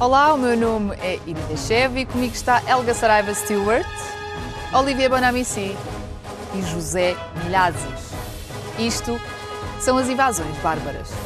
Olá, 0.00 0.34
o 0.34 0.36
meu 0.36 0.56
nome 0.56 0.96
é 0.96 1.20
Ida 1.24 1.56
Chev 1.56 2.00
e 2.00 2.04
comigo 2.04 2.34
está 2.34 2.60
Elga 2.66 2.92
Saraiva 2.92 3.32
Stewart, 3.32 3.86
Olivia 4.72 5.08
Bonamici 5.08 5.76
e 6.52 6.62
José 6.62 7.16
Milhazes. 7.44 8.10
Isto 8.76 9.20
são 9.78 9.96
as 9.96 10.08
invasões 10.08 10.56
bárbaras. 10.58 11.23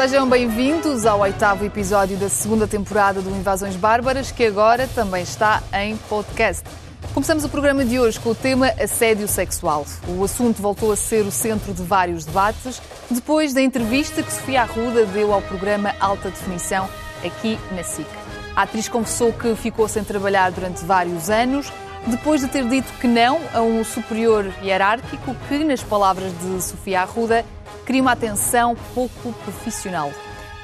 Sejam 0.00 0.26
bem-vindos 0.26 1.04
ao 1.04 1.20
oitavo 1.20 1.62
episódio 1.62 2.16
da 2.16 2.30
segunda 2.30 2.66
temporada 2.66 3.20
do 3.20 3.28
Invasões 3.28 3.76
Bárbaras, 3.76 4.32
que 4.32 4.46
agora 4.46 4.88
também 4.94 5.22
está 5.22 5.62
em 5.74 5.94
podcast. 5.94 6.64
Começamos 7.12 7.44
o 7.44 7.50
programa 7.50 7.84
de 7.84 8.00
hoje 8.00 8.18
com 8.18 8.30
o 8.30 8.34
tema 8.34 8.68
assédio 8.82 9.28
sexual. 9.28 9.84
O 10.08 10.24
assunto 10.24 10.62
voltou 10.62 10.90
a 10.90 10.96
ser 10.96 11.26
o 11.26 11.30
centro 11.30 11.74
de 11.74 11.82
vários 11.82 12.24
debates 12.24 12.80
depois 13.10 13.52
da 13.52 13.60
entrevista 13.60 14.22
que 14.22 14.32
Sofia 14.32 14.62
Arruda 14.62 15.04
deu 15.04 15.34
ao 15.34 15.42
programa 15.42 15.94
Alta 16.00 16.30
Definição 16.30 16.88
aqui 17.22 17.58
na 17.76 17.82
SIC. 17.82 18.08
A 18.56 18.62
atriz 18.62 18.88
confessou 18.88 19.34
que 19.34 19.54
ficou 19.54 19.86
sem 19.86 20.02
trabalhar 20.02 20.50
durante 20.50 20.82
vários 20.82 21.28
anos, 21.28 21.70
depois 22.06 22.40
de 22.40 22.48
ter 22.48 22.66
dito 22.66 22.90
que 23.02 23.06
não 23.06 23.38
a 23.52 23.60
um 23.60 23.84
superior 23.84 24.50
hierárquico 24.62 25.36
que, 25.46 25.62
nas 25.62 25.82
palavras 25.82 26.32
de 26.40 26.62
Sofia 26.62 27.02
Arruda, 27.02 27.44
queria 27.90 28.02
uma 28.02 28.12
atenção 28.12 28.76
pouco 28.94 29.32
profissional. 29.42 30.12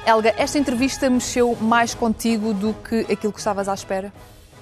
Helga, 0.07 0.33
esta 0.39 0.61
entrevista 0.61 1.11
mexeu 1.11 1.57
mais 1.57 1.93
contigo 1.93 2.55
do 2.55 2.73
que 2.73 3.01
aquilo 3.13 3.33
que 3.33 3.41
estavas 3.41 3.69
à 3.69 3.75
espera? 3.75 4.13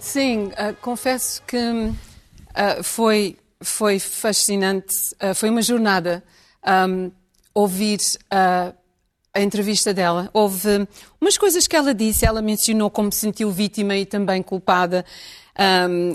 Sim, 0.01 0.47
uh, 0.47 0.75
confesso 0.81 1.43
que 1.43 1.59
uh, 1.59 2.83
foi, 2.83 3.37
foi 3.61 3.99
fascinante, 3.99 4.97
uh, 5.23 5.35
foi 5.35 5.51
uma 5.51 5.61
jornada 5.61 6.25
um, 6.89 7.11
ouvir 7.53 7.99
a 8.31 8.73
entrevista 9.43 9.93
dela. 9.93 10.31
Houve 10.33 10.89
umas 11.21 11.37
coisas 11.37 11.67
que 11.67 11.77
ela 11.77 11.93
disse, 11.93 12.25
ela 12.25 12.41
mencionou 12.41 12.89
como 12.89 13.13
se 13.13 13.19
sentiu 13.19 13.51
vítima 13.51 13.95
e 13.95 14.07
também 14.07 14.43
culpada. 14.43 15.05
Um, 15.57 16.15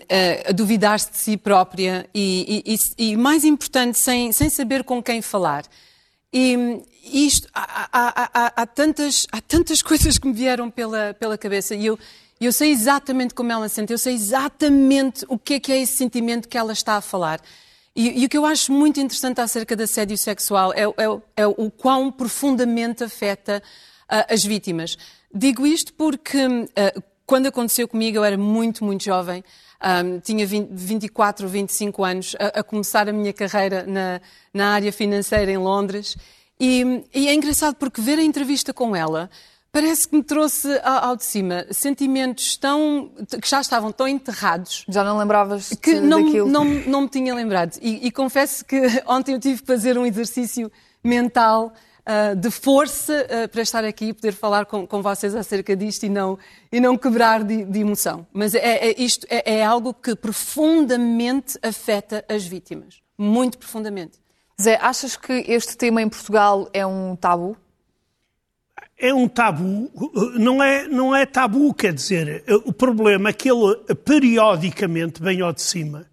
a 0.49 0.51
duvidar-se 0.51 1.11
de 1.11 1.17
si 1.17 1.37
própria 1.37 2.09
e, 2.13 2.63
e, 2.65 3.11
e, 3.11 3.15
mais 3.15 3.45
importante, 3.45 3.99
sem, 3.99 4.31
sem 4.31 4.49
saber 4.49 4.83
com 4.83 5.01
quem 5.01 5.21
falar. 5.21 5.63
E 6.31 6.81
isto, 7.03 7.47
há, 7.53 7.89
há, 7.91 8.29
há, 8.33 8.53
há, 8.61 8.65
tantas, 8.67 9.25
há 9.31 9.41
tantas 9.41 9.81
coisas 9.83 10.17
que 10.17 10.27
me 10.27 10.33
vieram 10.33 10.69
pela, 10.69 11.13
pela 11.13 11.37
cabeça 11.37 11.75
e 11.75 11.85
eu, 11.85 11.97
eu 12.39 12.53
sei 12.53 12.71
exatamente 12.71 13.33
como 13.33 13.51
ela 13.51 13.67
sente, 13.67 13.91
eu 13.91 13.97
sei 13.97 14.13
exatamente 14.13 15.25
o 15.27 15.37
que 15.37 15.55
é 15.55 15.59
que 15.59 15.71
é 15.71 15.81
esse 15.81 15.97
sentimento 15.97 16.47
que 16.47 16.57
ela 16.57 16.71
está 16.71 16.95
a 16.95 17.01
falar. 17.01 17.41
E, 17.95 18.21
e 18.21 18.25
o 18.25 18.29
que 18.29 18.37
eu 18.37 18.45
acho 18.45 18.71
muito 18.71 18.99
interessante 18.99 19.41
acerca 19.41 19.75
do 19.75 19.83
assédio 19.83 20.17
sexual 20.17 20.71
é, 20.73 20.83
é, 20.83 21.21
é 21.37 21.47
o 21.47 21.69
quão 21.69 22.11
profundamente 22.11 23.03
afeta 23.03 23.61
uh, 24.03 24.33
as 24.33 24.43
vítimas. 24.43 24.97
Digo 25.33 25.65
isto 25.65 25.93
porque 25.93 26.45
uh, 26.45 27.03
quando 27.25 27.47
aconteceu 27.47 27.87
comigo 27.87 28.17
eu 28.17 28.23
era 28.23 28.37
muito, 28.37 28.85
muito 28.85 29.03
jovem. 29.03 29.43
Um, 29.81 30.19
tinha 30.19 30.45
20, 30.45 30.69
24 30.71 31.45
ou 31.45 31.51
25 31.51 32.03
anos 32.03 32.35
a, 32.37 32.59
a, 32.59 32.63
começar 32.63 33.07
a 33.07 33.13
minha 33.13 33.31
carreira 33.31 33.85
na, 33.87 34.19
na 34.53 34.73
área 34.73 34.91
financeira 34.91 35.49
em 35.49 35.57
Londres. 35.57 36.17
E, 36.59 37.05
e, 37.13 37.29
é 37.29 37.33
engraçado 37.33 37.75
porque 37.75 38.01
ver 38.01 38.19
a 38.19 38.23
entrevista 38.23 38.73
com 38.73 38.93
ela 38.93 39.29
parece 39.71 40.07
que 40.07 40.17
me 40.17 40.23
trouxe 40.23 40.67
ao 40.83 41.15
de 41.15 41.23
cima 41.23 41.65
sentimentos 41.71 42.57
tão 42.57 43.11
que 43.41 43.47
já 43.47 43.61
estavam 43.61 43.91
tão 43.91 44.07
enterrados. 44.07 44.83
Já 44.89 45.03
não 45.03 45.17
lembravas 45.17 45.69
que 45.81 46.01
não, 46.01 46.25
daquilo? 46.25 46.49
Não, 46.49 46.65
não 46.65 47.01
me 47.01 47.09
tinha 47.09 47.33
lembrado. 47.33 47.77
E, 47.81 48.07
e 48.07 48.11
confesso 48.11 48.65
que 48.65 48.81
ontem 49.07 49.33
eu 49.33 49.39
tive 49.39 49.61
que 49.61 49.67
fazer 49.67 49.97
um 49.97 50.05
exercício 50.05 50.69
mental 51.01 51.73
uh, 52.01 52.35
de 52.35 52.49
força 52.51 53.25
uh, 53.25 53.49
para 53.49 53.61
estar 53.61 53.83
aqui 53.83 54.05
e 54.05 54.13
poder 54.13 54.33
falar 54.33 54.65
com, 54.65 54.85
com, 54.85 55.01
vocês 55.01 55.35
acerca 55.35 55.75
disto 55.75 56.03
e 56.03 56.09
não, 56.09 56.37
e 56.71 56.79
não 56.79 56.97
quebrar 56.97 57.43
de, 57.43 57.63
de 57.65 57.79
emoção. 57.79 58.25
Mas 58.33 58.55
é, 58.55 58.89
é 58.89 59.01
isto 59.01 59.25
é, 59.29 59.59
é, 59.59 59.63
algo 59.63 59.93
que 59.93 60.15
profundamente 60.15 61.57
afeta 61.61 62.23
as 62.29 62.45
vítimas. 62.45 63.01
Muito 63.17 63.57
profundamente. 63.57 64.19
Zé, 64.61 64.77
achas 64.81 65.15
que 65.15 65.33
este 65.47 65.77
tema 65.77 66.01
em 66.01 66.09
Portugal 66.09 66.69
é 66.73 66.85
um 66.85 67.15
tabu? 67.15 67.55
É 68.97 69.13
um 69.13 69.29
tabu, 69.29 69.89
não 70.37 70.61
é, 70.61 70.85
não 70.85 71.15
é 71.15 71.25
tabu, 71.25 71.73
quer 71.73 71.93
dizer, 71.93 72.43
o 72.65 72.73
problema 72.73 73.29
é 73.29 73.33
que 73.33 73.49
ele 73.49 73.77
periodicamente 74.03 75.21
vem 75.23 75.39
ao 75.39 75.53
de 75.53 75.61
cima. 75.61 76.05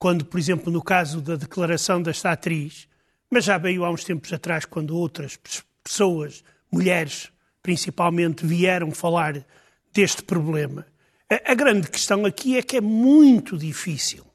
Quando, 0.00 0.24
por 0.24 0.36
exemplo, 0.36 0.72
no 0.72 0.82
caso 0.82 1.20
da 1.20 1.36
declaração 1.36 2.02
desta 2.02 2.32
atriz, 2.32 2.88
mas 3.32 3.44
já 3.46 3.56
veio 3.56 3.82
há 3.82 3.90
uns 3.90 4.04
tempos 4.04 4.30
atrás, 4.30 4.66
quando 4.66 4.94
outras 4.94 5.40
pessoas, 5.82 6.44
mulheres 6.70 7.32
principalmente, 7.62 8.44
vieram 8.44 8.90
falar 8.90 9.42
deste 9.90 10.22
problema. 10.22 10.86
A, 11.30 11.52
a 11.52 11.54
grande 11.54 11.88
questão 11.88 12.26
aqui 12.26 12.58
é 12.58 12.62
que 12.62 12.76
é 12.76 12.80
muito 12.82 13.56
difícil, 13.56 14.26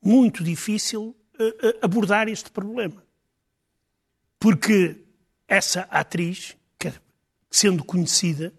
muito 0.00 0.44
difícil 0.44 1.16
uh, 1.40 1.44
uh, 1.44 1.78
abordar 1.82 2.28
este 2.28 2.52
problema. 2.52 3.02
Porque 4.38 5.04
essa 5.48 5.80
atriz, 5.90 6.56
que, 6.78 6.92
sendo 7.50 7.82
conhecida, 7.82 8.54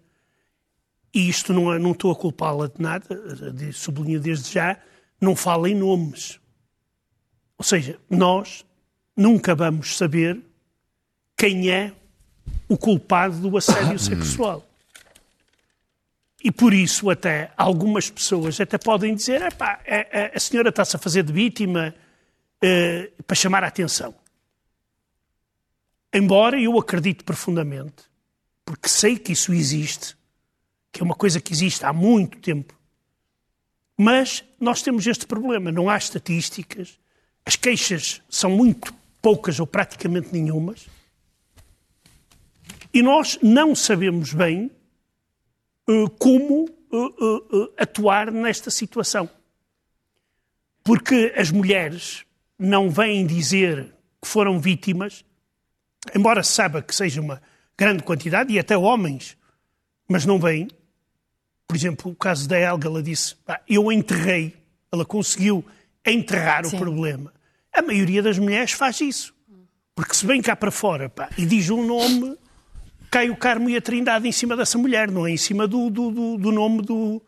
e 1.13 1.29
isto 1.29 1.53
não, 1.53 1.71
é, 1.71 1.79
não 1.79 1.93
estou 1.93 2.11
a 2.11 2.15
culpá-la 2.15 2.67
de 2.67 2.81
nada, 2.81 3.07
sublinho 3.71 4.19
desde 4.19 4.51
já, 4.51 4.77
não 5.21 5.33
fala 5.33 5.69
em 5.69 5.75
nomes. 5.75 6.41
Ou 7.57 7.63
seja, 7.63 7.97
nós 8.09 8.65
nunca 9.19 9.53
vamos 9.53 9.97
saber 9.97 10.39
quem 11.37 11.69
é 11.69 11.91
o 12.69 12.77
culpado 12.77 13.37
do 13.37 13.57
assédio 13.57 13.99
sexual. 13.99 14.65
E 16.41 16.49
por 16.49 16.73
isso 16.73 17.09
até 17.09 17.51
algumas 17.57 18.09
pessoas 18.09 18.61
até 18.61 18.77
podem 18.77 19.13
dizer 19.13 19.41
é, 19.85 20.31
a 20.33 20.39
senhora 20.39 20.69
está-se 20.69 20.95
a 20.95 20.99
fazer 20.99 21.23
de 21.23 21.33
vítima 21.33 21.93
eh, 22.61 23.11
para 23.27 23.35
chamar 23.35 23.61
a 23.65 23.67
atenção. 23.67 24.15
Embora 26.13 26.59
eu 26.59 26.79
acredite 26.79 27.25
profundamente, 27.25 28.03
porque 28.63 28.87
sei 28.87 29.19
que 29.19 29.33
isso 29.33 29.53
existe, 29.53 30.15
que 30.93 31.01
é 31.01 31.03
uma 31.03 31.13
coisa 31.13 31.41
que 31.41 31.51
existe 31.51 31.85
há 31.85 31.91
muito 31.91 32.39
tempo, 32.39 32.73
mas 33.97 34.45
nós 34.57 34.81
temos 34.81 35.05
este 35.05 35.27
problema, 35.27 35.73
não 35.73 35.89
há 35.89 35.97
estatísticas, 35.97 36.97
as 37.45 37.57
queixas 37.57 38.21
são 38.29 38.51
muito 38.51 38.93
poucas 39.21 39.59
ou 39.59 39.67
praticamente 39.67 40.29
nenhumas, 40.31 40.87
e 42.93 43.01
nós 43.01 43.37
não 43.41 43.75
sabemos 43.75 44.33
bem 44.33 44.71
uh, 45.87 46.09
como 46.11 46.65
uh, 46.91 46.97
uh, 46.97 47.73
atuar 47.77 48.31
nesta 48.31 48.71
situação. 48.71 49.29
Porque 50.83 51.33
as 51.37 51.51
mulheres 51.51 52.25
não 52.57 52.89
vêm 52.89 53.25
dizer 53.25 53.93
que 54.21 54.27
foram 54.27 54.59
vítimas, 54.59 55.23
embora 56.15 56.41
saiba 56.41 56.81
que 56.81 56.95
seja 56.95 57.21
uma 57.21 57.41
grande 57.77 58.03
quantidade, 58.03 58.51
e 58.51 58.59
até 58.59 58.77
homens, 58.77 59.37
mas 60.07 60.25
não 60.25 60.39
vêm. 60.39 60.67
Por 61.67 61.75
exemplo, 61.75 62.11
o 62.11 62.15
caso 62.15 62.49
da 62.49 62.59
Helga, 62.59 62.87
ela 62.87 63.03
disse: 63.03 63.35
Eu 63.67 63.91
enterrei, 63.91 64.55
ela 64.91 65.05
conseguiu 65.05 65.63
enterrar 66.03 66.65
Sim. 66.65 66.75
o 66.75 66.79
problema. 66.79 67.31
A 67.79 67.81
maioria 67.81 68.21
das 68.21 68.37
mulheres 68.37 68.73
faz 68.73 68.99
isso. 68.99 69.33
Porque 69.95 70.13
se 70.13 70.25
vem 70.25 70.41
cá 70.41 70.53
para 70.53 70.69
fora 70.69 71.07
pá, 71.07 71.29
e 71.37 71.45
diz 71.45 71.69
um 71.69 71.85
nome, 71.85 72.37
cai 73.09 73.29
o 73.29 73.37
Carmo 73.37 73.69
e 73.69 73.77
a 73.77 73.81
Trindade 73.81 74.27
em 74.27 74.33
cima 74.33 74.57
dessa 74.57 74.77
mulher, 74.77 75.09
não 75.09 75.25
é 75.25 75.31
em 75.31 75.37
cima 75.37 75.65
do, 75.65 75.89
do, 75.89 76.11
do, 76.11 76.37
do 76.37 76.51
nome 76.51 76.81
do, 76.81 77.21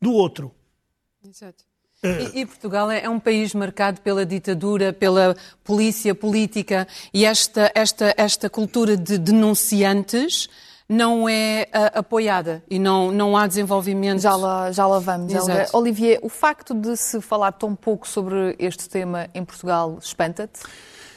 do 0.00 0.12
outro. 0.12 0.54
Exato. 1.28 1.64
E, 2.04 2.40
e, 2.40 2.46
Portugal 2.46 2.88
é, 2.88 3.02
é 3.02 3.10
um 3.10 3.18
país 3.18 3.52
marcado 3.52 4.00
pela 4.00 4.24
ditadura, 4.24 4.92
pela 4.92 5.34
polícia 5.64 6.14
política 6.14 6.86
e 7.12 7.24
esta, 7.24 7.72
esta, 7.74 8.14
esta 8.16 8.48
cultura 8.48 8.96
de 8.96 9.18
denunciantes 9.18 10.48
não 10.88 11.28
é 11.28 11.68
uh, 11.74 11.98
apoiada 11.98 12.62
e 12.70 12.78
não, 12.78 13.10
não 13.10 13.36
há 13.36 13.46
desenvolvimento. 13.46 14.20
Já 14.20 14.36
lá, 14.36 14.70
já 14.70 14.86
lá 14.86 14.98
vamos. 14.98 15.32
Exato. 15.32 15.76
Olivier, 15.76 16.18
o 16.22 16.28
facto 16.28 16.74
de 16.74 16.96
se 16.96 17.20
falar 17.20 17.52
tão 17.52 17.74
pouco 17.74 18.06
sobre 18.06 18.54
este 18.58 18.88
tema 18.88 19.28
em 19.34 19.44
Portugal 19.44 19.98
espanta-te? 20.00 20.60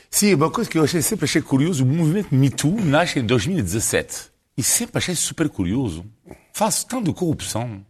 Sim, 0.10 0.34
uma 0.34 0.50
coisa 0.50 0.70
que 0.70 0.78
eu 0.78 0.84
achei, 0.84 1.02
sempre 1.02 1.26
achei 1.26 1.42
curioso, 1.42 1.84
o 1.84 1.88
movimento 1.88 2.34
Me 2.34 2.50
Too 2.50 2.84
nasce 2.84 3.20
em 3.20 3.26
2017. 3.26 4.32
E 4.58 4.64
sempre 4.64 4.98
achei 4.98 5.16
super 5.16 5.48
curioso. 5.48 6.04
Faz 6.52 6.84
tanto 6.84 7.06
de 7.06 7.14
corrupção. 7.14 7.86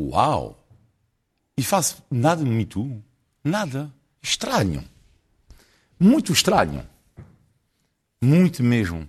Uau! 0.00 0.66
E 1.56 1.62
faz 1.62 2.02
nada 2.10 2.42
no 2.42 2.50
Me 2.50 2.64
Too. 2.64 3.02
Nada. 3.44 3.92
Estranho. 4.22 4.82
Muito 6.00 6.32
estranho. 6.32 6.84
Muito 8.20 8.62
mesmo. 8.62 9.08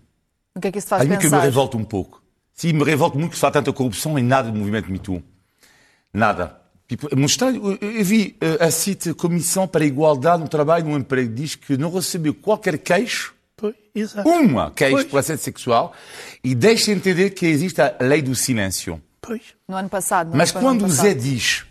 O 0.58 0.62
que 0.62 0.68
é 0.68 0.72
que 0.72 0.80
isso 0.80 0.88
faz 0.88 1.04
Aí 1.04 1.08
pensar? 1.08 1.22
que 1.22 1.28
eu 1.28 1.32
me 1.40 1.46
revolto 1.46 1.78
um 1.78 1.84
pouco. 1.84 2.22
Sim, 2.54 2.74
me 2.74 2.84
revolta 2.84 3.18
muito 3.18 3.32
que 3.32 3.38
se 3.38 3.42
fala 3.42 3.54
tanta 3.54 3.72
corrupção 3.72 4.18
e 4.18 4.24
nada 4.24 4.50
do 4.52 4.58
movimento 4.58 4.92
Me 4.92 4.98
Too. 5.00 5.22
Nada. 6.14 6.60
Tipo, 6.88 7.08
é 7.12 7.16
muito 7.16 7.30
estranho. 7.32 7.78
Eu 7.82 8.04
vi 8.04 8.36
uh, 8.42 8.64
a 8.64 8.72
CIT, 8.72 9.14
Comissão 9.14 9.68
para 9.68 9.84
a 9.84 9.88
Igualdade 9.88 10.42
no 10.42 10.50
Trabalho 10.50 10.88
e 10.88 10.90
no 10.92 10.98
Emprego, 10.98 11.34
diz 11.34 11.54
que 11.56 11.78
não 11.78 11.92
recebeu 11.92 12.34
qualquer 12.34 12.78
queixo, 12.80 13.36
Pois, 13.56 13.76
exato. 13.94 14.28
uma 14.28 14.72
queixo 14.72 14.94
Pois. 14.96 15.06
por 15.06 15.18
assédio 15.20 15.44
sexual, 15.44 15.94
e 16.44 16.56
deixa 16.56 16.92
entender 16.92 17.32
que 17.32 17.46
existe 17.46 17.82
a 17.82 17.96
lei 18.02 18.22
do 18.22 18.34
silêncio. 18.34 19.02
Pois. 19.22 19.42
No 19.68 19.76
ano 19.76 19.90
passado. 19.90 20.30
não 20.30 20.38
Mas 20.38 20.52
foi 20.52 20.62
no 20.62 20.68
ano 20.70 20.80
quando 20.80 20.90
o. 20.90 20.94
Zé 20.94 21.14
diz, 21.14 21.66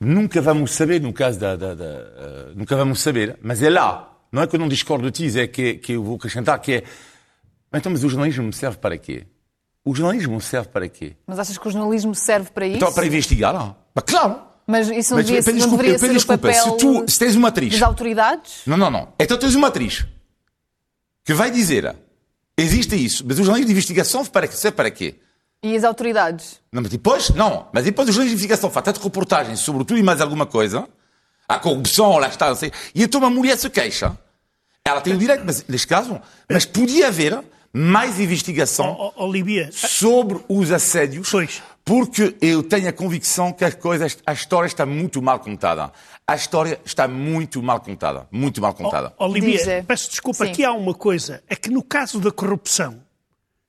nunca 0.00 0.40
vamos 0.42 0.72
saber, 0.72 1.00
no 1.00 1.12
caso 1.12 1.38
da. 1.40 1.56
da- 1.56 1.74
da, 1.74 1.84
eh, 1.84 2.52
nunca 2.54 2.76
vamos 2.76 3.00
saber, 3.00 3.38
mas 3.42 3.62
é 3.62 3.70
lá. 3.70 4.12
Não 4.30 4.42
é 4.42 4.46
que 4.46 4.56
eu 4.56 4.60
não 4.60 4.68
discordo 4.68 5.10
de 5.10 5.12
ti, 5.12 5.30
Zé, 5.30 5.46
que, 5.46 5.74
que 5.74 5.92
eu 5.92 6.02
vou 6.04 6.16
acrescentar, 6.16 6.58
que 6.60 6.72
é. 6.74 6.82
Então, 7.72 7.90
mas 7.92 8.04
o 8.04 8.08
jornalismo 8.08 8.52
serve 8.52 8.78
para 8.78 8.96
quê? 8.96 9.26
O 9.84 9.94
jornalismo 9.94 10.40
serve 10.40 10.68
para 10.68 10.88
quê? 10.88 11.16
Mas 11.26 11.38
achas 11.38 11.56
que 11.56 11.68
o 11.68 11.70
jornalismo 11.70 12.14
serve 12.14 12.50
para 12.50 12.66
isso? 12.66 12.76
Então, 12.76 12.92
para 12.92 13.06
investigar, 13.06 13.52
não. 13.52 13.76
Mas 13.94 14.04
claro! 14.04 14.40
Mas 14.66 14.88
isso 14.88 15.10
não, 15.10 15.18
Mas, 15.18 15.26
devia, 15.26 15.40
não 15.40 15.58
desculpa, 15.58 15.82
deveria 15.84 15.98
ser 15.98 16.12
desculpa, 16.12 16.52
se 16.52 16.76
tu 16.76 17.04
se 17.08 17.18
tens 17.20 17.36
uma 17.36 17.48
atriz. 17.48 17.72
das 17.72 17.82
autoridades? 17.82 18.62
Não, 18.66 18.76
não, 18.76 18.90
não. 18.90 19.12
Então 19.18 19.38
tens 19.38 19.54
uma 19.54 19.68
atriz 19.68 20.04
que 21.24 21.32
vai 21.32 21.52
dizer 21.52 21.94
existe 22.58 22.96
isso, 22.96 23.24
mas 23.24 23.38
o 23.38 23.44
jornalismo 23.44 23.66
de 23.66 23.72
investigação 23.72 24.24
para, 24.24 24.50
serve 24.50 24.76
para 24.76 24.90
quê? 24.90 25.20
E 25.62 25.76
as 25.76 25.84
autoridades? 25.84 26.60
Não, 26.72 26.82
mas 26.82 26.90
depois, 26.90 27.30
não. 27.30 27.68
Mas 27.72 27.84
depois 27.84 28.08
o 28.08 28.12
jornalismo 28.12 28.36
de 28.38 28.44
investigação 28.44 28.70
faz 28.70 28.84
tanta 28.84 29.00
reportagem 29.00 29.54
sobre 29.54 29.84
tudo 29.84 29.98
e 29.98 30.02
mais 30.02 30.20
alguma 30.20 30.46
coisa, 30.46 30.88
a 31.48 31.58
corrupção, 31.60 32.18
lá 32.18 32.26
está, 32.26 32.48
não 32.48 32.56
sei, 32.56 32.72
e 32.92 33.04
então 33.04 33.20
uma 33.20 33.30
mulher 33.30 33.56
se 33.56 33.70
queixa. 33.70 34.18
Ela 34.84 35.00
tem 35.00 35.14
o 35.14 35.18
direito, 35.18 35.44
mas 35.44 35.64
neste 35.68 35.86
caso, 35.86 36.20
mas 36.50 36.64
podia 36.64 37.08
haver 37.08 37.40
mais 37.78 38.18
investigação 38.18 38.96
ó, 38.98 39.24
Olivia, 39.26 39.68
sobre 39.72 40.38
os 40.48 40.72
assédios, 40.72 41.28
Pois. 41.30 41.62
porque 41.84 42.34
eu 42.40 42.62
tenho 42.62 42.88
a 42.88 42.92
convicção 42.92 43.52
que 43.52 43.64
as 43.64 43.74
coisas, 43.74 44.16
a 44.26 44.32
história 44.32 44.66
está 44.66 44.86
muito 44.86 45.20
mal 45.20 45.38
contada. 45.38 45.92
A 46.26 46.34
história 46.34 46.80
está 46.84 47.06
muito 47.06 47.62
mal 47.62 47.78
contada. 47.80 48.26
Muito 48.32 48.60
mal 48.62 48.72
contada. 48.72 49.12
Olivia, 49.18 49.60
é. 49.70 49.82
peço 49.82 50.08
desculpa, 50.10 50.44
Sim. 50.46 50.50
aqui 50.52 50.64
há 50.64 50.72
uma 50.72 50.94
coisa. 50.94 51.42
É 51.48 51.54
que 51.54 51.68
no 51.70 51.82
caso 51.82 52.18
da 52.18 52.30
corrupção, 52.32 53.00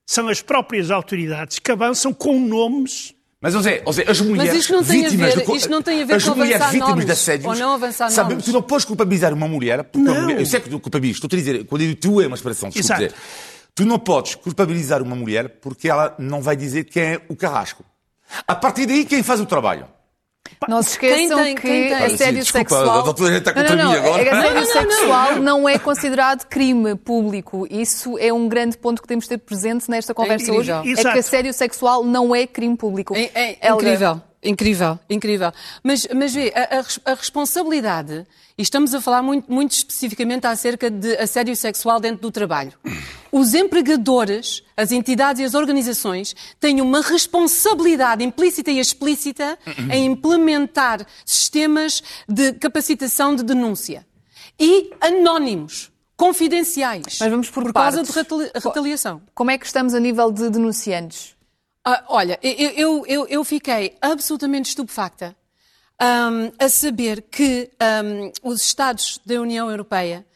são 0.06 0.26
as 0.28 0.40
próprias 0.40 0.90
autoridades 0.90 1.58
que 1.58 1.70
avançam 1.70 2.12
com 2.14 2.40
nomes 2.40 3.14
Mas, 3.40 3.52
José, 3.52 3.82
José, 3.86 4.04
as 4.08 4.20
mulheres 4.22 4.54
isto 4.60 4.72
não 4.72 4.82
tem 4.82 5.00
a 5.00 5.02
vítimas 5.04 5.34
ver- 5.34 5.44
não 5.70 5.82
a 6.02 6.04
ver 6.06 6.14
as 6.14 6.24
com 6.24 6.34
mulheres 6.34 6.66
vítimas 6.66 6.88
nomes, 6.88 7.04
de 7.06 7.12
assédios, 7.12 7.46
ou 7.46 7.54
não 7.54 7.74
avançar 7.74 8.10
sabe, 8.10 8.30
nomes. 8.30 8.44
Tu 8.46 8.52
não 8.52 8.62
podes 8.62 8.84
culpabilizar 8.86 9.32
uma 9.34 9.46
mulher, 9.46 9.84
porque 9.84 9.98
uma 9.98 10.14
Não. 10.14 10.22
mulher- 10.22 10.40
eu 10.40 10.46
sei 10.46 10.58
que 10.60 10.68
tu 10.70 10.80
culpabilizas, 10.80 11.22
estou 11.22 11.36
a 11.36 11.38
dizer, 11.38 11.64
quando 11.66 11.82
eu 11.82 11.88
digo 11.88 12.00
tu 12.00 12.20
é 12.20 12.26
uma 12.26 12.34
expressão, 12.34 12.68
desculpa 12.70 12.94
Exato. 12.94 13.14
dizer. 13.14 13.14
Tu 13.78 13.86
não 13.86 13.96
podes 13.96 14.34
culpabilizar 14.34 15.00
uma 15.00 15.14
mulher 15.14 15.60
porque 15.60 15.88
ela 15.88 16.12
não 16.18 16.42
vai 16.42 16.56
dizer 16.56 16.82
quem 16.82 17.02
é 17.12 17.20
o 17.28 17.36
carrasco. 17.36 17.84
A 18.44 18.52
partir 18.52 18.86
daí, 18.86 19.04
quem 19.04 19.22
faz 19.22 19.40
o 19.40 19.46
trabalho? 19.46 19.86
Não 20.66 20.82
se 20.82 20.90
esqueçam 20.90 21.44
tem- 21.44 21.54
que 21.54 21.92
assédio 21.92 22.44
sexual. 22.44 23.04
não, 23.76 23.76
não, 23.76 23.92
mim 23.92 23.96
não. 23.96 24.04
agora. 24.04 24.22
é 24.22 24.24
que 24.24 24.30
Assédio 24.34 24.66
sexual 24.66 25.36
não 25.36 25.68
é 25.68 25.78
considerado 25.78 26.44
crime 26.48 26.96
público. 26.96 27.68
Isso 27.70 28.18
é 28.18 28.32
um 28.32 28.48
grande 28.48 28.76
ponto 28.76 29.00
que 29.00 29.06
temos 29.06 29.26
de 29.26 29.28
ter 29.28 29.38
presente 29.38 29.88
nesta 29.88 30.12
conversa 30.12 30.50
hoje. 30.50 30.72
incrível. 30.72 31.10
É 31.10 31.12
que 31.12 31.18
assédio 31.20 31.52
sexual 31.52 32.02
não 32.02 32.34
é 32.34 32.48
crime 32.48 32.76
público. 32.76 33.14
É, 33.14 33.58
é 33.60 33.70
incrível, 33.70 34.20
incrível, 34.42 34.98
incrível. 35.10 35.52
Mas, 35.82 36.06
mas 36.14 36.32
vê, 36.34 36.52
a, 36.54 36.80
a 36.80 37.12
a 37.12 37.14
responsabilidade, 37.14 38.26
e 38.56 38.62
estamos 38.62 38.94
a 38.94 39.00
falar 39.00 39.22
muito, 39.22 39.52
muito 39.52 39.72
especificamente 39.72 40.46
acerca 40.46 40.90
de 40.90 41.16
assédio 41.16 41.54
sexual 41.56 42.00
dentro 42.00 42.22
do 42.22 42.30
trabalho. 42.30 42.72
Os 43.30 43.54
empregadores, 43.54 44.62
as 44.76 44.90
entidades 44.92 45.40
e 45.40 45.44
as 45.44 45.54
organizações 45.54 46.34
têm 46.58 46.80
uma 46.80 47.00
responsabilidade 47.02 48.24
implícita 48.24 48.70
e 48.70 48.78
explícita 48.78 49.58
em 49.92 50.06
implementar 50.06 51.06
sistemas 51.24 52.02
de 52.28 52.52
capacitação 52.54 53.34
de 53.36 53.42
denúncia. 53.42 54.06
E 54.58 54.90
anónimos, 55.00 55.90
confidenciais. 56.16 57.18
Mas 57.20 57.30
vamos 57.30 57.48
por 57.50 57.72
causa 57.72 57.98
partes. 57.98 58.12
de 58.12 58.18
retali- 58.18 58.50
retaliação. 58.54 59.22
Como 59.34 59.50
é 59.52 59.58
que 59.58 59.66
estamos 59.66 59.94
a 59.94 60.00
nível 60.00 60.32
de 60.32 60.50
denunciantes? 60.50 61.36
Ah, 61.84 62.04
olha, 62.08 62.38
eu, 62.42 63.04
eu, 63.06 63.26
eu, 63.28 63.44
fiquei 63.44 63.96
absolutamente 64.00 64.68
estupefacta 64.70 65.34
ahm, 65.98 66.50
a 66.58 66.68
saber 66.68 67.22
que 67.22 67.70
ahm, 67.80 68.30
os 68.42 68.60
Estados 68.62 69.18
da 69.24 69.40
União 69.40 69.70
Europeia 69.70 70.26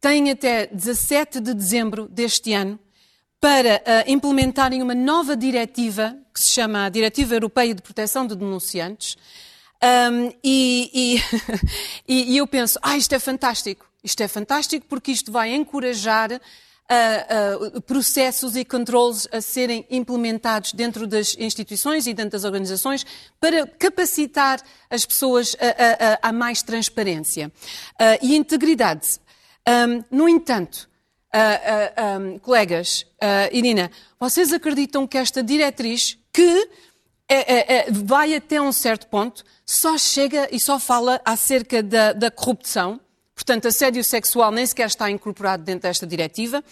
têm 0.00 0.30
até 0.30 0.66
17 0.66 1.40
de 1.40 1.54
dezembro 1.54 2.06
deste 2.08 2.52
ano 2.52 2.78
para 3.40 3.82
ah, 3.86 4.04
implementarem 4.06 4.82
uma 4.82 4.94
nova 4.94 5.34
diretiva 5.36 6.16
que 6.34 6.40
se 6.40 6.48
chama 6.50 6.84
a 6.84 6.88
Diretiva 6.90 7.34
Europeia 7.34 7.74
de 7.74 7.82
Proteção 7.82 8.26
de 8.26 8.36
Denunciantes. 8.36 9.16
E, 10.44 10.90
e- 10.92 11.22
e- 12.06 12.32
e 12.34 12.36
eu 12.36 12.46
penso, 12.46 12.78
ah, 12.82 12.96
isto 12.98 13.14
é 13.14 13.18
fantástico. 13.18 13.86
Isto 14.04 14.22
é 14.22 14.28
fantástico 14.28 14.84
porque 14.88 15.10
isto 15.10 15.32
vai 15.32 15.54
encorajar 15.54 16.38
ah, 16.90 17.26
ah, 17.76 17.80
processos 17.82 18.56
e 18.56 18.64
controles 18.64 19.28
a 19.32 19.40
serem 19.40 19.86
implementados 19.88 20.72
dentro 20.72 21.06
das 21.06 21.36
instituições 21.38 22.06
e 22.08 22.12
dentro 22.12 22.32
das 22.32 22.44
organizações 22.44 23.06
para 23.38 23.64
capacitar 23.66 24.60
as 24.90 25.06
pessoas 25.06 25.56
a, 25.60 26.26
a- 26.26 26.28
a- 26.30 26.32
mais 26.32 26.62
transparência 26.62 27.52
ah, 27.98 28.18
e 28.20 28.34
integridade. 28.36 29.20
Ahm, 29.66 30.02
no 30.10 30.28
entanto, 30.28 30.88
ahm, 31.32 32.38
colegas, 32.38 33.06
Irina, 33.52 33.90
vocês 34.18 34.52
acreditam 34.52 35.06
que 35.06 35.16
esta 35.16 35.42
diretriz 35.42 36.18
que 36.32 36.68
é- 37.28 37.54
é- 37.54 37.74
é, 37.76 37.86
vai 37.92 38.34
até 38.34 38.60
um 38.60 38.72
certo 38.72 39.06
ponto, 39.06 39.44
só 39.64 39.96
chega 39.96 40.48
e 40.50 40.58
só 40.58 40.80
fala 40.80 41.20
acerca 41.24 41.80
da, 41.82 42.12
da 42.12 42.30
corrupção. 42.30 42.98
Portanto, 43.40 43.68
assédio 43.68 44.04
sexual 44.04 44.52
nem 44.52 44.66
sequer 44.66 44.86
está 44.86 45.10
incorporado 45.10 45.62
dentro 45.62 45.88
desta 45.88 46.06
diretiva. 46.06 46.62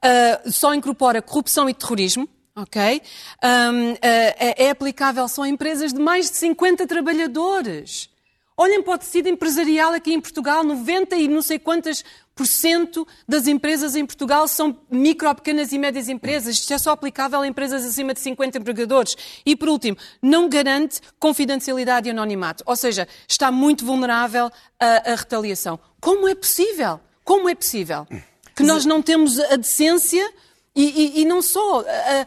Ah, 0.00 0.40
só 0.46 0.72
incorpora 0.72 1.20
corrupção 1.20 1.68
e 1.68 1.74
terrorismo. 1.74 2.28
Ok? 2.54 3.02
Ahm, 3.42 3.94
ah, 4.00 4.54
é, 4.56 4.70
aplicável 4.70 5.26
só 5.26 5.42
a 5.42 5.48
empresas 5.48 5.92
de 5.92 5.98
mais 5.98 6.30
de 6.30 6.36
50 6.36 6.86
trabalhadores. 6.86 8.08
Olhem 8.56 8.82
para 8.82 8.94
o 8.94 8.98
tecido 8.98 9.28
empresarial 9.28 9.94
aqui 9.94 10.12
em 10.12 10.20
Portugal, 10.20 10.62
90 10.62 11.16
e 11.16 11.26
não 11.26 11.42
sei 11.42 11.58
quantas 11.58 12.04
das 13.28 13.46
empresas 13.46 13.94
em 13.94 14.04
Portugal 14.04 14.48
são 14.48 14.78
micro, 14.90 15.34
pequenas 15.34 15.72
e 15.72 15.78
médias 15.78 16.08
empresas. 16.08 16.56
Isto 16.56 16.74
é 16.74 16.78
só 16.78 16.90
aplicável 16.90 17.40
a 17.40 17.46
empresas 17.46 17.84
acima 17.84 18.14
de 18.14 18.20
50 18.20 18.58
empregadores. 18.58 19.16
E, 19.44 19.54
por 19.54 19.68
último, 19.68 19.96
não 20.20 20.48
garante 20.48 21.00
confidencialidade 21.18 22.08
e 22.08 22.10
anonimato. 22.10 22.64
Ou 22.66 22.76
seja, 22.76 23.06
está 23.28 23.52
muito 23.52 23.84
vulnerável 23.84 24.50
à, 24.80 25.12
à 25.12 25.14
retaliação. 25.14 25.78
Como 26.00 26.28
é 26.28 26.34
possível? 26.34 27.00
Como 27.24 27.48
é 27.48 27.54
possível 27.54 28.06
que 28.54 28.62
nós 28.62 28.84
não 28.84 29.00
temos 29.00 29.38
a 29.38 29.56
decência 29.56 30.30
e, 30.74 30.84
e- 31.18 31.20
e 31.20 31.24
não 31.26 31.42
só 31.42 31.80
ah, 31.86 32.26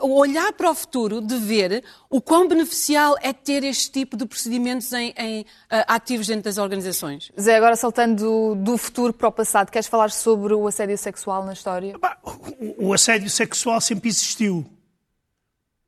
um, 0.00 0.12
olhar 0.12 0.52
para 0.52 0.70
o 0.70 0.74
futuro 0.74 1.20
de 1.20 1.36
ver 1.38 1.82
o 2.08 2.20
quão 2.20 2.46
beneficial 2.46 3.16
é 3.20 3.32
ter 3.32 3.64
este 3.64 3.90
tipo 3.90 4.16
de 4.16 4.24
procedimentos 4.26 4.92
em, 4.92 5.12
em, 5.18 5.44
ah, 5.68 5.94
ativos 5.96 6.26
dentro 6.28 6.44
das 6.44 6.56
organizações. 6.58 7.32
Zé, 7.40 7.56
agora 7.56 7.74
saltando 7.74 8.22
do, 8.22 8.54
do 8.72 8.78
futuro 8.78 9.12
para 9.12 9.28
o 9.28 9.32
passado, 9.32 9.70
queres 9.72 9.88
falar 9.88 10.10
sobre 10.12 10.54
o 10.54 10.66
assédio 10.68 10.96
sexual 10.96 11.44
na 11.44 11.52
história? 11.52 11.98
Bah, 11.98 12.16
o- 12.22 12.88
o 12.88 12.92
assédio 12.92 13.28
sexual 13.28 13.80
sempre 13.80 14.08
existiu. 14.08 14.64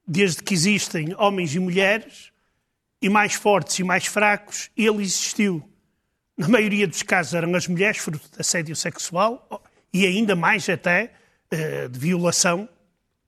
Desde 0.08 0.42
que 0.42 0.54
existem 0.54 1.14
homens 1.18 1.54
e 1.54 1.58
mulheres, 1.58 2.30
e 3.02 3.08
mais 3.08 3.34
fortes 3.34 3.78
e 3.78 3.84
mais 3.84 4.06
fracos, 4.06 4.70
ele 4.76 5.02
existiu. 5.02 5.62
Na 6.36 6.48
maioria 6.48 6.86
dos 6.86 7.02
casos 7.02 7.34
eram 7.34 7.54
as 7.54 7.66
mulheres 7.66 7.98
fruto 7.98 8.28
de 8.32 8.40
assédio 8.40 8.76
sexual, 8.76 9.62
e 9.92 10.04
ainda 10.06 10.36
mais 10.36 10.68
até 10.68 11.12
de 11.88 11.98
violação, 11.98 12.68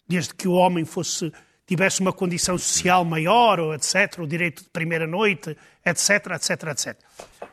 desde 0.09 0.35
que 0.35 0.49
o 0.49 0.53
homem 0.53 0.85
fosse 0.85 1.33
tivesse 1.67 2.01
uma 2.01 2.15
condição 2.15 2.57
social 2.57 3.05
maior, 3.05 3.61
ou 3.61 3.75
etc., 3.75 4.19
o 4.21 4.27
direito 4.27 4.63
de 4.65 4.71
primeira 4.71 5.07
noite, 5.07 5.55
etc., 5.85 6.11
etc., 6.35 6.51
etc. 6.71 6.97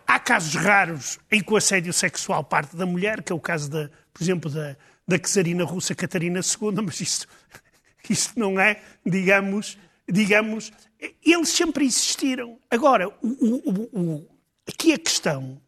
Há 0.08 0.18
casos 0.20 0.56
raros 0.56 1.20
em 1.30 1.42
que 1.44 1.52
o 1.52 1.58
assédio 1.58 1.92
sexual 1.92 2.42
parte 2.44 2.78
da 2.78 2.86
mulher, 2.86 3.22
que 3.22 3.34
é 3.34 3.36
o 3.36 3.40
caso, 3.42 3.70
da, 3.70 3.90
por 4.14 4.24
exemplo, 4.24 4.50
da, 4.50 4.78
da 5.06 5.20
czarina 5.20 5.66
russa 5.66 5.94
Catarina 5.94 6.40
II, 6.40 6.82
mas 6.86 7.02
isso, 7.02 7.28
isso 8.10 8.32
não 8.38 8.58
é, 8.58 8.82
digamos, 9.06 9.78
digamos, 10.10 10.72
eles 11.22 11.50
sempre 11.50 11.84
existiram. 11.86 12.58
Agora, 12.72 13.10
o- 13.10 13.12
o- 13.22 13.90
o- 14.00 14.28
aqui 14.66 14.94
a 14.94 14.98
questão 14.98 15.60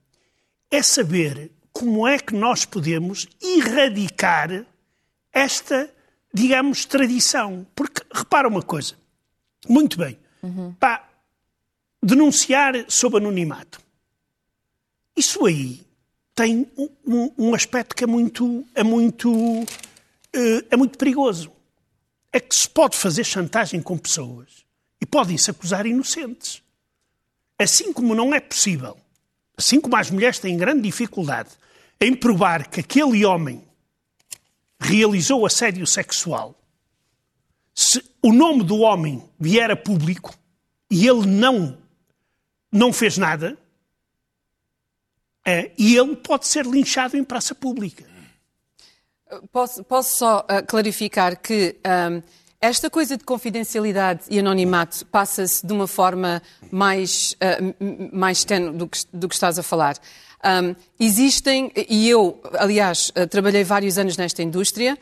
é 0.72 0.82
saber 0.82 1.52
como 1.74 2.08
é 2.08 2.18
que 2.18 2.34
nós 2.34 2.64
podemos 2.64 3.28
erradicar 3.44 4.66
esta, 5.38 5.90
digamos, 6.34 6.86
tradição. 6.86 7.66
Porque, 7.76 8.02
repara 8.14 8.48
uma 8.48 8.62
coisa, 8.62 8.96
muito 9.68 9.98
bem, 9.98 10.18
pá, 10.80 11.08
denunciar 12.02 12.74
sob 12.88 13.18
anonimato. 13.18 13.80
Isso 15.16 15.46
aí 15.46 15.82
tem 16.36 16.70
um, 16.78 16.90
um- 17.06 17.32
um 17.38 17.56
aspecto 17.56 17.96
que 17.96 18.04
é 18.04 18.08
muito, 18.08 18.64
é 18.76 18.84
muito, 18.84 19.32
eh, 20.34 20.66
é 20.72 20.78
muito 20.78 20.98
perigoso. 20.98 21.52
é 22.34 22.40
que 22.42 22.54
se 22.54 22.70
pode 22.70 22.96
fazer 22.96 23.24
chantagem 23.24 23.82
com 23.82 23.98
pessoas 23.98 24.64
e 25.02 25.06
podem-se 25.06 25.50
acusar 25.50 25.86
inocentes. 25.88 26.62
Assim 27.58 27.92
como 27.92 28.14
não 28.14 28.36
é 28.36 28.40
possível, 28.40 28.96
assim 29.58 29.80
como 29.82 29.96
as 29.96 30.12
mulheres 30.12 30.38
têm 30.38 30.56
grande 30.58 30.82
dificuldade 30.82 31.50
em 32.00 32.14
provar 32.14 32.68
que 32.70 32.82
aquele 32.82 33.26
homem 33.26 33.64
realizou 34.80 35.46
assédio 35.46 35.86
sexual, 35.88 36.56
se 37.74 38.04
o 38.22 38.32
nome 38.32 38.64
do 38.64 38.78
homem 38.78 39.24
vier 39.40 39.70
a 39.70 39.76
público 39.76 40.34
e 40.90 41.08
ele 41.08 41.28
não, 41.28 41.78
não 42.72 42.92
fez 42.92 43.18
nada, 43.18 43.58
é, 45.46 45.72
e 45.78 45.96
ele 45.96 46.16
pode 46.16 46.48
ser 46.48 46.66
linchado 46.66 47.16
em 47.16 47.24
praça 47.24 47.56
pública. 47.56 48.06
Posso, 49.52 49.84
posso 49.84 50.18
só 50.18 50.40
uh, 50.40 50.66
clarificar 50.66 51.40
que 51.40 51.76
um, 51.86 52.22
esta 52.60 52.90
coisa 52.90 53.18
de 53.18 53.24
confidencialidade 53.24 54.24
e 54.30 54.40
anonimato 54.40 55.06
passa-se 55.06 55.66
de 55.66 55.72
uma 55.72 55.88
forma 55.88 56.42
mais, 56.72 57.34
uh, 57.34 58.16
mais 58.16 58.44
tenue 58.44 58.76
do 58.76 58.88
que, 58.88 59.00
do 59.14 59.30
que 59.30 59.36
estás 59.36 59.60
a 59.60 59.64
falar. 59.64 59.98
Um, 60.44 60.76
existem, 61.00 61.72
e 61.76 62.08
eu, 62.10 62.40
aliás, 62.54 63.10
uh, 63.10 63.28
trabalhei 63.28 63.64
vários 63.64 63.98
anos 63.98 64.18
nesta 64.18 64.44
indústria, 64.44 64.98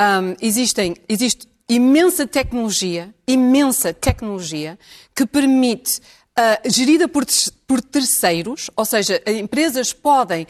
um, 0.00 0.36
existem, 0.40 0.96
existe 1.08 1.48
imensa 1.68 2.26
tecnologia, 2.26 3.14
imensa 3.26 3.92
tecnologia, 3.92 4.78
que 5.14 5.26
permite 5.26 5.98
uh, 5.98 6.70
gerida 6.70 7.08
por, 7.08 7.24
por, 7.66 7.82
terceiros, 7.82 8.70
ou 8.76 8.84
seja, 8.84 9.20
empresas 9.26 9.92
podem 9.92 10.44
uh, 10.44 10.48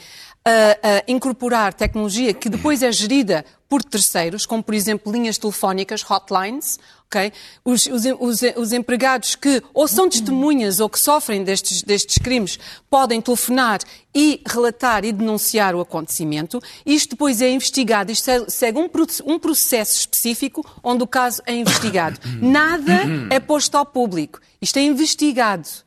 uh, 0.48 1.02
incorporar 1.08 1.74
tecnologia 1.74 2.32
que 2.32 2.48
depois 2.48 2.82
é 2.82 2.92
gerida 2.92 3.44
por 3.68 3.82
terceiros, 3.82 4.46
como 4.46 4.62
por 4.62 4.74
exemplo 4.74 5.12
linhas 5.12 5.38
telefónicas, 5.38 6.02
hotlines, 6.02 6.78
ok? 7.06 7.32
Os, 7.64 7.86
os, 7.86 8.04
os, 8.20 8.40
os, 8.56 8.72
empregados 8.72 9.34
que 9.34 9.60
ou 9.74 9.88
são 9.88 10.08
testemunhas 10.08 10.78
ou 10.78 10.88
que 10.88 11.00
sofrem 11.00 11.42
destes, 11.42 11.82
destes 11.82 12.18
crimes 12.18 12.60
podem 12.88 13.20
telefonar 13.20 13.80
e 14.14 14.40
relatar 14.46 15.04
e 15.04 15.10
denunciar 15.10 15.74
o 15.74 15.80
acontecimento. 15.80 16.62
Isto 16.84 17.10
depois 17.10 17.42
é 17.42 17.50
investigado, 17.50 18.12
isto 18.12 18.48
segue 18.48 18.78
um, 18.78 18.88
um 19.24 19.38
processo 19.38 19.98
específico 19.98 20.64
onde 20.82 21.02
o 21.02 21.06
caso 21.06 21.42
é 21.44 21.54
investigado. 21.54 22.20
Nada 22.40 23.02
é 23.30 23.40
posto 23.40 23.76
ao 23.76 23.84
público. 23.84 24.40
Isto 24.60 24.78
é 24.78 24.82
investigado. 24.82 25.85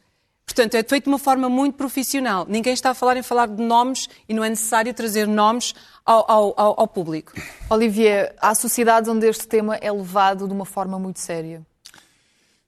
Portanto, 0.50 0.74
é 0.74 0.84
feito 0.84 1.04
de 1.04 1.10
uma 1.10 1.20
forma 1.20 1.48
muito 1.48 1.76
profissional. 1.76 2.44
Ninguém 2.50 2.74
está 2.74 2.90
a 2.90 2.94
falar 2.96 3.16
em 3.16 3.22
falar 3.22 3.48
de 3.48 3.62
nomes 3.62 4.10
e 4.28 4.34
não 4.34 4.44
é 4.44 4.50
necessário 4.50 4.92
trazer 4.96 5.28
nomes 5.28 5.76
ao, 6.04 6.26
ao, 6.30 6.54
ao, 6.58 6.80
ao 6.82 6.88
público. 6.88 7.34
Olivier, 7.70 8.36
há 8.42 8.56
sociedades 8.56 9.08
onde 9.08 9.28
este 9.28 9.48
tema 9.48 9.76
é 9.76 9.92
levado 9.92 10.48
de 10.48 10.54
uma 10.54 10.66
forma 10.66 10.98
muito 10.98 11.20
séria. 11.20 11.64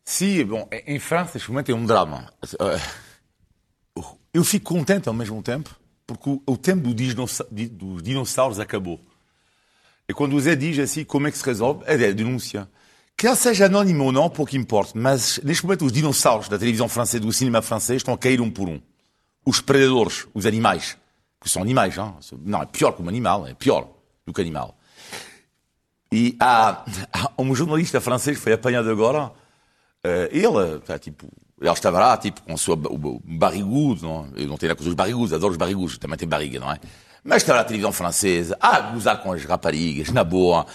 Sim, 0.05 0.45
bom, 0.45 0.69
em 0.71 0.99
França, 0.99 1.37
este 1.37 1.49
momento 1.49 1.71
é 1.71 1.75
um 1.75 1.83
drama. 1.83 2.31
Eu 4.31 4.43
fico 4.43 4.75
contente 4.75 5.09
ao 5.09 5.15
mesmo 5.15 5.41
tempo, 5.41 5.75
porque 6.05 6.39
o 6.45 6.55
tempo 6.55 6.93
dos 6.93 8.03
dinossauros 8.03 8.59
acabou. 8.59 9.01
E 10.07 10.13
quando 10.13 10.35
o 10.35 10.39
Zé 10.39 10.55
diz 10.55 10.77
assim, 10.77 11.03
como 11.03 11.27
é 11.27 11.31
que 11.31 11.37
se 11.37 11.45
resolve? 11.45 11.83
É 11.87 11.93
a 11.93 12.11
denúncia. 12.11 12.69
Quer 13.21 13.35
seja 13.35 13.67
anónimo 13.67 14.05
ou 14.05 14.11
não, 14.11 14.27
pouco 14.31 14.57
importa, 14.57 14.93
mas 14.95 15.39
neste 15.43 15.63
momento 15.63 15.85
os 15.85 15.91
dinossauros 15.91 16.49
da 16.49 16.57
televisão 16.57 16.89
francesa, 16.89 17.23
do 17.23 17.31
cinema 17.31 17.61
francês, 17.61 17.97
estão 17.97 18.15
a 18.15 18.17
cair 18.17 18.41
um 18.41 18.49
por 18.49 18.67
um. 18.67 18.81
Os 19.45 19.61
predadores, 19.61 20.25
os 20.33 20.47
animais, 20.47 20.97
que 21.39 21.47
são 21.47 21.61
animais, 21.61 21.95
não, 21.95 22.17
não 22.43 22.63
é 22.63 22.65
pior 22.65 22.93
que 22.93 23.03
um 23.03 23.07
animal, 23.07 23.45
é 23.45 23.53
pior 23.53 23.87
do 24.25 24.33
que 24.33 24.41
animal. 24.41 24.75
E 26.11 26.35
há, 26.39 26.83
há 27.13 27.31
um 27.37 27.53
jornalista 27.53 28.01
francês 28.01 28.37
que 28.37 28.43
foi 28.43 28.53
apanhado 28.53 28.89
agora, 28.89 29.25
uh, 29.27 29.31
ele, 30.31 30.79
tá, 30.79 30.97
tipo, 30.97 31.27
ele 31.61 31.71
estava 31.71 31.99
lá, 31.99 32.17
tipo, 32.17 32.41
com 32.41 32.55
o 32.55 32.57
seu 32.57 32.75
barrigudo, 32.75 34.01
não? 34.01 34.29
eu 34.35 34.47
não 34.47 34.57
tenho 34.57 34.71
a 34.71 34.75
coisa 34.75 34.89
dos 34.89 34.95
barrigudos, 34.95 35.31
adoro 35.31 35.51
os 35.51 35.57
barrigudos, 35.57 35.99
também 35.99 36.17
tem 36.17 36.27
barriga, 36.27 36.59
não 36.59 36.71
é? 36.71 36.79
Mas 37.23 37.43
estava 37.43 37.59
na 37.59 37.65
televisão 37.65 37.91
francesa, 37.91 38.57
a 38.59 38.79
gozar 38.79 39.21
com 39.21 39.31
as 39.31 39.45
raparigas, 39.45 40.09
na 40.09 40.23
boa. 40.23 40.65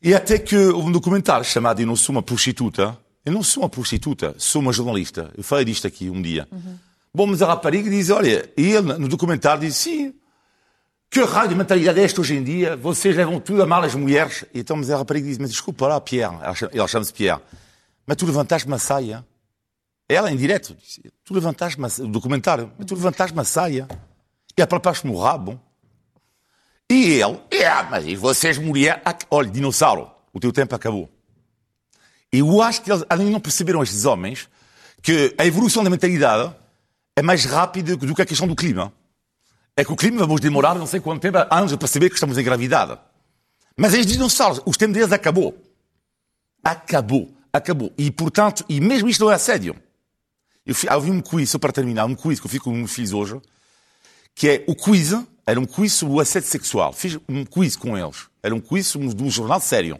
E 0.00 0.14
até 0.14 0.38
que 0.38 0.56
houve 0.56 0.88
um 0.88 0.92
documentário 0.92 1.44
chamado 1.44 1.80
Eu 1.80 1.86
não 1.86 1.96
sou 1.96 2.14
uma 2.14 2.22
prostituta. 2.22 2.96
Eu 3.24 3.32
não 3.32 3.42
sou 3.42 3.62
uma 3.62 3.68
prostituta, 3.68 4.34
sou 4.38 4.62
uma 4.62 4.72
jornalista. 4.72 5.30
Eu 5.36 5.42
falei 5.42 5.64
disto 5.64 5.86
aqui 5.86 6.08
um 6.08 6.22
dia. 6.22 6.48
Uhum. 6.50 6.78
Bom, 7.12 7.26
mas 7.26 7.42
a 7.42 7.46
rapariga 7.46 7.90
diz, 7.90 8.10
olha, 8.10 8.50
e 8.56 8.72
ele 8.72 8.94
no 8.94 9.08
documentário 9.08 9.60
diz, 9.60 9.76
sim, 9.76 10.14
que 11.10 11.20
raio 11.22 11.48
de 11.48 11.54
mentalidade 11.54 12.00
é 12.00 12.04
esta 12.04 12.20
hoje 12.20 12.36
em 12.36 12.44
dia? 12.44 12.76
Vocês 12.76 13.16
levam 13.16 13.40
tudo 13.40 13.62
a 13.62 13.66
mal 13.66 13.82
as 13.82 13.94
mulheres. 13.94 14.44
E 14.54 14.60
então, 14.60 14.76
mas 14.76 14.90
a 14.90 14.96
rapariga 14.96 15.26
diz, 15.26 15.38
mas 15.38 15.50
desculpa 15.50 15.86
lá, 15.86 16.00
Pierre, 16.00 16.36
ela 16.72 16.88
chama-se 16.88 17.12
Pierre, 17.12 17.40
mas 18.06 18.16
tu 18.16 18.24
levantaste 18.24 18.66
uma 18.66 18.78
saia. 18.78 19.24
Ela, 20.08 20.32
em 20.32 20.36
direto, 20.36 20.74
disse, 20.80 21.02
tu 21.24 21.34
levantaste 21.34 21.78
uma 21.78 21.88
o 21.98 22.08
documentário, 22.08 22.72
mas 22.78 22.86
tu 22.86 22.94
levantaste 22.94 23.34
uma 23.34 23.44
saia 23.44 23.86
e 24.56 24.62
apalpaste-me 24.62 25.12
o 25.12 25.18
rabo. 25.18 25.60
E 26.90 27.20
ele, 27.20 27.38
é, 27.50 27.82
mas 27.90 28.10
vocês 28.14 28.56
mulher, 28.56 29.02
olha, 29.30 29.50
dinossauro, 29.50 30.10
o 30.32 30.40
teu 30.40 30.52
tempo 30.52 30.74
acabou. 30.74 31.10
E 32.32 32.38
eu 32.38 32.62
acho 32.62 32.82
que 32.82 32.90
eles 32.90 33.04
ainda 33.08 33.30
não 33.30 33.40
perceberam, 33.40 33.82
estes 33.82 34.04
homens, 34.04 34.48
que 35.02 35.34
a 35.36 35.46
evolução 35.46 35.84
da 35.84 35.90
mentalidade 35.90 36.54
é 37.14 37.22
mais 37.22 37.44
rápida 37.44 37.96
do 37.96 38.14
que 38.14 38.22
a 38.22 38.26
questão 38.26 38.46
do 38.46 38.56
clima. 38.56 38.92
É 39.76 39.84
que 39.84 39.92
o 39.92 39.96
clima 39.96 40.20
vamos 40.20 40.40
demorar 40.40 40.74
não 40.74 40.86
sei 40.86 41.00
quanto 41.00 41.20
tempo, 41.20 41.38
anos 41.50 41.72
a 41.72 41.76
perceber 41.76 42.08
que 42.08 42.14
estamos 42.14 42.38
em 42.38 42.42
gravidade. 42.42 42.98
Mas 43.76 43.94
estes 43.94 44.12
dinossauros, 44.12 44.60
o 44.64 44.72
tempo 44.72 44.92
deles 44.92 45.12
acabou. 45.12 45.56
Acabou. 46.64 47.32
Acabou. 47.52 47.92
E, 47.96 48.10
portanto, 48.10 48.64
e 48.68 48.80
mesmo 48.80 49.08
isto 49.08 49.24
não 49.24 49.30
é 49.30 49.34
assédio. 49.34 49.76
Eu, 50.66 50.74
ouvi 50.94 51.10
um 51.10 51.20
quiz, 51.20 51.50
só 51.50 51.58
para 51.58 51.72
terminar, 51.72 52.04
um 52.06 52.14
quiz 52.14 52.40
que 52.40 52.46
eu 52.46 52.50
fiz 52.50 52.60
com 52.60 52.70
meus 52.72 52.92
filhos 52.92 53.12
hoje, 53.12 53.40
que 54.34 54.48
é 54.48 54.64
o 54.66 54.74
quiz 54.74 55.12
era 55.48 55.58
um 55.58 55.64
quiz 55.64 55.94
sobre 55.94 56.14
o 56.14 56.20
assédio 56.20 56.46
sexual. 56.46 56.92
Fiz 56.92 57.18
um 57.26 57.42
quiz 57.42 57.74
com 57.74 57.96
eles. 57.96 58.26
Era 58.42 58.54
um 58.54 58.60
quiz 58.60 58.92
de 58.92 59.22
um 59.22 59.30
jornal 59.30 59.58
sério. 59.58 59.98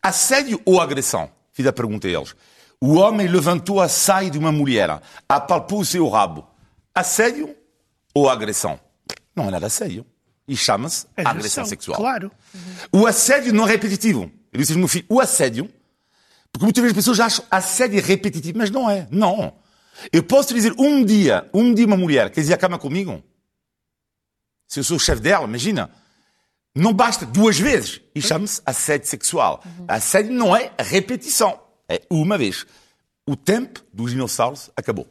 Assédio 0.00 0.62
ou 0.64 0.80
agressão? 0.80 1.28
Fiz 1.52 1.66
a 1.66 1.72
pergunta 1.72 2.06
a 2.06 2.10
eles. 2.12 2.36
O 2.80 2.94
homem 2.94 3.26
levantou 3.26 3.80
a 3.80 3.88
saia 3.88 4.30
de 4.30 4.38
uma 4.38 4.52
mulher, 4.52 5.02
apalpou 5.28 5.80
o 5.80 5.84
seu 5.84 6.08
rabo. 6.08 6.46
Assédio 6.94 7.56
ou 8.14 8.30
agressão? 8.30 8.78
Não 9.34 9.48
é 9.48 9.50
nada 9.50 9.68
sério. 9.68 10.06
E 10.46 10.56
chama-se 10.56 11.06
agressão, 11.16 11.32
agressão 11.32 11.64
sexual. 11.64 11.96
Claro. 11.96 12.30
Uhum. 12.54 13.00
O 13.00 13.06
assédio 13.08 13.52
não 13.52 13.66
é 13.66 13.70
repetitivo. 13.72 14.30
Eu 14.52 14.60
disse 14.60 14.78
meu 14.78 14.86
filho, 14.86 15.06
o 15.08 15.18
assédio, 15.18 15.68
porque 16.52 16.66
muitas 16.66 16.80
vezes 16.80 16.96
as 16.96 17.04
pessoas 17.04 17.18
acham 17.18 17.44
assédio 17.50 17.98
é 17.98 18.00
repetitivo, 18.00 18.58
mas 18.58 18.70
não 18.70 18.88
é. 18.88 19.08
Não. 19.10 19.54
Eu 20.12 20.22
posso 20.22 20.54
dizer 20.54 20.72
um 20.78 21.04
dia, 21.04 21.50
um 21.52 21.74
dia 21.74 21.84
uma 21.84 21.96
mulher 21.96 22.30
quer 22.30 22.42
dizer 22.42 22.54
a 22.54 22.58
cama 22.58 22.78
comigo, 22.78 23.20
se 24.74 24.80
eu 24.80 24.84
sou 24.84 24.96
o 24.96 25.00
chefe 25.00 25.22
dela, 25.22 25.46
imagina. 25.46 25.88
Não 26.74 26.92
basta 26.92 27.24
duas 27.24 27.56
vezes. 27.56 28.00
E 28.12 28.20
chama-se 28.20 28.60
assédio 28.66 29.06
sexual. 29.06 29.62
Uhum. 29.64 29.84
Assédio 29.86 30.32
não 30.32 30.56
é 30.56 30.72
repetição. 30.76 31.60
É 31.88 32.02
uma 32.10 32.36
vez. 32.36 32.66
O 33.24 33.36
tempo 33.36 33.84
dos 33.92 34.10
dinossauros 34.10 34.72
acabou. 34.76 35.06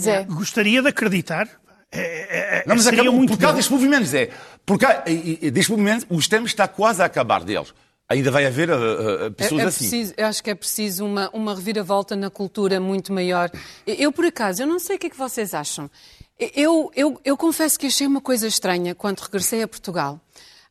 Zé. 0.00 0.24
Gostaria 0.24 0.80
de 0.80 0.88
acreditar. 0.88 1.50
É, 1.92 2.00
é, 2.00 2.58
é 2.60 2.64
não, 2.66 2.74
mas 2.76 2.86
acabou 2.86 3.12
muito 3.12 3.34
por 3.34 3.38
causa 3.38 3.56
destes 3.56 3.70
movimentos, 3.70 4.08
Zé. 4.08 4.30
Por 4.64 4.78
causa 4.78 5.02
destes 5.02 5.68
movimentos, 5.68 6.06
os 6.08 6.26
tempos 6.26 6.50
está 6.50 6.66
quase 6.66 7.02
a 7.02 7.04
acabar 7.04 7.44
deles. 7.44 7.74
Ainda 8.08 8.30
vai 8.30 8.46
haver 8.46 8.70
uh, 8.70 9.26
uh, 9.26 9.32
pessoas 9.32 9.60
é, 9.60 9.64
é 9.64 9.66
assim. 9.66 9.90
Preciso, 9.90 10.14
eu 10.16 10.26
acho 10.26 10.42
que 10.42 10.50
é 10.50 10.54
preciso 10.54 11.04
uma, 11.04 11.28
uma 11.30 11.54
reviravolta 11.54 12.16
na 12.16 12.30
cultura 12.30 12.80
muito 12.80 13.12
maior. 13.12 13.50
Eu, 13.86 14.12
por 14.12 14.24
acaso, 14.24 14.62
eu 14.62 14.66
não 14.66 14.78
sei 14.78 14.96
o 14.96 14.98
que 14.98 15.08
é 15.08 15.10
que 15.10 15.16
vocês 15.16 15.52
acham. 15.52 15.90
Eu, 16.38 16.90
eu, 16.94 17.20
eu 17.24 17.36
confesso 17.36 17.78
que 17.78 17.86
achei 17.86 18.06
uma 18.06 18.20
coisa 18.20 18.46
estranha 18.46 18.94
quando 18.94 19.20
regressei 19.20 19.62
a 19.62 19.68
Portugal, 19.68 20.20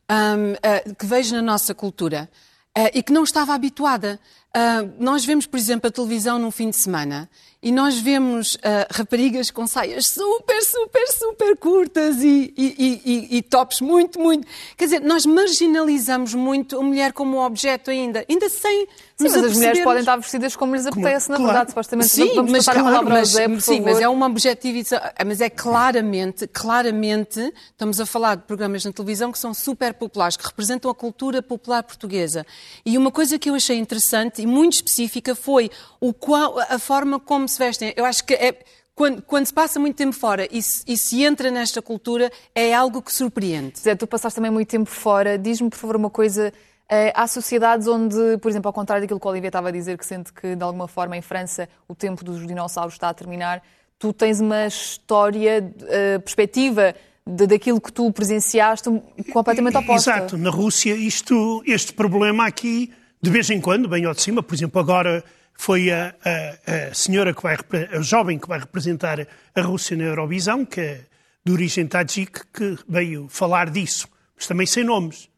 um, 0.08 0.52
uh, 0.52 0.94
que 0.94 1.04
vejo 1.04 1.34
na 1.34 1.42
nossa 1.42 1.74
cultura 1.74 2.30
uh, 2.76 2.90
e 2.94 3.02
que 3.02 3.12
não 3.12 3.24
estava 3.24 3.52
habituada. 3.52 4.20
Uh, 4.56 4.94
nós 4.98 5.24
vemos, 5.24 5.44
por 5.44 5.56
exemplo, 5.56 5.88
a 5.88 5.90
televisão 5.90 6.38
num 6.38 6.52
fim 6.52 6.70
de 6.70 6.76
semana 6.76 7.28
e 7.60 7.72
nós 7.72 7.98
vemos 7.98 8.54
uh, 8.54 8.58
raparigas 8.90 9.50
com 9.50 9.66
saias 9.66 10.06
super, 10.06 10.62
super, 10.62 11.06
super 11.08 11.56
curtas 11.56 12.22
e, 12.22 12.54
e, 12.56 13.02
e, 13.04 13.36
e, 13.38 13.42
tops 13.42 13.80
muito, 13.80 14.20
muito. 14.20 14.46
Quer 14.76 14.84
dizer, 14.84 15.00
nós 15.00 15.26
marginalizamos 15.26 16.32
muito 16.32 16.78
a 16.78 16.82
mulher 16.82 17.12
como 17.12 17.44
objeto 17.44 17.90
ainda, 17.90 18.24
ainda 18.28 18.48
sem. 18.48 18.86
Sim, 19.18 19.30
mas 19.30 19.36
as 19.36 19.54
mulheres 19.54 19.82
podem 19.82 20.00
estar 20.00 20.16
vestidas 20.16 20.54
como 20.54 20.74
lhes 20.74 20.84
apetece, 20.84 21.30
na 21.30 21.38
verdade, 21.38 21.70
supostamente. 21.70 22.10
Sim, 22.10 22.34
vamos 22.34 22.52
mas, 22.52 22.66
claro, 22.66 23.08
mas, 23.08 23.28
Zé, 23.30 23.60
sim 23.60 23.80
mas 23.80 23.98
é 23.98 24.06
uma 24.06 24.26
objetivização. 24.26 25.00
Mas 25.26 25.40
é 25.40 25.48
claramente, 25.48 26.46
claramente, 26.46 27.40
estamos 27.70 27.98
a 27.98 28.04
falar 28.04 28.34
de 28.34 28.42
programas 28.42 28.84
na 28.84 28.92
televisão 28.92 29.32
que 29.32 29.38
são 29.38 29.54
super 29.54 29.94
populares, 29.94 30.36
que 30.36 30.44
representam 30.46 30.90
a 30.90 30.94
cultura 30.94 31.40
popular 31.40 31.82
portuguesa. 31.82 32.44
E 32.84 32.98
uma 32.98 33.10
coisa 33.10 33.38
que 33.38 33.48
eu 33.48 33.54
achei 33.54 33.78
interessante 33.78 34.42
e 34.42 34.46
muito 34.46 34.74
específica 34.74 35.34
foi 35.34 35.70
o 35.98 36.12
qual, 36.12 36.58
a 36.58 36.78
forma 36.78 37.18
como 37.18 37.48
se 37.48 37.58
vestem. 37.58 37.94
Eu 37.96 38.04
acho 38.04 38.22
que 38.22 38.34
é, 38.34 38.54
quando, 38.94 39.22
quando, 39.22 39.46
se 39.46 39.54
passa 39.54 39.80
muito 39.80 39.96
tempo 39.96 40.14
fora 40.14 40.46
e 40.50 40.62
se, 40.62 40.82
e 40.86 40.98
se, 40.98 41.24
entra 41.24 41.50
nesta 41.50 41.80
cultura, 41.80 42.30
é 42.54 42.74
algo 42.74 43.00
que 43.00 43.14
surpreende. 43.14 43.78
Zé, 43.80 43.94
tu 43.94 44.06
passaste 44.06 44.36
também 44.36 44.50
muito 44.50 44.68
tempo 44.68 44.90
fora. 44.90 45.38
Diz-me, 45.38 45.70
por 45.70 45.78
favor, 45.78 45.96
uma 45.96 46.10
coisa. 46.10 46.52
Eh, 46.88 47.12
há 47.16 47.26
sociedades 47.26 47.88
onde, 47.88 48.38
por 48.38 48.48
exemplo, 48.48 48.68
ao 48.68 48.72
contrário 48.72 49.02
daquilo 49.02 49.18
que 49.18 49.26
o 49.26 49.30
Olivier 49.30 49.48
estava 49.48 49.68
a 49.68 49.72
dizer, 49.72 49.98
que 49.98 50.06
sente 50.06 50.32
que 50.32 50.54
de 50.54 50.62
alguma 50.62 50.86
forma 50.86 51.16
em 51.16 51.22
França 51.22 51.68
o 51.88 51.94
tempo 51.94 52.24
dos 52.24 52.46
dinossauros 52.46 52.94
está 52.94 53.08
a 53.08 53.14
terminar, 53.14 53.62
tu 53.98 54.12
tens 54.12 54.40
uma 54.40 54.66
história, 54.66 55.62
uh, 55.62 56.20
perspectiva 56.20 56.94
de, 57.26 57.46
daquilo 57.46 57.80
que 57.80 57.92
tu 57.92 58.12
presenciaste 58.12 58.88
completamente 59.32 59.76
oposta. 59.76 60.12
Exato. 60.12 60.38
Na 60.38 60.50
Rússia, 60.50 60.94
isto, 60.94 61.62
este 61.66 61.92
problema 61.92 62.46
aqui, 62.46 62.92
de 63.20 63.30
vez 63.30 63.50
em 63.50 63.60
quando, 63.60 63.88
bem 63.88 64.04
ao 64.04 64.14
de 64.14 64.22
cima, 64.22 64.42
por 64.42 64.54
exemplo, 64.54 64.80
agora 64.80 65.24
foi 65.54 65.90
a, 65.90 66.14
a, 66.24 66.90
a 66.90 66.94
senhora 66.94 67.34
que 67.34 67.42
vai, 67.42 67.56
a 67.92 68.00
jovem 68.00 68.38
que 68.38 68.46
vai 68.46 68.60
representar 68.60 69.26
a 69.54 69.60
Rússia 69.60 69.96
na 69.96 70.04
Eurovisão, 70.04 70.64
que 70.64 70.80
é 70.80 71.00
de 71.44 71.52
origem 71.52 71.86
tadjik, 71.86 72.46
que 72.52 72.78
veio 72.88 73.26
falar 73.28 73.70
disso, 73.70 74.06
mas 74.36 74.46
também 74.46 74.66
sem 74.66 74.84
nomes. 74.84 75.28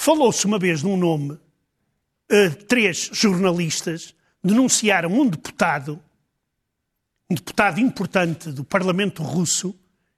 Falou-se 0.00 0.46
uma 0.46 0.60
vez 0.60 0.78
de 0.78 0.86
um 0.86 0.96
nome, 0.96 1.32
uh, 1.32 2.64
três 2.68 3.10
jornalistas 3.12 4.14
denunciaram 4.42 5.10
um 5.10 5.26
deputado, 5.26 6.00
um 7.28 7.34
deputado 7.34 7.80
importante 7.80 8.52
do 8.52 8.62
Parlamento 8.62 9.24
Russo, 9.24 9.74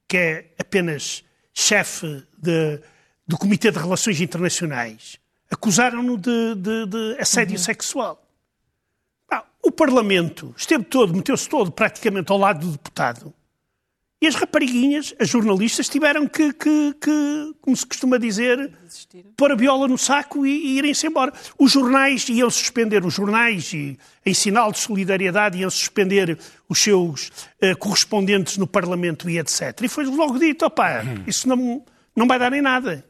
que 0.06 0.18
é 0.18 0.54
apenas 0.58 1.24
chefe 1.54 2.22
de, 2.36 2.78
do 3.26 3.38
Comitê 3.38 3.70
de 3.70 3.78
Relações 3.78 4.20
Internacionais, 4.20 5.18
acusaram-no 5.50 6.18
de, 6.18 6.56
de, 6.56 6.86
de, 6.86 7.16
assédio 7.18 7.56
uhum. 7.56 7.64
sexual. 7.64 8.22
Ah, 9.32 9.44
o 9.62 9.72
Parlamento 9.72 10.54
esteve 10.58 10.84
todo, 10.84 11.14
meteu-se 11.14 11.48
todo 11.48 11.72
praticamente 11.72 12.30
ao 12.30 12.36
lado 12.36 12.66
do 12.66 12.72
deputado 12.72 13.34
e 14.22 14.26
as 14.26 14.34
rapariguinhas, 14.34 15.14
as 15.18 15.30
jornalistas, 15.30 15.88
tiveram 15.88 16.26
que, 16.26 16.52
que, 16.52 16.94
que 17.00 17.54
como 17.60 17.74
se 17.74 17.86
costuma 17.86 18.18
dizer, 18.18 18.70
pôr 19.34 19.50
a 19.50 19.54
viola 19.54 19.88
no 19.88 19.96
saco 19.96 20.44
e, 20.44 20.50
e 20.50 20.78
irem-se 20.78 21.06
embora. 21.06 21.32
Os 21.58 21.72
jornais 21.72 22.28
iam 22.28 22.50
suspender, 22.50 23.02
os 23.02 23.14
jornais, 23.14 23.72
e, 23.72 23.98
em 24.26 24.34
sinal 24.34 24.72
de 24.72 24.78
solidariedade, 24.78 25.58
iam 25.58 25.70
suspender 25.70 26.38
os 26.68 26.82
seus 26.82 27.28
uh, 27.62 27.76
correspondentes 27.78 28.58
no 28.58 28.66
Parlamento 28.66 29.30
e 29.30 29.38
etc. 29.38 29.80
E 29.82 29.88
foi 29.88 30.04
logo 30.04 30.38
dito, 30.38 30.66
opá, 30.66 31.02
isso 31.26 31.48
não, 31.48 31.82
não 32.14 32.26
vai 32.26 32.38
dar 32.38 32.52
em 32.52 32.60
nada. 32.60 33.02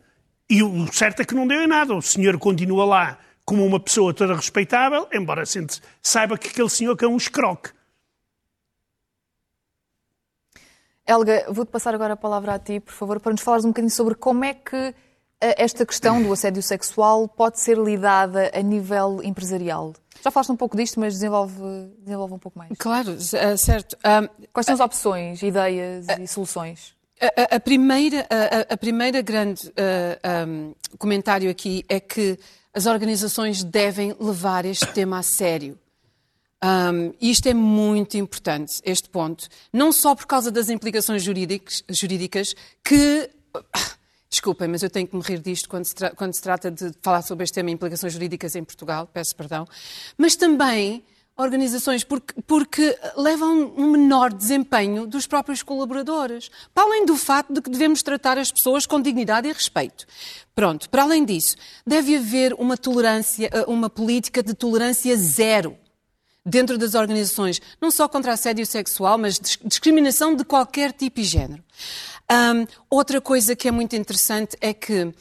E 0.49 0.63
o 0.63 0.93
certo 0.93 1.23
é 1.23 1.25
que 1.25 1.35
não 1.35 1.47
deu 1.47 1.61
em 1.61 1.67
nada. 1.67 1.93
O 1.93 2.03
senhor 2.03 2.39
continua 2.39 2.85
lá 2.85 3.19
como 3.45 3.67
uma 3.67 3.81
pessoa 3.81 4.15
toda 4.15 4.37
respeitável, 4.37 5.09
embora 5.13 5.43
saiba 6.01 6.39
que 6.39 6.49
aquele 6.49 6.71
senhor 6.71 6.97
que 6.97 7.05
é 7.05 7.09
um 7.09 7.17
escroque. 7.17 7.71
Helga, 11.11 11.45
vou-te 11.49 11.71
passar 11.71 11.93
agora 11.93 12.13
a 12.13 12.17
palavra 12.17 12.55
a 12.55 12.59
ti, 12.61 12.79
por 12.79 12.95
favor, 12.95 13.19
para 13.19 13.33
nos 13.33 13.41
falares 13.41 13.65
um 13.65 13.71
bocadinho 13.71 13.91
sobre 13.91 14.15
como 14.15 14.45
é 14.45 14.55
que 14.55 14.77
eh, 15.41 15.55
esta 15.59 15.85
questão 15.85 16.23
do 16.23 16.33
assédio 16.33 16.63
sexual 16.63 17.27
pode 17.27 17.59
ser 17.59 17.77
lidada 17.77 18.49
a 18.55 18.63
nível 18.63 19.21
empresarial. 19.25 19.93
Já 20.23 20.31
falaste 20.31 20.53
um 20.53 20.57
pouco 20.57 20.77
disto, 20.77 21.01
mas 21.01 21.15
desenvolve, 21.15 21.61
desenvolve 21.99 22.35
um 22.35 22.39
pouco 22.39 22.57
mais. 22.57 22.71
Claro, 22.79 23.17
eh, 23.35 23.57
certo. 23.57 23.99
Quais 24.53 24.67
são 24.67 24.75
as 24.77 24.81
opções, 24.81 25.43
ideias 25.43 26.07
e 26.17 26.29
soluções? 26.29 26.95
A, 27.21 27.57
a, 27.57 27.61
primeira, 27.61 28.25
a, 28.31 28.73
a, 28.73 28.77
primeira 28.77 29.21
grande 29.21 29.67
uh, 29.67 30.49
um, 30.49 30.75
comentário 30.97 31.51
aqui 31.51 31.85
é 31.89 31.99
que 31.99 32.39
as 32.73 32.87
organizações 32.87 33.65
devem 33.65 34.15
levar 34.21 34.65
este 34.65 34.87
tema 34.93 35.19
a 35.19 35.23
sério. 35.25 35.77
Um, 36.63 37.15
isto 37.21 37.49
é 37.49 37.55
muito 37.55 38.19
importante, 38.19 38.81
este 38.85 39.09
ponto. 39.09 39.49
Não 39.73 39.93
só 39.93 40.15
por 40.15 40.27
causa 40.27 40.51
das 40.51 40.69
implicações 40.69 41.23
jurídicas, 41.23 41.83
jurídicas 41.89 42.55
que. 42.85 43.31
Desculpem, 44.31 44.69
mas 44.69 44.85
eu 44.85 44.89
tenho 44.89 45.09
que 45.09 45.17
me 45.17 45.23
rir 45.23 45.41
disto 45.41 45.69
quando 45.69 45.85
se, 45.87 45.95
quando 46.15 46.33
se 46.35 46.41
trata 46.41 46.71
de 46.71 46.93
falar 47.03 47.21
sobre 47.23 47.43
este 47.43 47.55
tema 47.55 47.69
implicações 47.69 48.13
jurídicas 48.13 48.55
em 48.55 48.63
Portugal, 48.63 49.09
peço 49.13 49.35
perdão. 49.35 49.67
Mas 50.17 50.37
também 50.37 51.03
organizações 51.37 52.05
porque, 52.05 52.41
porque, 52.47 52.97
levam 53.17 53.75
um 53.77 53.91
menor 53.91 54.33
desempenho 54.33 55.05
dos 55.05 55.27
próprios 55.27 55.65
colaboradores. 55.65 56.49
Para 56.73 56.85
além 56.85 57.05
do 57.07 57.17
facto 57.17 57.53
de 57.53 57.61
que 57.61 57.71
devemos 57.71 58.05
tratar 58.05 58.39
as 58.39 58.53
pessoas 58.53 58.87
com 58.87 59.01
dignidade 59.01 59.49
e 59.49 59.53
respeito. 59.53 60.07
Pronto, 60.55 60.89
para 60.89 61.03
além 61.03 61.25
disso, 61.25 61.57
deve 61.85 62.17
haver 62.17 62.55
uma 62.55 62.77
tolerância, 62.77 63.51
uma 63.67 63.91
política 63.91 64.45
de 64.45 64.55
tolerância 64.55 65.17
zero 65.17 65.77
dentro 66.45 66.79
das 66.79 66.95
organizações, 66.95 67.61
não 67.81 67.91
só 67.91 68.09
contra 68.09 68.33
assédio 68.33 68.65
sexual, 68.65 69.19
mas 69.19 69.41
discriminação 69.65 70.35
de 70.35 70.45
qualquer 70.45 70.93
tipo 70.93 71.21
e 71.21 71.25
género. 71.25 71.63
Um, 72.31 72.67
outra 72.89 73.21
coisa 73.21 73.57
que 73.57 73.69
é 73.69 73.71
muito 73.71 73.97
interessante 73.97 74.57
é 74.61 74.73
que, 74.73 75.13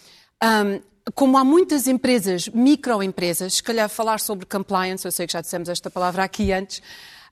um, 0.44 0.82
como 1.16 1.38
há 1.38 1.44
muitas 1.44 1.88
empresas, 1.88 2.48
microempresas, 2.50 3.56
se 3.56 3.64
calhar 3.64 3.90
falar 3.90 4.20
sobre 4.20 4.46
compliance, 4.46 5.06
eu 5.06 5.12
sei 5.12 5.26
que 5.26 5.34
já 5.34 5.42
dissemos 5.42 5.70
esta 5.70 5.90
palavra 5.90 6.24
aqui 6.24 6.52
antes, 6.52 6.82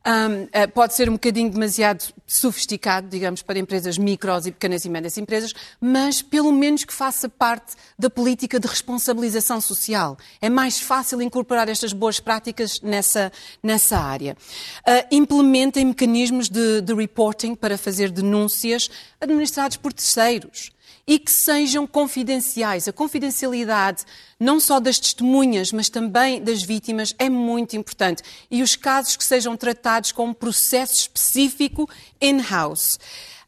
um, 0.08 0.48
eh, 0.54 0.67
pode 0.67 0.93
ser 0.93 1.10
um 1.10 1.13
bocadinho 1.13 1.50
demasiado 1.50 2.13
sofisticado, 2.26 3.10
digamos, 3.10 3.41
para 3.41 3.60
empresas 3.60 3.98
micros 3.98 4.46
e 4.46 4.52
pequenas 4.52 4.86
e 4.86 4.89
médias 4.89 5.17
empresas, 5.17 5.54
mas 5.82 6.22
pelo 6.22 6.52
menos 6.52 6.86
que 6.86 6.93
faça 6.93 7.28
parte 7.28 7.76
da 8.00 8.10
política 8.10 8.58
de 8.58 8.67
responsabilização 8.67 9.60
social. 9.60 10.17
É 10.41 10.50
mais 10.50 10.80
fácil 10.80 11.22
incorporar 11.22 11.67
estas 11.67 11.91
boas 11.91 12.22
práticas 12.22 12.80
nessa, 12.80 13.32
nessa 13.62 13.98
área. 13.98 14.38
Uh, 14.80 15.08
implementem 15.12 15.84
mecanismos 15.84 16.48
de, 16.48 16.82
de 16.82 16.93
reporting 16.93 17.54
para 17.54 17.78
fazer 17.78 18.10
denúncias 18.10 18.89
administrados 19.20 19.76
por 19.76 19.91
terceiros 19.91 20.72
e 21.08 21.17
que 21.17 21.32
sejam 21.32 21.88
confidenciais. 21.88 22.88
A 22.88 22.93
confidencialidade, 22.93 24.04
não 24.38 24.60
só 24.60 24.80
das 24.80 25.00
testemunhas, 25.00 25.72
mas 25.72 25.88
também 25.88 26.43
das 26.43 26.62
vítimas, 26.62 27.15
é 27.17 27.30
muito 27.30 27.78
importante. 27.78 28.22
E 28.52 28.62
os 28.62 28.76
casos 28.76 29.15
que 29.15 29.24
sejam 29.24 29.56
tratados 29.56 30.12
com 30.12 30.26
um 30.26 30.34
processo 30.34 30.93
específico 30.93 31.89
in-house. 32.20 33.00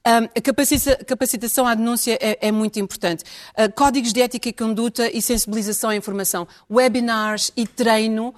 a 0.06 1.04
capacitação 1.06 1.68
à 1.68 1.76
denúncia 1.76 2.18
é, 2.22 2.48
é 2.48 2.52
muito 2.52 2.80
importante. 2.80 3.26
Uh, 3.58 3.72
códigos 3.76 4.14
de 4.14 4.22
ética 4.22 4.48
e 4.48 4.54
conduta 4.54 5.12
e 5.12 5.22
sensibilização 5.22 5.90
à 5.90 5.96
informação. 5.96 6.48
Webinars 6.72 7.52
e 7.58 7.68
treino 7.68 8.34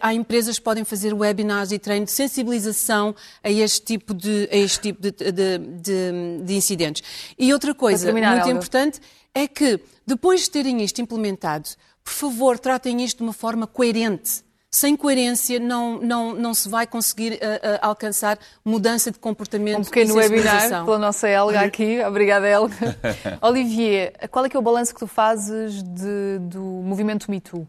há 0.00 0.14
empresas 0.14 0.58
que 0.58 0.64
podem 0.64 0.84
fazer 0.84 1.12
webinars 1.12 1.72
e 1.72 1.78
treino 1.78 2.06
de 2.06 2.12
sensibilização 2.12 3.14
a 3.42 3.50
este 3.50 3.82
tipo 3.82 4.14
de, 4.14 4.48
a 4.50 4.56
este 4.56 4.80
tipo 4.80 5.02
de, 5.02 5.10
de, 5.10 5.58
de, 5.58 6.42
de 6.42 6.54
incidentes. 6.54 7.02
E 7.38 7.52
outra 7.52 7.74
coisa 7.74 8.06
terminar, 8.06 8.36
muito 8.36 8.50
importante 8.50 9.00
é 9.34 9.46
que, 9.46 9.78
depois 10.06 10.42
de 10.42 10.50
terem 10.50 10.82
isto 10.82 11.00
implementado, 11.00 11.68
por 12.02 12.12
favor, 12.12 12.58
tratem 12.58 13.04
isto 13.04 13.18
de 13.18 13.22
uma 13.24 13.32
forma 13.32 13.66
coerente. 13.66 14.44
Sem 14.70 14.96
coerência 14.96 15.58
não, 15.60 16.00
não, 16.00 16.34
não 16.34 16.52
se 16.52 16.68
vai 16.68 16.86
conseguir 16.86 17.34
uh, 17.34 17.36
uh, 17.36 17.78
alcançar 17.80 18.38
mudança 18.64 19.10
de 19.10 19.18
comportamento. 19.18 19.78
Um 19.78 19.84
pequeno 19.84 20.14
webinar 20.14 20.84
pela 20.84 20.98
nossa 20.98 21.28
Helga 21.28 21.60
aqui. 21.60 22.02
Obrigada, 22.02 22.46
Helga. 22.46 22.96
Olivier, 23.40 24.12
qual 24.30 24.44
é 24.44 24.48
que 24.48 24.56
é 24.56 24.58
o 24.58 24.62
balanço 24.62 24.92
que 24.92 25.00
tu 25.00 25.06
fazes 25.06 25.82
de, 25.82 26.38
do 26.40 26.60
movimento 26.60 27.30
Me 27.30 27.40
Too? 27.40 27.66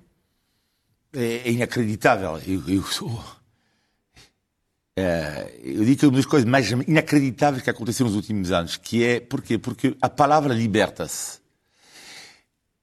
É, 1.17 1.49
é 1.49 1.51
inacreditável. 1.51 2.39
Eu, 2.45 2.63
eu, 2.69 2.83
sou, 2.83 3.23
é, 4.95 5.59
eu 5.63 5.83
digo 5.83 5.99
que 5.99 6.05
é 6.05 6.07
uma 6.07 6.17
das 6.17 6.25
coisas 6.25 6.49
mais 6.49 6.69
inacreditáveis 6.71 7.63
que 7.63 7.69
aconteceram 7.69 8.07
nos 8.07 8.15
últimos 8.15 8.51
anos, 8.51 8.77
que 8.77 9.03
é 9.03 9.19
porquê? 9.19 9.57
Porque 9.57 9.97
a 10.01 10.09
palavra 10.09 10.53
liberta-se. 10.53 11.39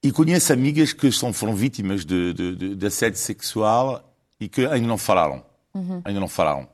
E 0.03 0.13
conheço 0.13 0.53
amigas 0.53 0.93
que 0.93 1.11
são, 1.11 1.33
foram 1.33 1.55
vítimas 1.55 2.05
de, 2.05 2.35
de, 2.35 2.57
de, 2.57 2.75
de 2.75 2.87
assédio 2.87 3.19
sexual 3.19 4.15
e 4.39 4.49
que 4.49 4.67
ainda 4.67 4.87
não 4.87 4.99
falaram. 4.99 5.45
Uhum. 5.73 6.03
Ainda 6.05 6.21
não 6.21 6.29
falaram. 6.29 6.69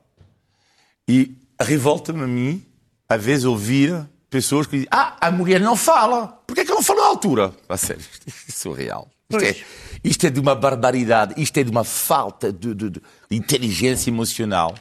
E 1.06 1.36
revolta-me 1.60 2.22
a 2.22 2.26
mim, 2.26 2.64
às 3.08 3.22
vezes, 3.22 3.44
ouvir 3.44 4.08
pessoas 4.30 4.66
que 4.66 4.76
dizem: 4.76 4.88
Ah, 4.90 5.16
a 5.20 5.30
mulher 5.30 5.60
não 5.60 5.76
fala. 5.76 6.28
Porquê 6.46 6.62
é 6.62 6.64
que 6.64 6.70
ela 6.70 6.78
não 6.78 6.84
falou 6.84 7.04
à 7.04 7.08
altura? 7.08 7.52
A 7.68 7.76
sério, 7.76 8.00
isto 8.00 8.28
é 8.48 8.52
surreal. 8.52 9.10
Isto 9.28 9.44
é, 9.44 9.56
isto 10.02 10.26
é 10.26 10.30
de 10.30 10.40
uma 10.40 10.54
barbaridade, 10.54 11.34
isto 11.36 11.56
é 11.58 11.62
de 11.62 11.70
uma 11.70 11.84
falta 11.84 12.52
de, 12.52 12.74
de, 12.74 12.90
de 12.90 13.02
inteligência 13.30 14.10
emocional. 14.10 14.74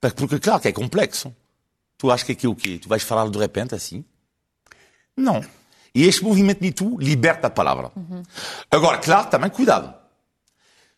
Porque, 0.00 0.38
claro 0.38 0.60
que 0.60 0.68
é 0.68 0.72
complexo. 0.72 1.34
Tu 1.96 2.10
achas 2.10 2.24
que 2.24 2.32
aqui 2.32 2.46
o 2.46 2.54
quê? 2.54 2.78
Tu 2.80 2.88
vais 2.88 3.02
falar 3.02 3.28
de 3.28 3.38
repente 3.38 3.74
assim? 3.74 4.04
Não. 5.16 5.44
E 5.94 6.06
este 6.06 6.22
movimento 6.22 6.60
de 6.60 6.70
tu 6.70 6.96
liberta 6.98 7.48
a 7.48 7.50
palavra. 7.50 7.90
Uhum. 7.96 8.22
Agora, 8.70 8.98
claro, 8.98 9.28
também 9.28 9.50
cuidado. 9.50 9.92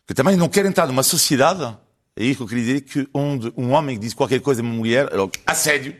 Que 0.05 0.13
também 0.13 0.35
não 0.35 0.47
quero 0.47 0.67
entrar 0.67 0.85
numa 0.85 1.01
sociedade, 1.01 1.75
é 2.15 2.23
isso 2.23 2.37
que 2.37 2.43
eu 2.43 2.47
queria 2.47 2.63
dizer, 2.63 2.81
que 2.81 3.09
onde 3.13 3.51
um 3.57 3.71
homem 3.71 3.97
diz 3.97 4.13
qualquer 4.13 4.41
coisa 4.41 4.61
a 4.61 4.63
uma 4.63 4.73
mulher, 4.73 5.09
assédio, 5.45 5.95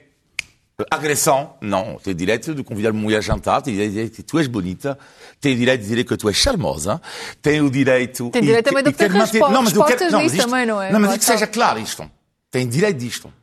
Agressão, 0.89 1.55
não. 1.61 1.99
Tem 2.03 2.15
direito 2.15 2.55
de 2.55 2.63
convidar 2.63 2.91
uma 2.91 3.01
mulher 3.01 3.17
a 3.17 3.21
jantar, 3.21 3.61
tem 3.61 3.73
direito 3.73 3.91
de 3.91 3.99
dizer 3.99 4.15
que 4.15 4.23
tu 4.23 4.37
és 4.37 4.47
bonita, 4.47 4.97
tem 5.39 5.55
direito 5.55 5.81
de 5.81 5.87
dizer 5.87 6.03
que 6.03 6.17
tu 6.17 6.27
és 6.27 6.37
charmosa, 6.37 7.01
tem 7.41 7.61
o 7.61 7.69
direito... 7.69 8.29
Tem 8.29 8.41
direito 8.41 8.67
e, 8.67 8.69
também 8.69 8.83
de 8.83 8.89
obter 8.89 9.11
respostas, 9.11 9.51
não, 9.51 9.63
mas 9.63 9.73
eu 9.73 9.83
quero, 9.83 10.11
não, 10.11 10.23
mas 10.23 10.33
isto, 10.33 10.49
também, 10.49 10.65
não 10.65 10.81
é? 10.81 10.91
Não, 10.91 10.99
mas 10.99 11.17
que 11.17 11.25
seja 11.25 11.47
claro 11.47 11.79
isto. 11.79 12.09
Tem 12.49 12.67
direito 12.67 12.97
disto. 12.97 13.33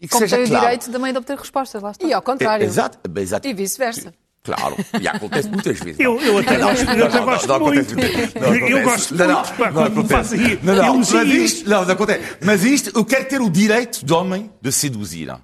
E 0.00 0.06
que 0.06 0.12
Como 0.12 0.20
seja 0.20 0.36
tem 0.36 0.46
claro. 0.46 0.64
o 0.64 0.66
direito 0.66 0.90
também 0.92 1.12
de 1.12 1.18
obter 1.18 1.36
respostas, 1.36 1.82
lá 1.82 1.90
está. 1.90 2.06
E 2.06 2.12
ao 2.12 2.22
contrário. 2.22 2.62
É, 2.62 2.66
exato, 2.66 2.98
exato. 3.18 3.48
E 3.48 3.52
vice-versa. 3.52 4.14
Claro, 4.44 4.76
e 5.00 5.06
acontece 5.08 5.48
muitas 5.48 5.78
vezes. 5.80 6.00
Eu, 6.00 6.18
eu 6.20 6.38
até 6.38 6.56
Não, 6.56 6.68
gosto, 6.68 6.84
não, 6.86 6.94
eu 6.94 7.06
até 7.06 7.18
não, 7.18 7.24
gosto 7.24 7.48
não 7.48 7.60
muito. 7.60 7.92
acontece. 7.92 8.38
Não 8.38 8.54
eu 8.54 8.82
gosto 8.82 9.14
Não, 9.14 9.26
não, 9.26 9.34
muito 9.34 9.52
pá, 9.54 9.66
não 9.66 9.72
quando 9.72 9.92
me 9.92 9.98
acontece. 9.98 10.58
Não, 10.62 10.74
não, 10.76 10.98
mas 10.98 11.12
isto, 11.12 11.68
não, 11.68 11.84
não 11.84 11.92
acontece. 11.92 12.36
Mas 12.42 12.64
isto, 12.64 12.92
eu 12.96 13.04
quero 13.04 13.24
ter 13.26 13.40
o 13.42 13.50
direito 13.50 14.04
do 14.04 14.16
homem 14.16 14.50
de 14.62 14.72
seduzir. 14.72 15.34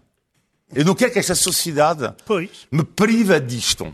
Eu 0.73 0.85
não 0.85 0.95
quero 0.95 1.13
que 1.13 1.19
esta 1.19 1.35
sociedade 1.35 2.13
Pois. 2.25 2.67
me 2.71 2.85
priva 2.85 3.41
disto. 3.41 3.93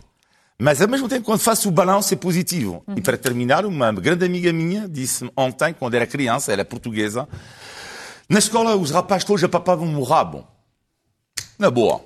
Mas, 0.58 0.80
ao 0.82 0.88
mesmo 0.88 1.08
tempo, 1.08 1.24
quando 1.24 1.40
faço 1.40 1.68
o 1.68 1.72
balanço, 1.72 2.12
é 2.12 2.16
positivo. 2.16 2.84
E 2.94 3.00
para 3.00 3.16
terminar, 3.16 3.64
uma 3.64 3.90
grande 3.92 4.26
amiga 4.26 4.52
minha 4.52 4.86
disse-me 4.86 5.30
ontem, 5.36 5.72
quando 5.72 5.94
era 5.94 6.06
criança, 6.06 6.52
ela 6.52 6.60
é 6.60 6.64
portuguesa, 6.64 7.26
na 8.28 8.38
escola 8.38 8.76
os 8.76 8.90
rapazes 8.90 9.24
todos 9.24 9.42
apapavam 9.42 9.98
o 9.98 10.02
rabo. 10.04 10.46
Na 11.58 11.70
boa. 11.70 12.04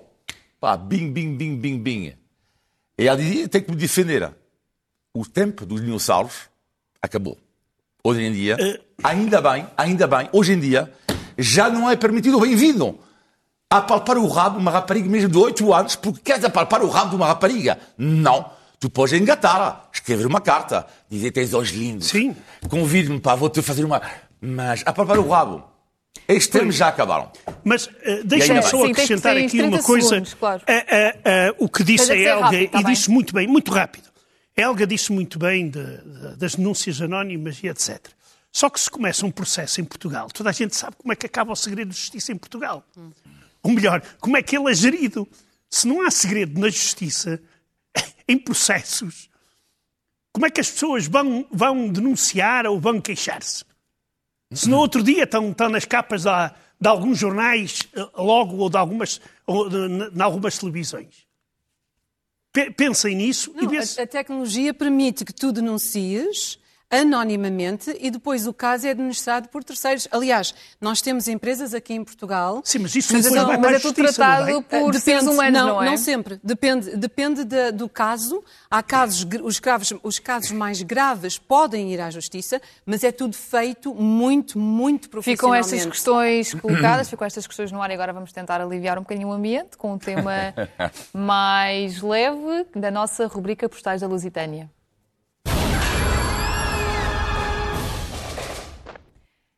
Pá, 0.61 0.77
bing, 0.77 1.11
bing, 1.11 1.37
bing, 1.37 1.57
bing, 1.57 1.79
bing. 1.79 2.15
E 2.97 3.07
ela 3.09 3.19
dizia, 3.19 3.49
tem 3.49 3.61
que 3.61 3.71
me 3.71 3.77
defender. 3.77 4.33
O 5.13 5.27
tempo 5.27 5.67
dos 5.67 5.81
dinossauros 5.81 6.49
acabou. 7.03 7.37
Hoje 8.03 8.23
em 8.23 8.33
dia, 8.33 8.57
ainda 9.03 9.41
bem, 9.41 9.67
ainda 9.77 10.07
bem, 10.07 10.29
hoje 10.33 10.53
em 10.53 10.61
dia, 10.61 10.93
já 11.37 11.69
não 11.69 11.91
é 11.91 11.97
permitido, 11.97 12.39
bem-vindo, 12.41 12.99
apalpar 13.79 14.17
o 14.19 14.27
rabo 14.29 14.57
de 14.57 14.63
uma 14.63 14.71
rapariga 14.71 15.09
mesmo 15.09 15.29
de 15.29 15.39
8 15.39 15.73
anos, 15.75 15.97
porque 15.97 16.21
queres 16.21 16.45
apalpar 16.45 16.83
o 16.83 16.89
rabo 16.89 17.11
de 17.11 17.17
uma 17.17 17.27
rapariga. 17.27 17.79
Não. 17.99 18.51
Tu 18.81 18.91
podes 18.91 19.19
engatar, 19.19 19.89
escrever 19.93 20.27
uma 20.27 20.41
carta, 20.41 20.87
dizer 21.09 21.31
tens 21.31 21.55
olhos 21.55 21.71
lindos. 21.71 22.09
Sim. 22.09 22.37
Convide-me, 22.69 23.19
pá, 23.21 23.35
vou-te 23.35 23.63
fazer 23.63 23.85
uma... 23.85 24.03
Mas 24.41 24.83
apalpar 24.85 25.19
o 25.19 25.29
rabo. 25.29 25.65
Estes 26.29 26.49
tempos 26.49 26.77
já 26.77 26.89
acabaram. 26.89 27.31
Mas 27.65 27.89
eh, 28.03 28.23
deixa-me 28.25 28.63
só. 28.63 28.85
Sim, 28.85 28.93
acrescentar 28.93 29.37
aqui 29.37 29.61
uma 29.61 29.71
30 29.79 29.83
coisa. 29.83 30.09
segundos, 30.09 30.35
claro. 30.35 30.63
Eh, 30.67 30.87
eh, 30.89 31.19
eh, 31.25 31.55
o 31.59 31.69
que 31.69 31.83
disse 31.83 32.11
é 32.13 32.15
a 32.15 32.35
Helga, 32.35 32.45
rápido, 32.47 32.71
tá 32.71 32.81
e 32.81 32.85
bem? 32.85 32.93
disse 32.95 33.11
muito 33.11 33.35
bem, 33.35 33.47
muito 33.47 33.73
rápido. 33.73 34.09
A 34.57 34.61
Helga 34.61 34.87
disse 34.87 35.13
muito 35.13 35.39
bem 35.39 35.69
de- 35.69 35.81
de- 35.83 36.37
das 36.37 36.55
denúncias 36.55 37.01
anónimas 37.03 37.59
e 37.63 37.69
etc. 37.69 37.99
Só 38.53 38.71
que 38.71 38.79
se 38.81 38.89
começa 38.89 39.27
um 39.27 39.31
processo 39.31 39.81
em 39.81 39.85
Portugal, 39.85 40.29
toda 40.33 40.49
a 40.51 40.53
gente 40.53 40.77
sabe 40.77 40.95
como 40.97 41.13
é 41.13 41.17
que 41.17 41.27
acaba 41.27 41.53
o 41.53 41.57
segredo 41.57 41.89
de 41.91 41.97
justiça 41.97 42.33
em 42.33 42.37
Portugal. 42.37 42.85
Ou 43.65 43.73
melhor, 43.73 44.01
como 44.21 44.37
é 44.37 44.43
que 44.43 44.57
ele 44.57 44.71
é 44.71 44.75
gerido. 44.75 45.27
Se 45.71 45.89
não 45.89 46.03
há 46.07 46.11
segredo 46.11 46.61
na 46.61 46.69
justiça, 46.69 47.43
em 48.29 48.39
processos, 48.39 49.29
como 50.33 50.47
é 50.47 50.51
que 50.51 50.61
as 50.61 50.71
pessoas 50.71 51.07
vão, 51.09 51.47
vão 51.51 51.89
denunciar 51.89 52.67
ou 52.67 52.79
vão 52.79 53.01
queixar-se? 53.01 53.65
Se 54.53 54.69
no 54.69 54.79
outro 54.79 55.03
dia 55.03 55.25
estão, 55.25 55.51
estão 55.51 55.69
nas 55.69 55.85
capas 55.85 56.23
da- 56.25 56.55
de, 56.81 56.89
alguns 56.89 57.19
jornais, 57.19 57.81
eh, 57.95 58.09
logo, 58.17 58.57
ou 58.59 58.69
de 58.71 58.77
algumas, 58.77 59.21
ou 59.47 59.69
de, 59.69 59.77
n- 59.89 60.11
em 60.15 60.21
algumas 60.23 60.59
televisões. 60.59 61.27
Pe- 62.53 62.71
Pensem 62.71 63.17
nisso 63.17 63.53
e 63.57 63.63
Não, 63.63 63.69
vê 63.71 63.79
a, 63.79 64.03
a 64.03 64.07
tecnologia 64.07 64.73
permite 64.75 65.25
que 65.25 65.33
tu 65.33 65.51
denuncies 65.51 66.59
anonimamente 66.91 67.97
e 68.01 68.11
depois 68.11 68.47
o 68.47 68.53
caso 68.53 68.87
é 68.87 68.91
administrado 68.91 69.49
por 69.49 69.63
terceiros. 69.65 70.07
Aliás, 70.11 70.55
nós 70.81 71.01
temos 71.01 71.29
empresas 71.29 71.75
aqui 71.75 71.95
em 71.95 72.05
Portugal. 72.05 72.61
Sim, 72.65 72.81
mas 72.81 72.95
isso 72.95 73.13
Mas, 73.13 73.25
depois 73.25 73.43
então, 73.43 73.47
vai 73.49 73.57
mas 73.59 73.67
para 73.67 73.77
é 73.77 73.81
tudo 73.81 74.03
não 74.03 74.13
tratado 74.13 74.45
vai? 74.53 74.63
por 74.83 74.97
Ah, 74.97 75.01
seres 75.01 75.23
humanos, 75.25 75.61
não, 75.61 75.83
é? 75.83 75.87
Não 75.87 75.97
sempre. 75.97 76.41
Depende, 76.43 76.97
depende 76.97 77.45
da- 77.45 77.71
do 77.71 77.89
caso. 77.89 78.43
Há 78.71 78.83
casos, 78.83 79.27
os, 79.43 79.59
graves, 79.59 79.93
os 80.03 80.19
casos 80.19 80.51
mais 80.53 80.83
graves 80.83 81.39
podem 81.39 81.93
ir 81.93 82.01
à 82.01 82.11
justiça, 82.11 82.61
mas 82.87 83.03
é 83.05 83.11
tudo 83.13 83.37
feito 83.37 83.95
muito, 83.95 84.59
muito 84.59 85.05
Ficam 85.05 85.11
profissionalmente. 85.11 85.75
estas 85.75 85.87
questões 85.93 86.55
colocadas, 86.55 87.09
ficam 87.09 87.27
estas 87.27 87.47
questões 87.47 87.73
no 87.73 87.83
ar 87.83 87.91
e 87.91 87.95
agora 87.95 88.13
vamos 88.13 88.33
tentar 88.33 88.61
aliviar 88.61 88.99
um 88.99 89.03
bocadinho 89.03 89.29
o 89.29 89.33
ambiente 89.33 89.77
com 89.77 89.93
um 89.95 89.99
tema 89.99 90.33
mais 91.13 92.01
leve 92.03 92.67
da 92.75 92.91
nossa 92.91 93.27
rubrica 93.27 93.69
Postais 93.69 94.01
da 94.01 94.07
Lusitânia. 94.07 94.71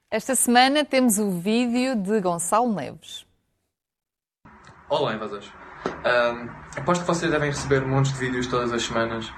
Esta 0.08 0.36
semana 0.36 0.84
temos 0.84 1.18
o 1.18 1.32
vídeo 1.32 1.96
de 1.96 2.20
Gonçalo 2.20 2.72
Neves. 2.72 3.26
Olá, 4.88 5.12
invasores. 5.12 5.52
Ahm, 6.04 6.48
aposto 6.76 7.00
que 7.00 7.08
vocês 7.08 7.28
devem 7.28 7.50
receber 7.50 7.84
montes 7.84 8.12
de 8.12 8.18
vídeos 8.20 8.46
todas 8.46 8.72
as 8.72 8.84
semanas 8.84 9.32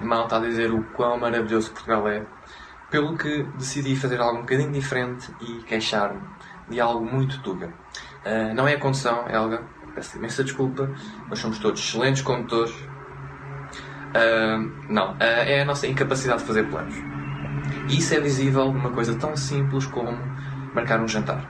de 0.00 0.04
malta 0.06 0.38
a 0.38 0.40
dizer 0.40 0.72
o 0.72 0.82
quão 0.92 1.18
maravilhoso 1.18 1.72
Portugal 1.72 2.08
é, 2.08 2.24
pelo 2.90 3.18
que 3.18 3.42
decidi 3.58 3.94
fazer 3.96 4.18
algo 4.18 4.38
um 4.38 4.40
bocadinho 4.40 4.72
diferente 4.72 5.30
e 5.42 5.62
queixar-me 5.64 6.22
de 6.70 6.80
algo 6.80 7.04
muito 7.04 7.42
tuga. 7.42 7.74
Ah, 8.24 8.54
não 8.54 8.66
é 8.66 8.76
a 8.76 8.80
condução, 8.80 9.28
Helga, 9.28 9.62
peço 9.94 10.16
imensa 10.16 10.42
desculpa, 10.42 10.90
mas 11.28 11.38
somos 11.38 11.58
todos 11.58 11.78
excelentes 11.78 12.22
condutores. 12.22 12.74
Ah, 14.14 14.56
não, 14.88 15.18
ah, 15.20 15.24
é 15.24 15.60
a 15.60 15.64
nossa 15.66 15.86
incapacidade 15.86 16.40
de 16.40 16.46
fazer 16.46 16.66
planos. 16.70 17.13
E 17.86 17.98
isso 17.98 18.14
é 18.14 18.20
visível 18.20 18.72
numa 18.72 18.90
coisa 18.90 19.14
tão 19.18 19.36
simples 19.36 19.86
como 19.86 20.34
marcar 20.74 21.00
um 21.00 21.08
jantar. 21.08 21.48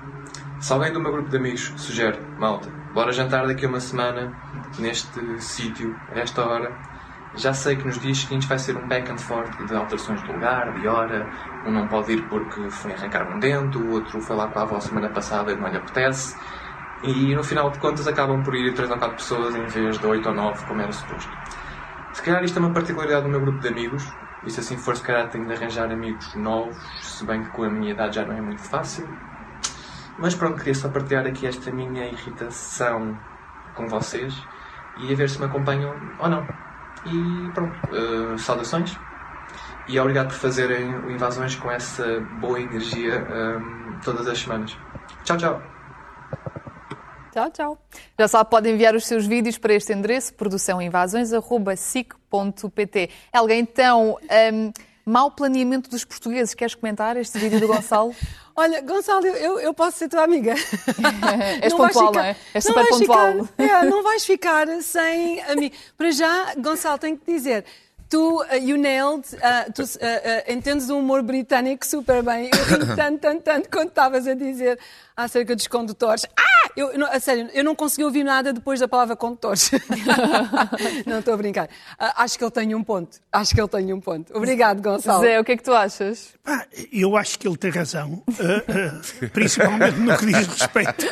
Se 0.58 0.72
alguém 0.72 0.92
do 0.92 1.00
meu 1.00 1.12
grupo 1.12 1.28
de 1.28 1.36
amigos 1.36 1.74
sugere, 1.76 2.18
malta, 2.38 2.70
bora 2.92 3.12
jantar 3.12 3.46
daqui 3.46 3.66
a 3.66 3.68
uma 3.68 3.80
semana, 3.80 4.34
neste 4.78 5.40
sítio, 5.40 5.94
a 6.10 6.18
esta 6.20 6.44
hora, 6.44 6.76
já 7.34 7.52
sei 7.52 7.76
que 7.76 7.84
nos 7.84 7.98
dias 7.98 8.18
seguintes 8.18 8.48
vai 8.48 8.58
ser 8.58 8.76
um 8.76 8.86
back 8.86 9.10
and 9.10 9.18
forth 9.18 9.64
de 9.64 9.74
alterações 9.74 10.22
de 10.22 10.28
lugar, 10.28 10.72
de 10.72 10.86
hora, 10.86 11.28
um 11.64 11.70
não 11.70 11.86
pode 11.86 12.12
ir 12.12 12.28
porque 12.28 12.70
foi 12.70 12.92
arrancar 12.92 13.28
um 13.30 13.38
dente, 13.38 13.76
o 13.76 13.88
outro 13.88 14.20
foi 14.20 14.36
lá 14.36 14.48
com 14.48 14.58
a 14.58 14.62
avó 14.62 14.80
semana 14.80 15.10
passada 15.10 15.52
e 15.52 15.56
não 15.56 15.68
lhe 15.68 15.76
apetece, 15.76 16.36
e 17.02 17.34
no 17.34 17.42
final 17.42 17.70
de 17.70 17.78
contas 17.78 18.06
acabam 18.06 18.42
por 18.42 18.54
ir 18.54 18.72
três 18.72 18.90
ou 18.90 18.96
quatro 18.96 19.16
pessoas 19.16 19.54
em 19.54 19.66
vez 19.66 19.98
de 19.98 20.06
oito 20.06 20.28
ou 20.28 20.34
nove 20.34 20.64
como 20.64 20.80
era 20.80 20.92
suposto. 20.92 21.36
Se 22.12 22.22
calhar 22.22 22.42
isto 22.44 22.56
é 22.58 22.62
uma 22.62 22.72
particularidade 22.72 23.24
do 23.24 23.28
meu 23.28 23.40
grupo 23.40 23.58
de 23.58 23.68
amigos, 23.68 24.16
e 24.44 24.50
se 24.50 24.60
assim 24.60 24.76
for, 24.78 24.96
se 24.96 25.02
calhar 25.02 25.28
tenho 25.30 25.46
de 25.46 25.52
arranjar 25.52 25.90
amigos 25.90 26.34
novos, 26.34 26.82
se 27.02 27.24
bem 27.24 27.42
que 27.42 27.50
com 27.50 27.62
a 27.64 27.70
minha 27.70 27.92
idade 27.92 28.16
já 28.16 28.24
não 28.26 28.34
é 28.36 28.40
muito 28.40 28.62
fácil. 28.62 29.18
Mas 30.16 30.34
pronto, 30.34 30.58
queria 30.58 30.74
só 30.74 30.88
partilhar 30.90 31.26
aqui 31.26 31.46
esta 31.46 31.70
minha 31.72 32.06
irritação 32.06 33.18
com 33.74 33.88
vocês 33.88 34.48
e 34.96 35.12
a 35.12 35.16
ver 35.16 35.28
se 35.30 35.38
me 35.38 35.46
acompanham 35.46 36.14
ou 36.18 36.28
não. 36.28 36.56
E 37.04 37.50
pronto, 37.52 37.80
eh, 37.92 38.38
saudações 38.38 39.00
e 39.86 39.98
obrigado 40.00 40.28
por 40.28 40.36
fazerem 40.36 40.96
o 40.98 41.10
Invasões 41.10 41.56
com 41.56 41.70
essa 41.70 42.20
boa 42.30 42.60
energia 42.60 43.14
eh, 43.28 43.58
todas 44.04 44.26
as 44.28 44.38
semanas. 44.40 44.78
Tchau, 45.24 45.36
tchau! 45.38 45.73
Tchau, 47.34 47.50
tchau. 47.50 47.76
Já 48.16 48.28
sabe, 48.28 48.48
pode 48.48 48.70
enviar 48.70 48.94
os 48.94 49.04
seus 49.06 49.26
vídeos 49.26 49.58
para 49.58 49.74
este 49.74 49.92
endereço, 49.92 50.32
produçãoinvasões.sic.pt. 50.34 53.10
Helga, 53.34 53.54
então, 53.56 54.16
um, 54.52 54.72
mau 55.04 55.32
planeamento 55.32 55.90
dos 55.90 56.04
portugueses. 56.04 56.54
Queres 56.54 56.76
comentar 56.76 57.16
este 57.16 57.36
vídeo 57.38 57.58
do 57.58 57.66
Gonçalo? 57.66 58.14
Olha, 58.56 58.80
Gonçalo, 58.82 59.26
eu, 59.26 59.58
eu 59.58 59.74
posso 59.74 59.98
ser 59.98 60.08
tua 60.08 60.22
amiga. 60.22 60.54
És 61.60 61.72
Não 61.72 61.78
pontual, 61.78 62.06
ficar- 62.12 62.14
não 62.20 62.20
é? 62.24 62.36
És 62.54 62.62
super 62.64 62.88
pontual. 62.88 63.44
ficar- 63.46 63.64
é, 63.64 63.84
não 63.84 64.00
vais 64.04 64.24
ficar 64.24 64.68
sem 64.80 65.42
amigo. 65.42 65.74
Para 65.98 66.12
já, 66.12 66.54
Gonçalo, 66.56 66.98
tenho 66.98 67.16
que 67.18 67.32
dizer. 67.32 67.64
Tu, 68.08 68.18
uh, 68.42 68.54
you 68.60 68.76
nailed, 68.76 69.24
uh, 69.36 69.72
tu 69.72 69.82
uh, 69.82 69.84
uh, 69.86 70.52
entendes 70.52 70.88
o 70.90 70.98
humor 70.98 71.22
britânico 71.22 71.86
super 71.86 72.22
bem. 72.22 72.50
Eu 72.52 72.64
ri 72.78 72.86
tanto, 72.96 73.18
tanto, 73.18 73.42
tanto 73.42 73.68
quando 73.70 73.88
estavas 73.88 74.26
a 74.26 74.34
dizer 74.34 74.78
acerca 75.16 75.56
dos 75.56 75.66
condutores. 75.66 76.24
Ah! 76.38 76.54
Eu, 76.76 76.98
não- 76.98 77.06
a 77.06 77.20
sério, 77.20 77.48
eu 77.52 77.62
não 77.62 77.74
consegui 77.74 78.04
ouvir 78.04 78.24
nada 78.24 78.52
depois 78.52 78.80
da 78.80 78.88
palavra 78.88 79.14
condutores. 79.16 79.70
não 81.06 81.20
estou 81.20 81.34
a 81.34 81.36
brincar. 81.36 81.68
Ah, 81.98 82.22
acho 82.24 82.36
que 82.36 82.44
ele 82.44 82.50
tem 82.50 82.74
um 82.74 82.82
ponto. 82.82 83.18
Acho 83.32 83.54
que 83.54 83.60
ele 83.60 83.68
tem 83.68 83.92
um 83.92 84.00
ponto. 84.00 84.36
Obrigado, 84.36 84.82
Gonçalo. 84.82 85.20
Zé, 85.22 85.38
o 85.40 85.44
que 85.44 85.52
é 85.52 85.56
que 85.56 85.62
tu 85.62 85.72
achas? 85.72 86.34
Pá, 86.42 86.66
eu 86.92 87.16
acho 87.16 87.38
que 87.38 87.46
ele 87.46 87.56
tem 87.56 87.70
razão, 87.70 88.22
eh, 88.28 88.64
eh, 89.22 89.26
principalmente 89.28 89.98
no 89.98 90.16
que 90.16 90.26
diz 90.26 90.46
respeito. 90.46 91.06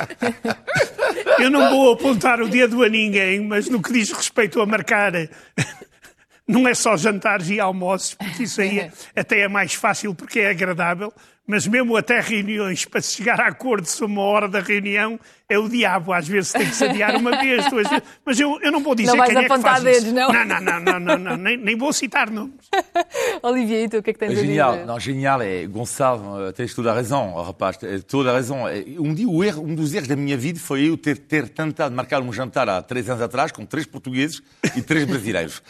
Eu 1.38 1.50
não 1.50 1.70
vou 1.70 1.92
apontar 1.92 2.40
o 2.40 2.48
dedo 2.48 2.82
a 2.82 2.88
ninguém, 2.88 3.40
mas 3.40 3.68
no 3.68 3.80
que 3.80 3.92
diz 3.92 4.10
respeito 4.10 4.60
a 4.60 4.66
marcar. 4.66 5.12
Não 6.46 6.66
é 6.66 6.74
só 6.74 6.96
jantares 6.96 7.48
e 7.50 7.60
almoços, 7.60 8.14
porque 8.14 8.42
isso 8.44 8.60
aí 8.60 8.80
é- 8.80 8.92
até 9.14 9.40
é 9.40 9.48
mais 9.48 9.74
fácil 9.74 10.14
porque 10.14 10.40
é 10.40 10.50
agradável, 10.50 11.12
mas 11.46 11.66
mesmo 11.66 11.96
até 11.96 12.20
reuniões, 12.20 12.84
para 12.84 13.00
se 13.00 13.14
chegar 13.16 13.40
a 13.40 13.46
acordo 13.48 13.86
sobre 13.86 14.12
uma 14.14 14.22
hora 14.22 14.48
da 14.48 14.60
reunião, 14.60 15.18
é 15.52 15.58
o 15.58 15.68
diabo. 15.68 16.12
Às 16.12 16.26
vezes 16.28 16.52
tem 16.52 16.66
que 16.66 16.74
se 16.74 16.84
adiar 16.84 17.16
uma 17.16 17.30
vez, 17.40 17.68
duas 17.70 17.88
vezes. 17.88 18.04
Mas 18.24 18.40
eu, 18.40 18.58
eu 18.62 18.72
não 18.72 18.80
vou 18.82 18.94
dizer 18.94 19.14
Não 19.16 19.24
quem 19.24 19.36
é 19.36 19.40
que 19.40 19.44
apontar 19.52 19.72
faz 19.72 19.84
dedos, 19.84 20.04
isso. 20.04 20.14
não? 20.14 20.32
Não, 20.32 20.44
não, 20.44 20.60
não, 20.60 20.80
não, 20.80 21.00
não, 21.00 21.18
não, 21.18 21.36
nem, 21.36 21.56
nem 21.56 21.76
vou 21.76 21.92
citar 21.92 22.30
nomes. 22.30 22.54
Olivia, 23.42 23.84
e 23.84 23.88
tu, 23.88 23.98
o 23.98 24.02
que 24.02 24.10
é 24.10 24.12
que 24.12 24.18
tens 24.18 24.28
É 24.28 24.32
a 24.32 24.34
dizer? 24.36 24.46
genial, 24.46 24.86
não, 24.86 24.98
genial 25.00 25.42
é 25.42 25.66
Gonçalo, 25.66 26.46
eh, 26.48 26.52
tens 26.52 26.74
toda 26.74 26.90
a 26.90 26.94
razão, 26.94 27.34
rapaz, 27.42 27.76
tens 27.76 28.04
toda 28.04 28.30
a 28.30 28.34
razão. 28.34 28.68
Eh, 28.68 28.84
Um 28.98 29.12
dia, 29.14 29.28
o 29.28 29.42
erro, 29.44 29.62
um 29.64 29.74
dos 29.74 29.92
erros 29.94 30.08
da 30.08 30.16
minha 30.16 30.36
vida 30.36 30.58
foi 30.58 30.88
eu 30.88 30.96
ter, 30.96 31.18
ter 31.18 31.48
tentado 31.48 31.94
marcar 31.94 32.20
um 32.22 32.32
jantar 32.32 32.68
há 32.68 32.82
três 32.82 33.08
anos 33.08 33.22
atrás 33.22 33.50
com 33.52 33.64
três 33.66 33.86
portugueses 33.86 34.42
e 34.76 34.82
três 34.82 35.04
brasileiros. 35.04 35.62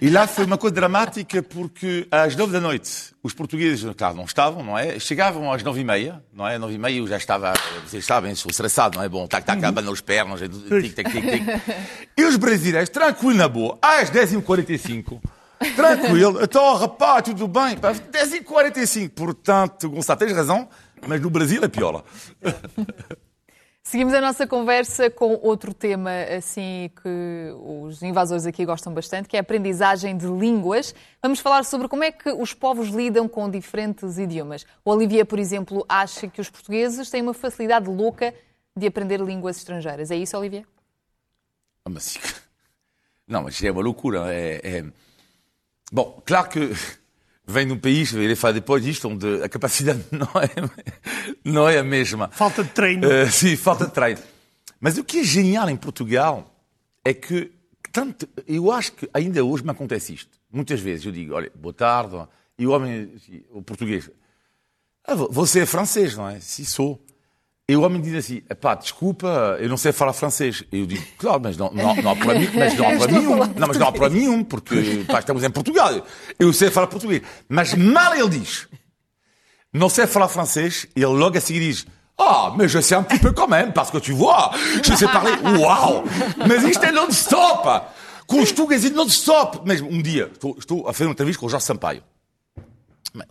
E 0.00 0.08
lá 0.10 0.26
foi 0.26 0.44
uma 0.44 0.58
coisa 0.58 0.74
dramática 0.74 1.42
porque 1.42 2.06
às 2.10 2.36
nove 2.36 2.52
da 2.52 2.60
noite 2.60 3.12
os 3.22 3.32
portugueses, 3.32 3.84
claro, 3.96 4.14
não 4.16 4.24
estavam, 4.24 4.62
não 4.62 4.78
é? 4.78 4.98
Chegavam 4.98 5.50
às 5.52 5.62
nove 5.62 5.80
e 5.80 5.84
meia, 5.84 6.22
não 6.32 6.46
é? 6.46 6.58
Nove 6.58 6.74
e 6.74 6.78
meia 6.78 6.98
eu 6.98 7.06
já 7.06 7.16
estava, 7.16 7.54
vocês 7.86 8.04
sabem, 8.04 8.34
sou 8.34 8.52
estressado, 8.74 8.98
não 8.98 9.04
é? 9.04 9.08
Bom, 9.08 9.26
tac, 9.26 9.44
tac, 9.46 9.60
Uhum. 9.62 9.68
abanando 9.68 9.92
as 9.92 10.00
pernas, 10.00 10.40
tic, 10.40 10.94
tac, 10.94 11.10
tic, 11.10 11.24
tic. 11.30 11.42
E 12.16 12.24
os 12.24 12.36
brasileiros, 12.36 12.88
tranquilo 12.90 13.34
na 13.38 13.48
boa, 13.48 13.78
às 13.80 14.10
dez 14.10 14.32
e 14.32 14.40
quarenta 14.42 14.72
e 14.72 14.78
cinco, 14.78 15.20
tranquilo, 15.76 16.42
então, 16.42 16.74
rapaz, 16.76 17.22
tudo 17.24 17.46
bem, 17.46 17.76
pá, 17.78 17.92
dez 17.92 18.32
e 18.34 18.40
quarenta 18.40 18.80
e 18.80 18.86
cinco, 18.86 19.14
portanto, 19.14 19.88
Gonçalo, 19.88 20.18
tens 20.18 20.32
razão, 20.32 20.68
mas 21.06 21.20
no 21.20 21.30
Brasil 21.30 21.62
é 21.62 21.68
pior. 21.68 22.02
Seguimos 23.86 24.14
a 24.14 24.20
nossa 24.20 24.46
conversa 24.46 25.10
com 25.10 25.38
outro 25.42 25.74
tema 25.74 26.10
assim 26.34 26.90
que 27.02 27.52
os 27.60 28.02
invasores 28.02 28.46
aqui 28.46 28.64
gostam 28.64 28.94
bastante, 28.94 29.28
que 29.28 29.36
é 29.36 29.40
a 29.40 29.42
aprendizagem 29.42 30.16
de 30.16 30.24
línguas. 30.26 30.94
Vamos 31.22 31.38
falar 31.38 31.64
sobre 31.66 31.86
como 31.86 32.02
é 32.02 32.10
que 32.10 32.30
os 32.32 32.54
povos 32.54 32.88
lidam 32.88 33.28
com 33.28 33.48
diferentes 33.50 34.16
idiomas. 34.16 34.64
O 34.82 34.90
Olivier, 34.90 35.26
por 35.26 35.38
exemplo, 35.38 35.84
acha 35.86 36.26
que 36.28 36.40
os 36.40 36.48
portugueses 36.48 37.10
têm 37.10 37.20
uma 37.20 37.34
facilidade 37.34 37.86
louca 37.90 38.32
de 38.76 38.86
aprender 38.86 39.20
línguas 39.20 39.56
estrangeiras. 39.56 40.10
É 40.10 40.16
isso, 40.16 40.36
Olivier? 40.36 40.66
Ah, 41.84 41.90
mas 41.90 42.04
sim. 42.04 42.20
Não, 43.26 43.42
mas 43.42 43.62
é 43.62 43.70
uma 43.70 43.82
loucura. 43.82 44.32
É, 44.32 44.60
é... 44.62 44.84
Bom, 45.92 46.22
claro 46.24 46.48
que 46.48 46.72
vem 47.46 47.66
de 47.66 47.72
um 47.72 47.78
país, 47.78 48.12
eu 48.12 48.22
irei 48.22 48.36
falar 48.36 48.52
depois 48.52 48.82
disto, 48.82 49.08
onde 49.08 49.42
a 49.42 49.48
capacidade 49.48 50.04
não 50.10 50.28
é, 50.40 51.34
não 51.44 51.68
é 51.68 51.78
a 51.78 51.84
mesma. 51.84 52.28
Falta 52.28 52.64
de 52.64 52.70
treino. 52.70 53.06
Uh, 53.06 53.30
sim, 53.30 53.56
falta 53.56 53.86
de 53.86 53.92
treino. 53.92 54.20
Mas 54.80 54.98
o 54.98 55.04
que 55.04 55.20
é 55.20 55.24
genial 55.24 55.70
em 55.70 55.76
Portugal 55.76 56.50
é 57.04 57.14
que, 57.14 57.52
tanto, 57.92 58.28
eu 58.46 58.72
acho 58.72 58.92
que 58.92 59.08
ainda 59.14 59.44
hoje 59.44 59.62
me 59.62 59.70
acontece 59.70 60.14
isto. 60.14 60.38
Muitas 60.50 60.80
vezes 60.80 61.06
eu 61.06 61.12
digo, 61.12 61.34
olha, 61.34 61.50
boa 61.54 61.72
tarde, 61.72 62.16
e 62.58 62.66
o 62.66 62.70
homem, 62.70 63.12
o 63.50 63.62
português, 63.62 64.10
ah, 65.06 65.14
você 65.14 65.60
é 65.60 65.66
francês, 65.66 66.16
não 66.16 66.28
é? 66.28 66.40
Sim, 66.40 66.64
sou. 66.64 67.04
E 67.66 67.74
o 67.74 67.80
homem 67.80 67.98
diz 67.98 68.14
assim, 68.14 68.42
pá, 68.60 68.74
desculpa, 68.74 69.56
eu 69.58 69.70
não 69.70 69.78
sei 69.78 69.90
falar 69.90 70.12
francês. 70.12 70.62
Eu 70.70 70.84
digo, 70.84 71.02
claro, 71.16 71.40
mas 71.42 71.56
não, 71.56 71.70
não, 71.70 71.94
não 71.96 72.10
há 72.10 72.16
para 72.16 72.38
mim, 72.38 72.48
mas 72.54 72.76
não 72.76 72.86
há 72.86 72.96
para 72.98 73.10
nenhum. 73.10 73.36
Não, 73.36 73.68
mas 73.68 73.78
não 73.78 73.88
há 73.88 73.92
para 73.92 74.08
nenhum, 74.10 74.44
porque 74.44 75.04
pá, 75.06 75.20
estamos 75.20 75.42
em 75.42 75.50
Portugal. 75.50 76.06
Eu 76.38 76.52
sei 76.52 76.70
falar 76.70 76.88
português. 76.88 77.22
Mas 77.48 77.72
mal 77.72 78.14
ele 78.14 78.28
diz, 78.28 78.68
não 79.72 79.88
sei 79.88 80.06
falar 80.06 80.28
francês, 80.28 80.86
ele 80.94 81.06
logo 81.06 81.38
a 81.38 81.40
seguir 81.40 81.60
diz, 81.60 81.86
ah, 82.18 82.52
mais 82.54 82.70
je 82.70 82.82
sais 82.82 83.00
un 83.00 83.02
petit 83.02 83.18
peu 83.18 83.32
quand 83.32 83.48
même, 83.48 83.72
parce 83.72 83.90
que 83.90 83.98
tu 83.98 84.12
vois, 84.12 84.50
je 84.82 84.94
sais 84.94 85.10
parler, 85.10 85.32
uau! 85.58 86.04
Mas 86.46 86.62
isto 86.64 86.84
é 86.84 86.92
non-stop! 86.92 87.86
Com 88.26 88.42
os 88.42 88.52
tugas 88.52 88.84
e 88.84 88.90
non-stop! 88.90 89.66
Mesmo 89.66 89.88
um 89.88 90.02
dia, 90.02 90.30
estou, 90.30 90.54
estou 90.58 90.86
a 90.86 90.92
fazer 90.92 91.06
uma 91.06 91.12
entrevista 91.12 91.40
com 91.40 91.46
o 91.46 91.48
Jorge 91.48 91.64
Sampaio. 91.64 92.02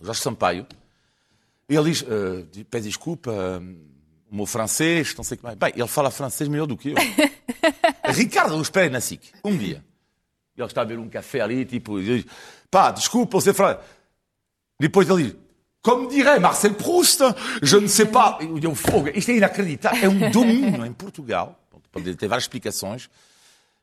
O 0.02 0.06
Jorge 0.06 0.22
Sampaio, 0.22 0.65
ele 1.69 1.91
diz, 1.91 2.02
uh, 2.02 2.65
pede 2.69 2.88
desculpa, 2.88 3.32
uh, 3.32 3.93
o 4.34 4.36
meu 4.36 4.48
francês, 4.48 5.13
não 5.15 5.24
sei 5.24 5.36
o 5.36 5.38
que 5.38 5.43
mais. 5.43 5.56
Bem, 5.56 5.74
ele 5.76 5.88
fala 5.88 6.10
francês 6.10 6.50
melhor 6.50 6.65
do 6.65 6.76
que 6.76 6.89
eu. 6.89 6.96
Ricardo 8.12 8.58
na 8.91 9.00
SIC, 9.00 9.32
um 9.46 9.56
dia. 9.56 9.86
Ele 10.58 10.65
está 10.65 10.82
a 10.82 10.86
beber 10.86 11.00
um 11.00 11.08
café 11.08 11.41
ali, 11.41 11.63
tipo, 11.65 12.02
diz, 12.02 12.26
pá, 12.69 12.89
desculpa, 12.89 13.39
você 13.39 13.54
fala. 13.54 13.84
Depois 14.80 15.08
ele 15.08 15.24
diz, 15.24 15.36
como 15.84 16.10
dirait 16.10 16.39
Marcel 16.39 16.74
Proust, 16.74 17.19
je 17.62 17.78
ne 17.78 17.88
sais 17.88 18.10
pas. 18.10 18.39
Eu 18.62 18.74
fogo, 18.74 19.10
isto 19.13 19.30
é 19.30 19.36
inacreditável. 19.36 20.04
É 20.04 20.10
um 20.10 20.32
domínio 20.32 20.84
em 20.84 20.93
Portugal. 20.93 21.60
Pode 21.91 22.15
ter 22.15 22.28
várias 22.28 22.46
explicações. 22.46 23.10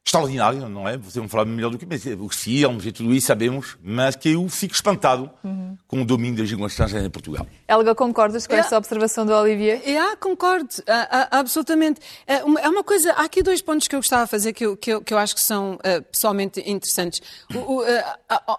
Extraordinário, 0.04 0.66
não 0.68 0.88
é? 0.88 0.96
Você 0.96 1.20
não 1.20 1.28
fala 1.28 1.44
melhor 1.44 1.70
do 1.70 1.78
que 1.78 1.84
mas, 1.86 2.04
os 2.04 2.34
filmes 2.36 2.84
e 2.86 2.90
tudo 2.90 3.12
isso, 3.14 3.26
sabemos, 3.26 3.76
mas 3.82 4.16
que 4.16 4.30
eu 4.30 4.48
fico 4.48 4.74
espantado 4.74 5.30
Uhum. 5.44 5.76
com 5.86 6.00
o 6.00 6.04
domínio 6.04 6.38
das 6.38 6.48
línguas 6.48 6.72
estrangeiras 6.72 7.06
em 7.06 7.10
Portugal. 7.10 7.46
Helga, 7.68 7.94
concordas 7.94 8.46
com 8.46 8.54
É. 8.54 8.58
essa 8.58 8.76
observação 8.78 9.24
do 9.26 9.32
Olivier? 9.32 9.80
Yeah, 9.86 10.16
concordo, 10.16 10.68
ah, 10.88 11.28
ah, 11.30 11.38
absolutamente. 11.38 12.00
É 12.26 12.42
uma, 12.42 12.58
é 12.60 12.68
uma 12.68 12.82
coisa, 12.82 13.12
há 13.12 13.24
aqui 13.24 13.42
dois 13.42 13.60
pontos 13.60 13.86
que 13.86 13.94
eu 13.94 14.00
gostava 14.00 14.24
de 14.24 14.30
fazer 14.30 14.52
que 14.54 14.64
eu, 14.66 14.76
que 14.76 14.90
eu, 14.90 15.02
que 15.02 15.12
eu 15.14 15.18
acho 15.18 15.34
que 15.34 15.42
são 15.42 15.78
ah, 15.84 16.02
pessoalmente 16.10 16.60
interessantes. 16.68 17.20
O- 17.54 17.76
o, 17.76 17.82
ah, 18.28 18.58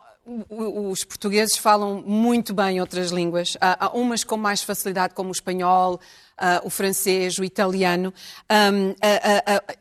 o- 0.49 0.89
os 0.91 1.03
portugueses 1.03 1.57
falam 1.57 2.01
muito 2.05 2.53
bem 2.53 2.79
outras 2.79 3.09
línguas, 3.11 3.57
há, 3.59 3.87
há 3.87 3.89
umas 3.89 4.23
com 4.23 4.37
mais 4.37 4.61
facilidade, 4.61 5.15
como 5.15 5.29
o 5.29 5.31
espanhol, 5.33 5.99
ah, 6.43 6.61
o 6.63 6.69
francês, 6.71 7.37
o 7.37 7.43
italiano. 7.43 8.11
Ah, 8.49 8.71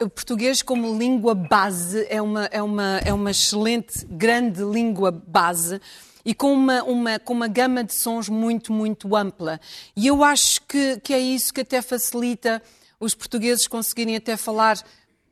o 0.05 0.11
português 0.11 0.61
como 0.61 0.97
língua 0.97 1.35
base 1.35 2.07
é 2.11 2.21
uma, 2.21 2.45
é 2.53 2.63
uma, 2.63 2.99
é 2.99 3.13
uma 3.13 3.31
excelente, 3.31 4.05
grande 4.07 4.63
língua 4.63 5.11
base 5.11 5.81
e 6.25 6.35
com 6.35 6.53
uma, 6.53 6.83
uma, 6.83 7.19
com 7.19 7.33
uma 7.33 7.49
gama 7.49 7.83
de 7.83 7.95
sons 7.95 8.29
muito, 8.29 8.73
muito 8.73 9.17
ampla. 9.17 9.59
E 9.97 10.07
eu 10.07 10.23
acho 10.23 10.61
que, 10.63 11.01
que 11.01 11.15
é 11.15 11.19
isso 11.19 11.53
que 11.53 11.63
até 11.63 11.81
facilita 11.81 12.63
os 12.99 13.15
portugueses 13.15 13.67
conseguirem 13.67 14.17
até 14.17 14.37
falar, 14.37 14.79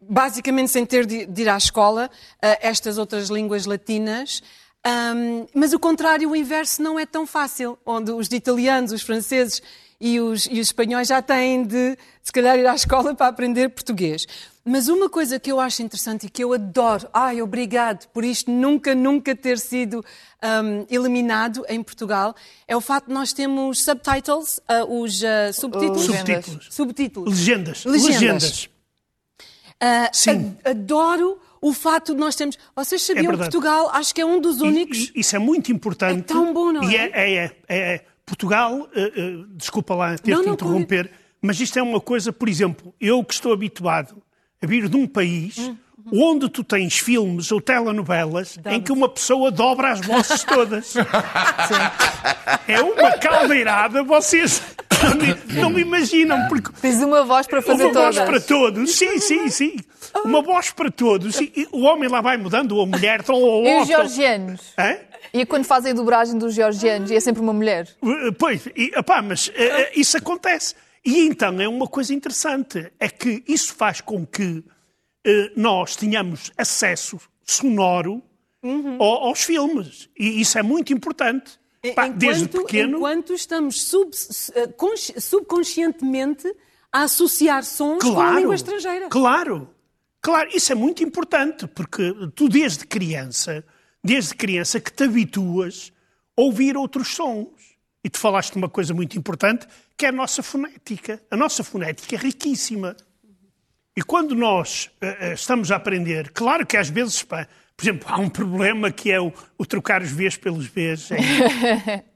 basicamente 0.01 0.71
sem 0.71 0.87
ter 0.87 1.05
de, 1.05 1.27
de 1.27 1.43
ir 1.43 1.49
à 1.51 1.57
escola, 1.59 2.11
eh, 2.41 2.59
estas 2.63 2.97
outras 2.97 3.29
línguas 3.29 3.67
latinas. 3.67 4.43
Ahm, 4.83 5.47
mas 5.55 5.75
o 5.75 5.79
contrário, 5.79 6.31
o 6.31 6.37
inverso 6.37 6.83
não 6.83 6.99
é 6.99 7.05
tão 7.05 7.27
fácil, 7.27 7.79
onde 7.85 8.11
os 8.11 8.29
italianos, 8.33 8.93
os 8.93 9.03
franceses 9.03 9.61
e 10.01 10.21
os, 10.21 10.47
e 10.47 10.61
os 10.61 10.69
espanhóis 10.69 11.09
já 11.09 11.21
têm 11.21 11.65
de, 11.65 11.97
se 12.23 12.31
calhar, 12.33 12.57
ir 12.59 12.67
à 12.67 12.75
escola 12.75 13.15
para 13.15 13.27
aprender 13.29 13.69
português. 13.71 14.27
Mas 14.65 14.87
uma 14.89 15.09
coisa 15.09 15.41
que 15.41 15.51
eu 15.51 15.59
acho 15.59 15.83
interessante 15.83 16.27
e 16.27 16.31
que 16.31 16.45
eu 16.45 16.53
adoro, 16.53 17.09
ai, 17.13 17.41
obrigado 17.41 18.07
por 18.09 18.23
isto 18.23 18.51
nunca, 18.51 18.95
nunca 18.95 19.35
ter 19.35 19.59
sido 19.59 20.05
ahm, 20.43 20.85
eliminado 20.91 21.65
em 21.71 21.83
Portugal, 21.83 22.35
é 22.67 22.77
o 22.77 22.81
facto 22.81 23.07
de 23.09 23.15
nós 23.15 23.33
termos 23.33 23.83
subtitles, 23.83 24.61
ah, 24.69 24.85
os 24.85 25.25
ah, 25.25 25.53
subtítulos. 25.55 26.05
Subtítulos. 26.05 26.69
Subtítulos. 26.71 27.39
Legendas. 27.39 27.85
Legendas. 27.87 28.15
Legendas. 28.21 28.69
Ah, 29.81 30.11
Sim. 30.13 30.57
adoro 30.65 31.41
o 31.61 31.73
facto 31.73 32.13
de 32.15 32.21
nós 32.21 32.35
termos. 32.37 32.59
Vocês 32.77 33.01
sabiam 33.03 33.23
que 33.25 33.29
verdade. 33.31 33.51
Portugal 33.51 33.91
acho 33.95 34.15
que 34.15 34.21
é 34.21 34.27
um 34.27 34.41
dos 34.41 34.61
únicos. 34.61 34.99
E- 34.99 35.13
e- 35.15 35.21
Isso 35.21 35.35
é 35.35 35.39
muito 35.39 35.73
importante. 35.73 36.21
É 36.21 36.23
tão 36.23 36.53
bom, 36.53 36.73
não 36.73 36.85
E 36.89 36.95
é? 36.97 37.11
é, 37.15 37.35
é, 37.35 37.45
é, 37.69 37.79
é. 37.95 38.05
Portugal, 38.29 38.87
eh, 38.95 39.13
eh, 39.17 39.33
desculpa 39.57 39.95
lá 39.95 40.17
ter 40.19 40.33
Não, 40.33 40.43
te 40.43 40.47
não, 40.47 40.53
interromper, 40.55 41.11
mas 41.41 41.59
isto 41.61 41.79
é 41.79 41.83
uma 41.83 42.01
coisa, 42.01 42.31
por 42.33 42.49
exemplo, 42.49 42.95
eu 43.01 43.25
que 43.25 43.33
estou 43.33 43.53
habituado 43.53 44.23
a 44.63 44.67
vir 44.67 44.89
de 44.89 44.97
um 44.97 45.07
país 45.07 45.57
Hum, 45.59 45.77
onde 46.13 46.49
tu 46.49 46.63
tens 46.65 46.99
filmes 46.99 47.51
ou 47.53 47.61
telenovelas 47.61 48.59
em 48.71 48.81
que 48.81 48.91
uma 48.93 49.09
pessoa 49.09 49.51
dobra 49.51 49.91
as 49.93 50.01
vozes 50.01 50.45
todas. 50.45 50.95
É 52.67 52.81
uma 52.81 53.13
caldeirada, 53.13 54.03
vocês 54.03 54.63
não, 55.03 55.15
me- 55.15 55.61
não 55.73 55.79
imaginam, 55.79 56.49
porque 56.49 56.71
Tens 56.81 57.03
uma 57.03 57.25
voz 57.25 57.47
para 57.47 57.63
fazer 57.63 57.85
uma 57.85 57.93
voz 57.93 58.17
todas. 58.17 58.29
para 58.31 58.41
todos, 58.41 58.95
sim, 58.95 59.19
sim, 59.19 59.49
sim. 59.49 59.77
Uma 60.25 60.43
voz 60.43 60.71
para 60.71 60.91
todos. 60.91 61.41
E, 61.41 61.69
o 61.73 61.83
homem 61.83 62.09
lá 62.09 62.21
vai 62.21 62.37
mudando, 62.37 62.73
ou 62.73 62.83
a 62.83 62.87
mulher, 62.87 63.23
ou 63.29 63.63
o 63.63 63.67
E 63.67 63.81
os 63.83 63.89
georgianos? 63.89 64.61
Hã? 64.79 64.97
E 65.33 65.45
quando 65.47 65.65
fazem 65.65 65.93
a 65.93 65.95
dobragem 65.95 66.39
dos 66.39 66.55
georgianos, 66.55 67.11
e 67.11 67.17
é 67.17 67.21
sempre 67.21 67.41
uma 67.43 67.53
mulher? 67.53 67.89
Uh, 68.03 68.33
Pois, 68.39 68.67
e, 68.77 68.91
epá, 68.97 69.21
mas 69.23 69.49
uh, 69.49 69.51
uh, 69.51 69.55
isso 69.95 70.17
acontece. 70.17 70.75
E 71.05 71.21
então 71.27 71.61
é 71.61 71.69
uma 71.69 71.87
coisa 71.87 72.13
interessante, 72.13 72.91
é 72.99 73.09
que 73.09 73.43
isso 73.47 73.75
faz 73.75 74.01
com 74.01 74.27
que 74.27 74.43
uh, 74.59 74.65
nós 75.57 75.97
tenhamos 75.97 76.51
acesso 76.57 77.19
sonoro 77.45 78.23
ao- 78.99 79.29
aos 79.29 79.43
filmes. 79.45 80.09
E 80.19 80.41
isso 80.41 80.59
é 80.59 80.63
muito 80.63 80.93
importante. 80.93 81.53
Pá, 81.95 82.09
desde 82.09 82.49
pequeno. 82.49 82.97
enquanto 82.99 83.33
estamos 83.33 83.83
sub- 83.83 84.11
eh, 84.55 84.67
consci- 84.77 85.15
subconscientemente 85.21 86.53
a 86.93 87.03
associar 87.05 87.63
sons 87.65 88.03
com 88.03 88.11
a 88.11 88.15
Claro, 88.15 88.39
língua 88.41 88.55
estrangeira. 88.57 89.09
Claro, 89.09 89.71
claro, 90.21 90.51
isso 90.53 90.73
é 90.73 90.75
muito 90.75 91.05
importante, 91.05 91.67
porque 91.69 92.13
tu 92.35 92.49
desde 92.49 92.85
criança, 92.87 93.65
desde 94.03 94.35
criança 94.35 94.81
que 94.81 94.93
te 94.93 95.05
habituas 95.05 95.93
a 96.37 96.43
ouvir 96.43 96.77
outros 96.77 97.09
sons. 97.09 97.49
E 98.03 98.09
tu 98.09 98.19
falaste 98.19 98.53
de 98.53 98.59
uma 98.59 98.69
coisa 98.69 98.95
muito 98.95 99.19
importante, 99.19 99.67
que 99.97 100.07
é 100.07 100.09
a 100.09 100.13
nossa 100.13 100.43
fonética. 100.43 101.21
A 101.31 101.37
nossa 101.37 101.65
fonética 101.65 102.15
é 102.15 102.19
riquíssima. 102.19 102.97
E 103.97 104.03
quando 104.03 104.35
nós 104.37 104.91
eh, 105.01 105.33
estamos 105.35 105.73
a 105.73 105.77
aprender, 105.77 106.31
claro 106.31 106.65
que 106.65 106.77
às 106.77 106.89
vezes, 106.89 107.23
pá, 107.25 107.49
por 107.77 107.85
exemplo, 107.85 108.09
há 108.09 108.19
um 108.19 108.29
problema 108.29 108.91
que 108.91 109.11
é 109.11 109.21
o, 109.21 109.33
o 109.57 109.67
trocar 109.67 110.03
os 110.03 110.11
Vs 110.11 110.37
pelos 110.37 110.67
Vs. 110.67 111.11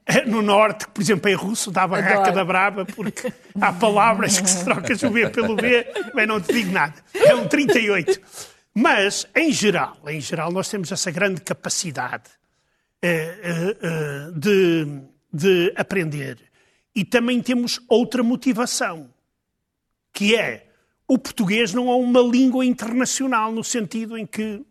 eh, 0.05 0.25
no 0.27 0.41
norte, 0.41 0.87
por 0.87 1.01
exemplo, 1.01 1.29
em 1.29 1.33
russo, 1.33 1.71
dá 1.71 1.83
a 1.83 1.87
barraca 1.87 2.19
Adoro. 2.19 2.35
da 2.35 2.45
braba, 2.45 2.85
porque 2.85 3.31
há 3.59 3.71
palavras 3.71 4.39
que 4.39 4.49
se 4.49 4.63
trocas 4.63 5.03
o 5.03 5.09
V 5.09 5.29
pelo 5.29 5.55
V, 5.55 5.85
bem, 6.15 6.25
não 6.25 6.39
te 6.39 6.53
digo 6.53 6.71
nada. 6.71 6.95
É 7.13 7.35
um 7.35 7.47
38. 7.47 8.21
Mas, 8.73 9.27
em 9.35 9.51
geral, 9.51 9.97
em 10.07 10.19
geral, 10.19 10.51
nós 10.51 10.67
temos 10.67 10.91
essa 10.91 11.11
grande 11.11 11.41
capacidade 11.41 12.29
eh, 13.05 13.37
eh, 13.43 13.77
eh, 13.81 14.31
de, 14.33 15.01
de 15.31 15.73
aprender. 15.75 16.37
E 16.95 17.05
também 17.05 17.41
temos 17.41 17.79
outra 17.87 18.23
motivação, 18.23 19.09
que 20.11 20.35
é 20.35 20.67
o 21.07 21.17
português 21.17 21.73
não 21.73 21.89
é 21.89 21.95
uma 21.95 22.21
língua 22.21 22.65
internacional 22.65 23.51
no 23.51 23.63
sentido 23.63 24.17
em 24.17 24.25
que 24.25 24.65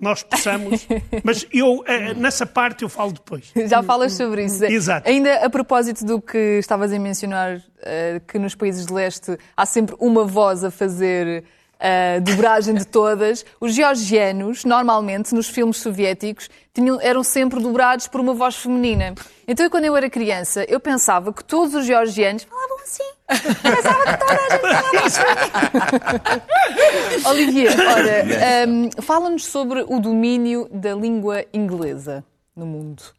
nós 0.00 0.22
possamos. 0.22 0.86
Mas 1.22 1.46
eu, 1.52 1.84
nessa 2.16 2.44
parte, 2.44 2.82
eu 2.82 2.88
falo 2.88 3.12
depois. 3.12 3.52
Já 3.68 3.82
falas 3.82 4.14
sobre 4.14 4.44
isso. 4.44 4.64
Exato. 4.64 5.08
Ainda 5.08 5.46
a 5.46 5.50
propósito 5.50 6.04
do 6.04 6.20
que 6.20 6.58
estavas 6.58 6.92
a 6.92 6.98
mencionar, 6.98 7.62
que 8.26 8.38
nos 8.38 8.54
países 8.54 8.84
de 8.84 8.92
leste 8.92 9.38
há 9.56 9.64
sempre 9.64 9.94
uma 10.00 10.24
voz 10.24 10.64
a 10.64 10.70
fazer 10.70 11.44
a 11.78 12.18
dobragem 12.20 12.74
de 12.74 12.86
todas. 12.86 13.44
Os 13.60 13.74
georgianos, 13.74 14.64
normalmente, 14.64 15.34
nos 15.34 15.48
filmes 15.48 15.78
soviéticos, 15.78 16.48
tinham, 16.72 17.00
eram 17.00 17.22
sempre 17.22 17.60
dobrados 17.60 18.08
por 18.08 18.20
uma 18.20 18.34
voz 18.34 18.56
feminina. 18.56 19.14
Então, 19.46 19.68
quando 19.70 19.84
eu 19.84 19.96
era 19.96 20.10
criança, 20.10 20.64
eu 20.68 20.80
pensava 20.80 21.32
que 21.32 21.44
todos 21.44 21.74
os 21.74 21.86
georgianos 21.86 22.44
falavam 22.44 22.78
assim. 22.82 23.02
Pensava 23.62 24.04
que 24.04 24.18
toda 24.18 24.32
a 24.32 24.50
gente 24.50 24.60
falava 24.60 25.06
assim. 25.06 25.22
Olivier, 27.28 27.72
ora, 27.78 28.68
um, 28.68 28.90
fala-nos 29.02 29.46
sobre 29.46 29.84
o 29.86 29.98
domínio 30.00 30.68
da 30.70 30.94
língua 30.94 31.44
inglesa 31.52 32.24
no 32.54 32.66
mundo. 32.66 33.15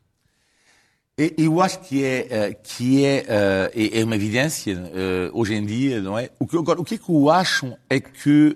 Eu 1.17 1.60
acho 1.62 1.80
que 1.80 2.06
é, 2.06 2.27
eh, 2.30 2.53
que 2.62 3.03
é, 3.03 3.25
eh, 3.73 4.01
é 4.01 4.03
uma 4.03 4.15
evidência 4.15 4.73
eh, 4.93 5.32
hoje 5.34 5.56
em 5.56 5.65
dia, 5.65 5.99
não 5.99 6.15
é? 6.15 6.30
O 6.38 6.45
que, 6.45 6.56
agora, 6.56 6.80
o 6.80 6.86
que 6.86 6.93
é 6.93 6.97
que 6.99 7.10
eu 7.10 7.27
acho 7.32 7.75
é 7.89 7.99
que, 7.99 8.56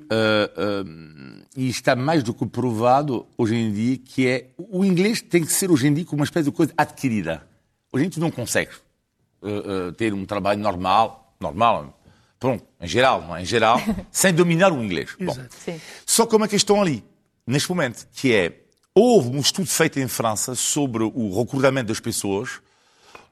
e 1.58 1.68
está 1.68 1.96
mais 1.96 2.22
do 2.22 2.36
que 2.36 2.46
provado 2.46 3.26
hoje 3.36 3.56
em 3.56 3.74
dia, 3.74 3.98
que 3.98 4.28
é 4.28 4.46
o 4.60 4.86
inglês 4.86 5.24
tem 5.24 5.44
que 5.44 5.52
ser 5.52 5.72
hoje 5.72 5.88
em 5.88 5.94
dia 5.94 6.06
como 6.06 6.20
uma 6.20 6.24
espécie 6.24 6.52
de 6.52 6.56
coisa 6.56 6.72
adquirida. 6.78 7.42
Hoje 7.92 8.06
em 8.06 8.10
dia 8.10 8.20
tu 8.20 8.22
não 8.22 8.30
consegues 8.30 8.80
ter 9.98 10.14
um 10.14 10.24
trabalho 10.24 10.60
normal, 10.60 11.34
normal, 11.40 12.00
pronto, 12.40 12.64
em 12.80 12.88
geral, 12.88 13.24
não 13.24 13.36
é? 13.36 13.42
Em 13.42 13.46
geral, 13.46 13.82
sem 14.12 14.32
dominar 14.32 14.72
o 14.72 14.84
inglês. 14.84 15.16
Bom, 15.20 15.36
só 16.06 16.28
que 16.28 16.36
uma 16.36 16.48
questão 16.48 16.80
ali, 16.80 17.04
neste 17.48 17.68
momento, 17.70 18.08
que 18.14 18.32
é 18.36 18.61
Houve 18.94 19.30
um 19.30 19.40
estudo 19.40 19.68
feito 19.68 20.00
em 20.00 20.08
França 20.08 20.54
sobre 20.54 21.04
o 21.04 21.40
recrutamento 21.40 21.88
das 21.88 22.00
pessoas, 22.00 22.60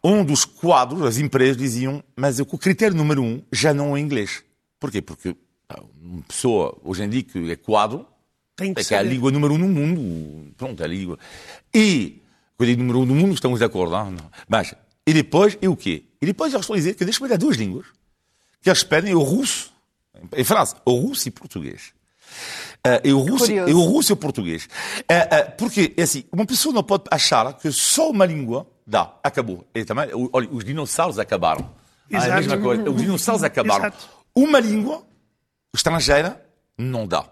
onde 0.01 0.31
os 0.31 0.45
quadros, 0.45 1.01
as 1.03 1.17
empresas 1.17 1.57
diziam, 1.57 2.03
mas 2.15 2.39
o 2.39 2.45
critério 2.45 2.95
número 2.95 3.21
um 3.21 3.41
já 3.51 3.73
não 3.73 3.95
é 3.95 3.99
inglês. 3.99 4.43
Porquê? 4.79 5.01
Porque 5.01 5.35
uma 6.01 6.21
pessoa, 6.23 6.77
hoje 6.83 7.03
em 7.03 7.09
dia, 7.09 7.23
que 7.23 7.51
é 7.51 7.55
quadro, 7.55 8.07
Tem 8.55 8.73
que 8.73 8.81
é, 8.81 8.83
que 8.83 8.93
é 8.93 8.97
a 8.97 9.03
língua 9.03 9.31
número 9.31 9.53
um 9.53 9.57
no 9.57 9.67
mundo. 9.67 10.53
Pronto, 10.57 10.81
é 10.81 10.85
a 10.85 10.87
língua. 10.87 11.19
E, 11.73 12.21
quando 12.57 12.69
eu 12.69 12.75
digo 12.75 12.81
número 12.81 12.99
um 12.99 13.05
no 13.05 13.15
mundo, 13.15 13.33
estamos 13.33 13.59
de 13.59 13.65
acordo. 13.65 13.91
Não? 13.91 14.15
Mas, 14.47 14.73
e 15.05 15.13
depois, 15.13 15.57
e 15.61 15.67
o 15.67 15.75
quê? 15.75 16.05
E 16.21 16.25
depois 16.25 16.53
eles 16.53 16.63
estão 16.63 16.75
a 16.75 16.77
dizer 16.77 16.95
que 16.95 17.03
deixa-me 17.03 17.29
dar 17.29 17.37
duas 17.37 17.57
línguas, 17.57 17.85
que 18.61 18.69
eles 18.69 18.83
pedem 18.83 19.13
o 19.13 19.21
russo, 19.21 19.71
em 20.35 20.43
França, 20.43 20.77
o 20.85 20.93
russo 20.95 21.27
e 21.27 21.31
português. 21.31 21.93
Uh, 22.85 23.01
e, 23.03 23.13
o 23.13 23.19
russo, 23.19 23.51
e 23.51 23.73
o 23.73 23.81
russo 23.81 24.11
e 24.11 24.13
o 24.13 24.17
português. 24.17 24.65
Uh, 24.65 25.49
uh, 25.49 25.57
porque, 25.57 25.93
é 25.97 26.03
assim, 26.03 26.23
uma 26.31 26.45
pessoa 26.45 26.73
não 26.73 26.83
pode 26.83 27.03
achar 27.11 27.53
que 27.53 27.71
só 27.71 28.09
uma 28.09 28.25
língua 28.25 28.65
dá, 28.87 29.13
acabou. 29.21 29.67
E 29.75 29.83
também, 29.83 30.09
olha, 30.31 30.49
os 30.49 30.63
dinossauros 30.63 31.19
acabaram. 31.19 31.69
Ah, 32.11 32.27
é 32.27 32.31
a 32.31 32.35
mesma 32.37 32.57
coisa. 32.57 32.89
Os 32.89 33.01
dinossauros 33.01 33.43
acabaram. 33.43 33.87
Exato. 33.87 34.09
Uma 34.33 34.59
língua 34.59 35.03
estrangeira 35.73 36.43
não 36.77 37.05
dá. 37.05 37.25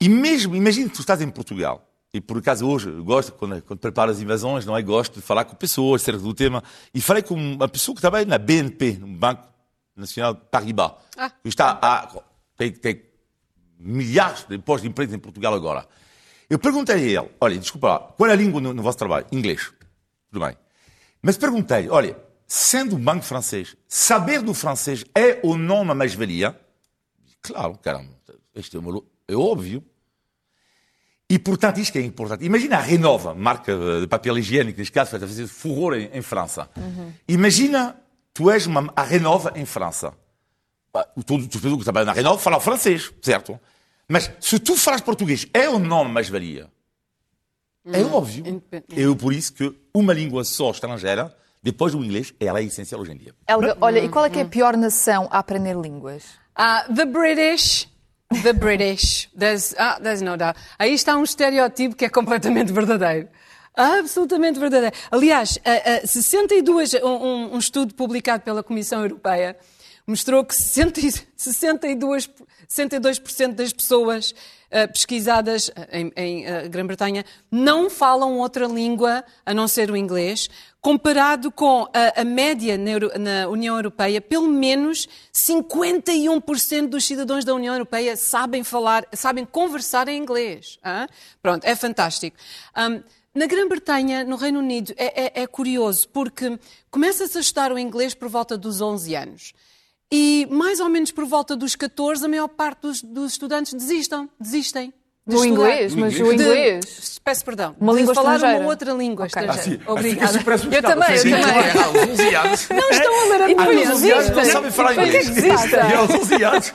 E 0.00 0.08
mesmo, 0.08 0.54
imagina 0.54 0.88
que 0.88 0.94
tu 0.94 1.00
estás 1.00 1.20
em 1.20 1.28
Portugal, 1.28 1.86
e 2.12 2.20
por 2.20 2.38
acaso 2.38 2.66
hoje 2.66 2.90
gosto, 3.02 3.32
quando, 3.32 3.60
quando 3.62 3.78
preparo 3.78 4.10
as 4.10 4.20
invasões, 4.20 4.64
não 4.64 4.76
é? 4.76 4.82
Gosto 4.82 5.16
de 5.16 5.20
falar 5.20 5.44
com 5.44 5.56
pessoas 5.56 6.02
acerca 6.02 6.20
do 6.20 6.32
tema. 6.32 6.62
E 6.94 7.00
falei 7.00 7.22
com 7.22 7.34
uma 7.34 7.68
pessoa 7.68 7.94
que 7.94 8.00
trabalha 8.00 8.24
na 8.24 8.38
BNP, 8.38 8.98
no 9.00 9.06
Banco 9.08 9.48
Nacional 9.96 10.34
de 10.34 10.40
Paribas, 10.50 10.92
ah. 11.16 11.30
que 11.30 11.48
está 11.48 11.78
a, 11.82 12.22
tem, 12.56 12.72
tem 12.72 13.02
milhares 13.78 14.44
de 14.44 14.58
postos 14.58 14.82
de 14.82 14.88
emprego 14.88 15.14
em 15.14 15.18
Portugal 15.18 15.54
agora. 15.54 15.86
Eu 16.48 16.58
perguntei 16.58 16.94
a 16.94 16.98
ele, 16.98 17.30
olha, 17.40 17.58
desculpa 17.58 17.88
lá, 17.88 17.98
qual 17.98 18.30
é 18.30 18.32
a 18.32 18.36
língua 18.36 18.60
no, 18.60 18.72
no 18.72 18.82
vosso 18.82 18.98
trabalho? 18.98 19.26
Inglês. 19.32 19.72
Tudo 20.30 20.44
bem. 20.44 20.56
Mas 21.20 21.36
perguntei, 21.36 21.88
olha, 21.88 22.16
sendo 22.46 22.96
um 22.96 23.00
banco 23.00 23.24
francês, 23.24 23.76
saber 23.88 24.42
do 24.42 24.54
francês 24.54 25.04
é 25.14 25.40
ou 25.42 25.56
não 25.58 25.82
uma 25.82 25.94
mais-valia? 25.94 26.58
Claro, 27.42 27.76
caramba, 27.78 28.10
isto 28.54 28.76
é, 28.76 28.80
uma, 28.80 29.02
é 29.26 29.34
óbvio. 29.34 29.84
E, 31.28 31.38
portanto, 31.38 31.78
isto 31.78 31.98
é 31.98 32.02
importante. 32.02 32.44
Imagina 32.44 32.76
a 32.76 32.80
Renova, 32.80 33.34
marca 33.34 33.76
de 34.00 34.06
papel 34.06 34.38
higiênico, 34.38 34.78
neste 34.78 34.92
caso, 34.92 35.16
a 35.16 35.18
fazer 35.18 35.48
furor 35.48 35.94
em, 35.94 36.08
em 36.12 36.22
França. 36.22 36.70
Uhum. 36.76 37.12
Imagina, 37.26 37.96
tu 38.32 38.48
és 38.48 38.66
uma, 38.66 38.92
a 38.94 39.02
Renova 39.02 39.52
em 39.56 39.66
França 39.66 40.14
todos 41.24 41.46
os 41.46 41.60
pessoas 41.60 41.78
que 41.78 41.84
trabalham 41.84 42.06
na 42.06 42.12
Renault 42.12 42.42
falam 42.42 42.60
francês, 42.60 43.12
certo? 43.22 43.58
Mas 44.08 44.30
se 44.40 44.58
tu 44.58 44.76
falas 44.76 45.00
português, 45.00 45.46
é 45.52 45.68
ou 45.68 45.78
não 45.78 46.04
mais-valia? 46.04 46.70
É 47.92 47.98
hum, 47.98 48.14
óbvio. 48.14 48.62
É 48.72 49.14
por 49.16 49.32
isso 49.32 49.52
que 49.52 49.74
uma 49.94 50.12
língua 50.12 50.44
só 50.44 50.70
estrangeira, 50.70 51.34
depois 51.62 51.92
do 51.92 52.04
inglês, 52.04 52.32
ela 52.38 52.60
é 52.60 52.64
essencial 52.64 53.00
hoje 53.00 53.12
em 53.12 53.16
dia. 53.16 53.34
Helga, 53.48 53.76
olha, 53.80 54.00
e 54.00 54.08
qual 54.08 54.24
é 54.24 54.30
que 54.30 54.38
é 54.38 54.42
a 54.42 54.46
pior 54.46 54.76
nação 54.76 55.28
a 55.30 55.38
aprender 55.38 55.76
línguas? 55.76 56.24
Uh, 56.58 56.94
the 56.94 57.04
British. 57.04 57.88
The 58.42 58.52
British. 58.52 59.28
There's, 59.36 59.74
ah, 59.78 60.00
there's 60.00 60.20
no 60.20 60.36
doubt. 60.36 60.58
Aí 60.78 60.92
está 60.94 61.16
um 61.16 61.22
estereótipo 61.22 61.94
que 61.94 62.04
é 62.04 62.08
completamente 62.08 62.72
verdadeiro. 62.72 63.28
Absolutamente 63.74 64.58
verdadeiro. 64.58 64.94
Aliás, 65.10 65.58
uh, 65.58 66.04
uh, 66.04 66.06
62, 66.06 66.94
um, 66.94 67.54
um 67.54 67.58
estudo 67.58 67.94
publicado 67.94 68.42
pela 68.42 68.62
Comissão 68.62 69.02
Europeia 69.02 69.56
mostrou 70.06 70.44
que 70.44 70.54
62, 70.54 71.26
62% 72.68 73.54
das 73.54 73.72
pessoas 73.72 74.30
uh, 74.30 74.92
pesquisadas 74.92 75.70
em, 75.90 76.12
em 76.16 76.44
uh, 76.44 76.68
Grã-Bretanha 76.70 77.24
não 77.50 77.90
falam 77.90 78.38
outra 78.38 78.66
língua 78.66 79.24
a 79.44 79.52
não 79.52 79.66
ser 79.66 79.90
o 79.90 79.96
inglês, 79.96 80.48
comparado 80.80 81.50
com 81.50 81.88
a, 81.92 82.22
média 82.22 82.78
na, 82.78 83.48
União 83.48 83.74
Europeia, 83.74 84.20
pelo 84.20 84.46
menos 84.46 85.08
51% 85.34 86.86
dos 86.86 87.04
cidadãos 87.04 87.44
da 87.44 87.52
União 87.52 87.74
Europeia 87.74 88.16
sabem 88.16 88.62
falar, 88.62 89.04
sabem 89.12 89.44
conversar 89.44 90.06
em 90.06 90.16
inglês. 90.16 90.78
Pronto, 91.42 91.64
é 91.64 91.74
fantástico. 91.74 92.36
Um, 92.76 93.02
na 93.36 93.44
Grã-Bretanha, 93.44 94.24
no 94.24 94.36
Reino 94.36 94.60
Unido, 94.60 94.94
é, 94.96 95.40
é, 95.40 95.42
é 95.42 95.46
curioso, 95.46 96.08
porque 96.08 96.58
começa-se 96.90 97.36
a 97.36 97.40
estudar 97.42 97.70
o 97.70 97.78
inglês 97.78 98.14
por 98.14 98.28
volta 98.28 98.56
dos 98.56 98.80
11 98.80 99.14
anos. 99.14 99.52
E 100.12 100.46
mais 100.50 100.80
ou 100.80 100.88
menos 100.88 101.10
por 101.10 101.24
volta 101.24 101.56
dos 101.56 101.74
14, 101.74 102.24
a 102.24 102.28
maior 102.28 102.48
parte 102.48 102.82
dos, 102.82 103.02
dos 103.02 103.32
estudantes 103.32 103.74
desistam, 103.74 104.28
desistem. 104.40 104.92
De 105.26 105.34
do 105.34 105.44
inglês, 105.44 105.92
mas 105.92 106.14
o 106.20 106.32
inglês. 106.32 106.84
De, 106.84 107.20
peço 107.20 107.44
perdão. 107.44 107.74
Uma 107.80 107.92
língua 107.92 108.14
falar 108.14 108.36
estrangeira. 108.36 108.62
uma 108.62 108.70
outra 108.70 108.92
língua 108.92 109.26
okay. 109.26 109.42
estrangeira. 109.42 109.82
Ah, 109.84 109.92
Obrigada. 109.92 110.38
eu 110.38 110.44
também, 110.44 110.70
eu 110.70 110.82
também. 110.82 111.16
Não 112.70 112.90
estão 112.90 113.20
a 113.20 113.24
ler 113.24 113.42
a 113.42 113.46
minha 113.48 113.90
Aos 113.90 113.96
11 113.96 114.12
anos 114.12 114.30
não 114.30 114.44
sabem 114.44 114.70
falar 114.70 114.92
inglês. 114.92 115.28
E 115.36 115.94
aos 115.94 116.10
11 116.10 116.44
anos... 116.44 116.72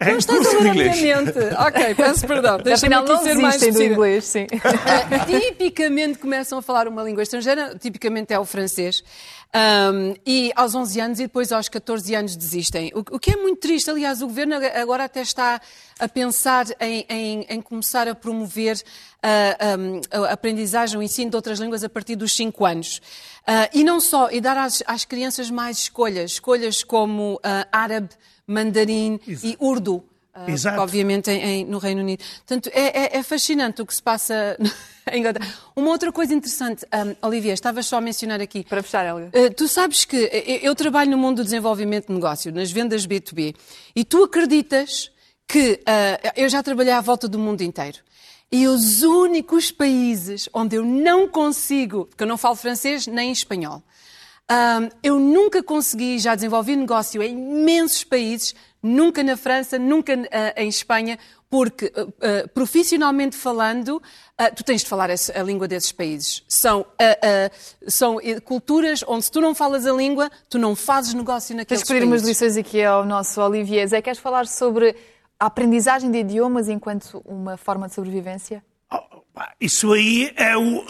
É 0.00 0.12
não 0.12 0.18
estás 0.18 0.46
a 0.46 0.58
ler 0.58 0.70
a 0.70 0.74
minha 0.74 0.94
mente. 0.94 1.38
Ok, 1.58 1.94
peço 1.96 2.26
perdão. 2.26 2.58
Deixa-me 2.58 2.94
aqui 2.94 3.18
ser 3.18 3.34
mais 3.34 3.60
do 3.60 3.82
inglês, 3.82 4.24
sim. 4.26 4.44
Uh, 4.44 5.26
tipicamente 5.26 6.18
começam 6.18 6.58
a 6.58 6.62
falar 6.62 6.86
uma 6.86 7.02
língua 7.02 7.22
estrangeira, 7.22 7.74
tipicamente 7.76 8.32
é 8.32 8.38
o 8.38 8.44
francês. 8.44 9.02
Um, 9.54 10.14
e 10.26 10.52
aos 10.54 10.74
11 10.74 11.00
anos 11.00 11.20
e 11.20 11.22
depois 11.22 11.50
aos 11.52 11.70
14 11.70 12.14
anos 12.14 12.36
desistem. 12.36 12.92
O, 12.94 12.98
o, 12.98 13.18
que 13.18 13.30
é 13.30 13.36
muito 13.36 13.60
triste, 13.60 13.90
aliás, 13.90 14.20
o 14.20 14.26
governo 14.26 14.54
agora 14.54 15.04
até 15.04 15.22
está 15.22 15.58
a 15.98 16.06
pensar 16.06 16.66
em, 16.78 17.06
em, 17.08 17.46
em 17.48 17.60
começar 17.62 18.06
a 18.06 18.14
promover 18.14 18.76
uh, 18.76 19.78
um, 19.78 20.24
a 20.26 20.32
aprendizagem, 20.32 20.98
o 20.98 21.02
ensino 21.02 21.30
de 21.30 21.36
outras 21.36 21.58
línguas 21.58 21.82
a 21.82 21.88
partir 21.88 22.14
dos 22.14 22.34
5 22.34 22.66
anos. 22.66 22.98
Uh, 23.48 23.68
e 23.72 23.82
não 23.82 24.00
só, 24.00 24.30
e 24.30 24.38
dar 24.38 24.58
às, 24.58 24.82
às 24.86 25.06
crianças 25.06 25.50
mais 25.50 25.78
escolhas, 25.78 26.32
escolhas 26.32 26.84
como 26.84 27.36
uh, 27.36 27.40
árabe, 27.72 28.10
mandarim 28.46 29.18
Exato. 29.26 29.46
e 29.46 29.56
urdu. 29.58 30.04
Uh, 30.46 30.50
Exato. 30.50 30.80
Obviamente 30.80 31.30
em, 31.30 31.42
em, 31.42 31.64
no 31.64 31.78
Reino 31.78 32.00
Unido. 32.00 32.22
Portanto, 32.46 32.70
é, 32.72 33.16
é, 33.16 33.18
é, 33.18 33.22
fascinante 33.22 33.82
o 33.82 33.86
que 33.86 33.94
se 33.94 34.02
passa 34.02 34.56
em 35.10 35.20
Inglaterra. 35.20 35.52
Uma 35.74 35.90
outra 35.90 36.12
coisa 36.12 36.32
interessante, 36.32 36.84
um, 36.84 37.26
Olivia, 37.26 37.52
estavas 37.52 37.86
só 37.86 37.96
a 37.96 38.00
mencionar 38.00 38.40
aqui. 38.40 38.64
Para 38.64 38.82
fechar, 38.82 39.04
Helga. 39.06 39.30
Uh, 39.34 39.52
tu 39.54 39.66
sabes 39.66 40.04
que 40.04 40.30
eu 40.62 40.74
trabalho 40.74 41.10
no 41.10 41.18
mundo 41.18 41.38
do 41.38 41.44
desenvolvimento 41.44 42.08
de 42.08 42.12
negócio, 42.12 42.52
nas 42.52 42.70
vendas 42.70 43.06
B2B, 43.06 43.54
e 43.96 44.04
tu 44.04 44.22
acreditas 44.22 45.10
que 45.46 45.80
uh, 45.82 46.32
eu 46.36 46.48
já 46.48 46.62
trabalhei 46.62 46.92
à 46.92 47.00
volta 47.00 47.26
do 47.26 47.38
mundo 47.38 47.62
inteiro. 47.62 47.98
E 48.50 48.66
os 48.66 49.02
únicos 49.02 49.70
países 49.70 50.48
onde 50.54 50.76
eu 50.76 50.84
não 50.84 51.28
consigo, 51.28 52.06
porque 52.06 52.22
eu 52.22 52.28
não 52.28 52.38
falo 52.38 52.54
francês 52.54 53.06
nem 53.06 53.30
espanhol, 53.30 53.82
um, 54.50 54.88
eu 55.02 55.18
nunca 55.18 55.62
consegui, 55.62 56.18
já 56.18 56.34
desenvolvi 56.34 56.74
negócio 56.74 57.22
em 57.22 57.32
imensos 57.32 58.02
países, 58.04 58.54
nunca 58.82 59.22
na 59.22 59.36
França, 59.36 59.78
nunca 59.78 60.14
uh, 60.14 60.26
em 60.56 60.68
Espanha, 60.68 61.18
porque 61.50 61.92
uh, 61.96 62.02
uh, 62.08 62.48
profissionalmente 62.54 63.36
falando, 63.36 64.02
tu 64.54 64.62
tens 64.62 64.82
de 64.82 64.88
falar 64.88 65.10
a, 65.10 65.14
a 65.14 65.42
língua 65.42 65.66
desses 65.66 65.90
países. 65.90 66.44
São, 66.46 66.86
são 67.88 68.18
culturas 68.44 69.02
onde 69.08 69.24
se 69.24 69.30
tu 69.32 69.40
não 69.40 69.52
falas 69.52 69.84
a 69.84 69.92
língua, 69.92 70.30
tu 70.48 70.58
não 70.58 70.76
fazes 70.76 71.12
negócio 71.12 71.56
naqueles 71.56 71.82
países. 71.82 71.88
Tens 71.88 71.98
pedir 71.98 72.06
umas 72.06 72.22
lições 72.22 72.56
aqui 72.56 72.84
ao 72.84 73.04
nosso 73.04 73.40
Olivier. 73.40 73.88
Zé, 73.88 74.00
queres 74.00 74.20
falar 74.20 74.46
sobre 74.46 74.94
a 75.40 75.46
aprendizagem 75.46 76.10
de 76.10 76.18
idiomas 76.18 76.68
enquanto 76.68 77.20
uma 77.24 77.56
forma 77.56 77.88
de 77.88 77.94
sobrevivência? 77.94 78.62
Oh, 78.92 79.00
Isso 79.60 79.92
aí 79.92 80.32
é 80.36 80.56
o, 80.56 80.84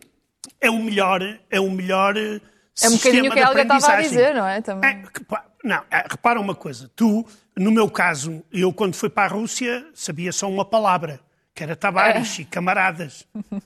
é 0.60 0.70
o 0.70 0.78
melhor, 0.78 1.20
é 1.50 1.60
o 1.60 1.70
melhor 1.70 2.16
É 2.16 2.88
um 2.88 2.90
sistema 2.90 2.96
bocadinho 2.96 3.26
o 3.26 3.30
que 3.30 3.36
de 3.36 3.44
a 3.44 3.48
Helga 3.48 3.62
estava 3.62 3.86
a 3.86 3.88
aprendizagem. 3.88 4.08
dizer, 4.08 4.34
não 4.34 4.46
é? 4.46 4.60
Também. 4.60 4.90
É, 4.90 4.94
que, 4.94 5.24
pá, 5.24 5.44
não, 5.64 5.82
é, 5.90 6.06
repara 6.08 6.38
uma 6.40 6.54
coisa. 6.54 6.90
Tu, 6.94 7.26
no 7.56 7.70
meu 7.72 7.90
caso, 7.90 8.44
eu 8.52 8.72
quando 8.72 8.94
fui 8.94 9.08
para 9.10 9.24
a 9.24 9.34
Rússia 9.34 9.84
sabia 9.94 10.30
só 10.32 10.48
uma 10.48 10.64
palavra, 10.64 11.18
que 11.54 11.62
era 11.62 11.74
Tavares 11.74 12.38
e 12.38 12.44
camaradas. 12.44 13.26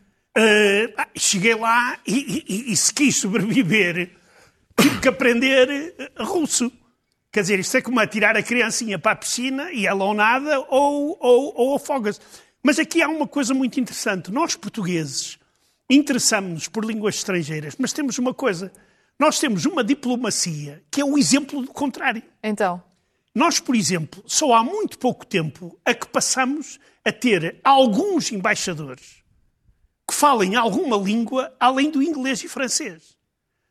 Ah, 0.96 1.08
cheguei 1.16 1.54
lá 1.56 1.98
e, 2.06 2.44
e- 2.48 2.72
e 2.72 2.76
se 2.76 2.94
quis 2.94 3.16
sobreviver, 3.16 4.10
tive 4.80 5.00
que 5.00 5.08
aprender 5.08 5.68
russo. 6.16 6.70
Quer 7.32 7.40
dizer, 7.40 7.58
isto 7.58 7.76
é 7.76 7.82
como 7.82 7.98
atirar 7.98 8.36
a 8.36 8.42
criancinha 8.42 9.00
para 9.00 9.12
a 9.12 9.16
piscina 9.16 9.72
e 9.72 9.84
ela 9.84 10.04
ou 10.04 10.14
nada 10.14 10.60
ou, 10.68 11.16
ou, 11.20 11.52
ou 11.56 11.74
afoga-se. 11.74 12.20
Mas 12.62 12.78
aqui 12.78 13.02
há 13.02 13.08
uma 13.08 13.26
coisa 13.26 13.52
muito 13.52 13.80
interessante. 13.80 14.30
Nós, 14.30 14.54
portugueses, 14.54 15.40
interessamos-nos 15.90 16.68
por 16.68 16.84
línguas 16.84 17.16
estrangeiras, 17.16 17.74
mas 17.76 17.92
temos 17.92 18.16
uma 18.18 18.32
coisa. 18.32 18.70
Nós 19.18 19.38
temos 19.38 19.64
uma 19.64 19.82
diplomacia 19.82 20.84
que 20.90 21.00
é 21.00 21.04
o 21.04 21.18
exemplo 21.18 21.62
do 21.62 21.72
contrário. 21.72 22.22
Então, 22.42 22.82
Nós, 23.34 23.60
por 23.60 23.74
exemplo, 23.74 24.22
só 24.26 24.54
há 24.54 24.64
muito 24.64 24.98
pouco 24.98 25.26
tempo 25.26 25.78
a 25.84 25.94
que 25.94 26.08
passamos 26.08 26.78
a 27.04 27.12
ter 27.12 27.60
alguns 27.62 28.32
embaixadores 28.32 29.22
que 30.08 30.14
falem 30.14 30.56
alguma 30.56 30.96
língua 30.96 31.54
além 31.60 31.90
do 31.90 32.02
inglês 32.02 32.42
e 32.42 32.48
francês. 32.48 33.16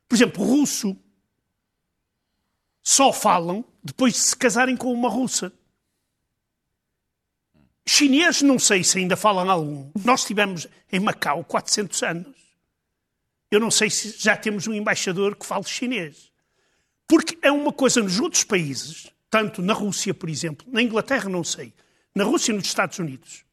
Por 0.07 0.15
exemplo, 0.15 0.43
russo. 0.43 0.95
Só 2.83 3.11
falam 3.11 3.65
depois 3.83 4.13
de 4.13 4.19
se 4.19 4.35
casarem 4.35 4.77
com 4.77 4.93
uma 4.93 5.09
russa. 5.09 5.51
Chinês, 7.85 8.41
não 8.41 8.59
sei 8.59 8.83
se 8.83 8.99
ainda 8.99 9.15
falam 9.15 9.49
algum. 9.49 9.91
Nós 10.03 10.23
tivemos 10.25 10.67
em 10.91 10.99
Macau 10.99 11.43
400 11.43 12.03
anos. 12.03 12.35
Eu 13.51 13.59
não 13.59 13.71
sei 13.71 13.89
se 13.89 14.15
já 14.17 14.35
temos 14.35 14.67
um 14.67 14.73
embaixador 14.73 15.35
que 15.35 15.45
fale 15.45 15.63
chinês. 15.63 16.31
Porque 17.07 17.37
é 17.41 17.51
uma 17.51 17.71
coisa 17.71 18.01
nos 18.03 18.19
outros 18.19 18.43
países, 18.43 19.07
tanto 19.29 19.61
na 19.61 19.73
Rússia, 19.73 20.13
por 20.13 20.29
exemplo, 20.29 20.67
na 20.69 20.81
Inglaterra 20.81 21.29
não 21.29 21.43
sei, 21.43 21.73
na 22.13 22.23
Rússia 22.25 22.51
e 22.51 22.55
nos 22.55 22.65
Estados 22.65 22.99
Unidos, 22.99 23.45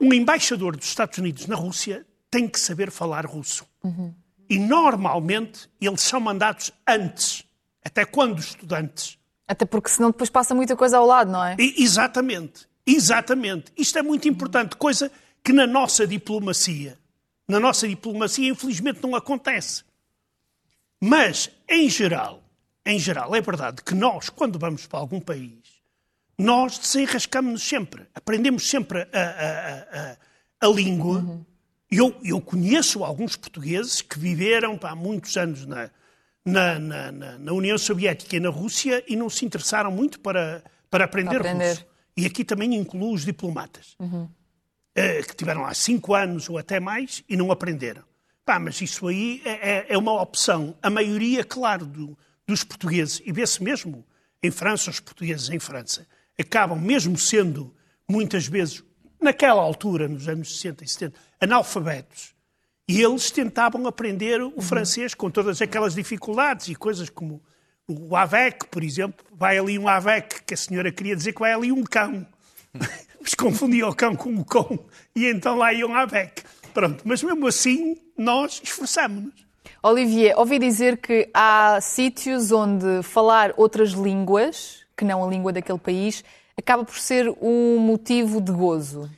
um 0.00 0.12
embaixador 0.12 0.76
dos 0.76 0.86
Estados 0.88 1.18
Unidos 1.18 1.46
na 1.46 1.54
Rússia 1.56 2.06
tem 2.30 2.48
que 2.48 2.58
saber 2.58 2.90
falar 2.90 3.24
russo. 3.26 3.64
E 4.50 4.58
normalmente 4.58 5.68
eles 5.80 6.00
são 6.02 6.20
mandados 6.20 6.72
antes, 6.88 7.44
até 7.84 8.04
quando 8.04 8.38
estudantes. 8.40 9.18
até 9.46 9.64
porque 9.64 9.88
senão 9.90 10.10
depois 10.10 10.28
passa 10.30 10.54
muita 10.54 10.74
coisa 10.76 10.98
ao 10.98 11.06
lado, 11.06 11.30
não 11.30 11.44
é? 11.44 11.56
E- 11.58 11.82
exatamente, 11.82 12.66
exatamente. 12.86 13.72
Isto 13.76 13.98
é 13.98 14.02
muito 14.02 14.28
importante, 14.28 14.76
coisa 14.76 15.10
que 15.44 15.52
na 15.52 15.66
nossa 15.66 16.06
diplomacia, 16.06 16.98
na 17.48 17.58
nossa 17.58 17.88
diplomacia, 17.88 18.48
infelizmente 18.50 19.00
não 19.02 19.14
acontece. 19.14 19.82
Mas, 21.00 21.50
em 21.68 21.88
geral, 21.88 22.42
em 22.84 22.98
geral, 22.98 23.34
é 23.34 23.40
verdade 23.40 23.82
que 23.82 23.94
nós, 23.94 24.28
quando 24.28 24.58
vamos 24.58 24.86
para 24.86 24.98
algum 24.98 25.20
país, 25.20 25.58
nós 26.36 26.78
desenrascamos-nos 26.78 27.62
sempre. 27.62 28.06
Aprendemos 28.14 28.68
sempre 28.68 29.02
a, 29.02 29.06
a- 29.12 30.10
a- 30.12 30.16
a- 30.60 30.68
língua. 30.68 31.44
Eu, 31.90 32.14
eu 32.22 32.40
conheço 32.40 33.02
alguns 33.04 33.34
portugueses 33.36 34.02
que 34.02 34.18
viveram 34.18 34.78
há 34.82 34.94
muitos 34.94 35.36
anos 35.36 35.64
na, 35.66 35.90
na, 36.44 36.78
na- 36.78 37.12
na- 37.38 37.52
União 37.52 37.78
Soviética 37.78 38.36
e 38.36 38.40
na 38.40 38.50
Rússia 38.50 39.02
e 39.08 39.16
não 39.16 39.30
se 39.30 39.44
interessaram 39.44 39.90
muito 39.90 40.20
para, 40.20 40.62
para 40.90 41.04
aprender, 41.04 41.38
Para 41.38 41.50
aprender. 41.50 41.70
russo. 41.70 41.86
E 42.16 42.26
aqui 42.26 42.44
também 42.44 42.74
incluo 42.74 43.14
os 43.14 43.24
diplomatas, 43.24 43.96
eh, 44.00 44.04
que 45.26 45.36
tiveram 45.36 45.62
lá 45.62 45.74
cinco 45.74 46.14
anos 46.14 46.48
ou 46.48 46.58
até 46.58 46.78
mais 46.80 47.22
e 47.28 47.36
não 47.36 47.50
aprenderam. 47.52 48.02
Pá, 48.44 48.58
mas 48.58 48.80
isso 48.80 49.06
aí 49.08 49.42
é, 49.44 49.50
é- 49.70 49.86
é 49.90 49.98
uma 49.98 50.20
opção. 50.20 50.74
A 50.82 50.88
maioria, 50.88 51.44
claro, 51.44 51.84
do- 51.84 52.16
dos 52.46 52.64
portugueses, 52.64 53.20
e 53.24 53.32
vê-se 53.32 53.62
mesmo 53.62 54.04
em 54.42 54.50
França, 54.50 54.90
os 54.90 55.00
portugueses 55.00 55.50
em 55.50 55.58
França, 55.58 56.06
acabam 56.40 56.78
mesmo 56.80 57.18
sendo, 57.18 57.74
muitas 58.08 58.46
vezes, 58.46 58.82
naquela 59.20 59.60
altura, 59.60 60.08
nos 60.08 60.28
anos 60.28 60.54
60 60.56 60.84
e 60.84 60.88
70, 60.88 61.18
analfabetos. 61.40 62.32
E 62.88 63.02
eles 63.02 63.30
tentavam 63.30 63.86
aprender 63.86 64.40
o 64.40 64.62
francês 64.62 65.12
com 65.14 65.30
todas 65.30 65.60
aquelas 65.60 65.94
dificuldades 65.94 66.68
e 66.68 66.74
coisas 66.74 67.10
como 67.10 67.42
o 67.86 68.16
avec, 68.16 68.66
por 68.68 68.82
exemplo. 68.82 69.26
Vai 69.32 69.58
ali 69.58 69.78
um 69.78 69.86
avec, 69.88 70.42
que 70.44 70.54
a 70.54 70.56
senhora 70.56 70.90
queria 70.90 71.14
dizer 71.14 71.34
que 71.34 71.40
vai 71.40 71.52
ali 71.52 71.70
um 71.70 71.82
cão. 71.84 72.26
Mas 73.28 73.34
confundia 73.34 73.86
o 73.86 73.94
cão 73.94 74.16
com 74.16 74.34
o 74.36 74.42
cão 74.42 74.78
e 75.14 75.26
então 75.26 75.54
lá 75.54 75.70
ia 75.70 75.86
um 75.86 75.94
avec. 75.94 76.42
Pronto, 76.72 77.02
mas 77.04 77.22
mesmo 77.22 77.46
assim 77.46 77.94
nós 78.16 78.58
esforçámos-nos. 78.64 79.34
Olivier, 79.82 80.34
ouvi 80.38 80.58
dizer 80.58 80.96
que 80.96 81.28
há 81.34 81.78
sítios 81.82 82.50
onde 82.52 83.02
falar 83.02 83.52
outras 83.58 83.90
línguas, 83.90 84.78
que 84.96 85.04
não 85.04 85.22
a 85.22 85.28
língua 85.28 85.52
daquele 85.52 85.78
país, 85.78 86.24
acaba 86.56 86.86
por 86.86 86.98
ser 86.98 87.28
um 87.42 87.78
motivo 87.78 88.40
de 88.40 88.50
gozo. 88.50 89.10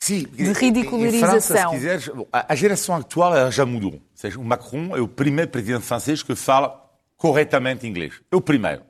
Sim, 0.00 0.26
De 0.32 0.52
ridicularização. 0.52 1.74
Em 1.74 1.78
França, 1.78 2.12
se 2.12 2.26
a, 2.32 2.54
geração 2.56 2.96
atual 2.96 3.36
ela 3.36 3.52
já 3.52 3.64
mudou. 3.64 3.92
Ou 3.92 4.00
seja, 4.16 4.36
o 4.36 4.44
Macron 4.44 4.96
é 4.96 5.00
o 5.00 5.06
primeiro 5.06 5.48
presidente 5.52 5.84
francês 5.84 6.24
que 6.24 6.34
fala 6.34 6.90
corretamente 7.16 7.86
inglês. 7.86 8.14
É 8.32 8.34
o 8.34 8.40
primeiro. 8.40 8.82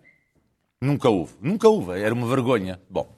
Nunca 0.81 1.11
houve. 1.11 1.35
Nunca 1.39 1.69
houve. 1.69 2.01
Era 2.01 2.15
uma 2.15 2.27
vergonha. 2.27 2.81
Bom, 2.89 3.16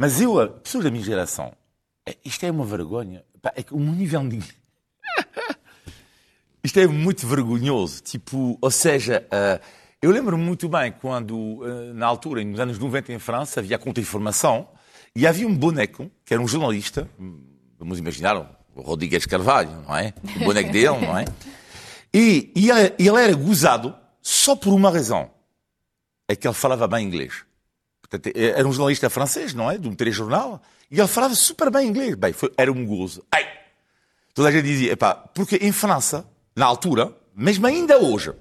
mas 0.00 0.18
eu, 0.18 0.48
pessoas 0.48 0.84
da 0.84 0.90
minha 0.90 1.04
geração, 1.04 1.52
é- 2.06 2.16
isto 2.24 2.42
é 2.46 2.50
uma 2.50 2.64
vergonha. 2.64 3.22
É 3.54 3.62
que 3.62 3.74
o 3.74 3.78
nível 3.78 4.26
de. 4.26 4.38
Isto 6.64 6.80
é 6.80 6.86
muito 6.86 7.26
vergonhoso. 7.26 8.02
Tipo, 8.02 8.56
ou 8.62 8.70
seja, 8.70 9.26
ah, 9.30 9.60
eu 10.00 10.10
lembro 10.10 10.38
muito 10.38 10.70
bem 10.70 10.90
quando, 10.90 11.60
ah, 11.62 11.92
na 11.92 12.06
altura, 12.06 12.42
nos 12.42 12.58
anos 12.58 12.78
90 12.78 13.12
em 13.12 13.18
França, 13.18 13.60
havia 13.60 13.76
a 13.76 13.78
contra-informação 13.78 14.68
e 15.14 15.26
havia 15.26 15.46
um 15.46 15.54
boneco, 15.54 16.10
que 16.24 16.32
era 16.32 16.42
um 16.42 16.48
jornalista, 16.48 17.06
vamos 17.78 17.98
imaginar, 17.98 18.38
o 18.74 18.80
Rodrigues 18.80 19.26
Carvalho, 19.26 19.82
não 19.86 19.94
é? 19.94 20.14
O 20.36 20.44
boneco 20.46 20.72
dele, 20.72 20.98
não 20.98 21.18
é? 21.18 21.26
E, 22.12 22.50
e 22.56 22.70
ele 22.70 23.22
era 23.22 23.34
gozado 23.34 23.94
só 24.22 24.56
por 24.56 24.72
uma 24.72 24.90
razão. 24.90 25.30
É 26.26 26.34
que 26.34 26.46
ele 26.46 26.54
falava 26.54 26.88
bem 26.88 27.06
inglês. 27.06 27.44
Portanto, 28.10 28.34
era 28.36 28.66
um 28.66 28.72
jornalista 28.72 29.08
francês, 29.08 29.54
não 29.54 29.70
é? 29.70 29.78
De 29.78 29.88
um 29.88 29.94
telejornal. 29.94 30.60
E 30.90 30.98
ele 30.98 31.06
falava 31.08 31.34
super 31.36 31.70
bem 31.70 31.86
inglês. 31.88 32.14
Bem, 32.16 32.32
foi- 32.32 32.52
era 32.56 32.70
um 32.72 32.84
gozo. 32.84 33.24
Ai, 33.30 33.48
Toda 34.34 34.48
a 34.48 34.52
gente 34.52 34.64
dizia, 34.64 34.92
epá, 34.92 35.14
porque 35.14 35.56
em 35.56 35.72
França, 35.72 36.24
na 36.54 36.64
altura, 36.66 37.12
mesmo 37.34 37.66
ainda 37.66 37.98
hoje, 37.98 38.32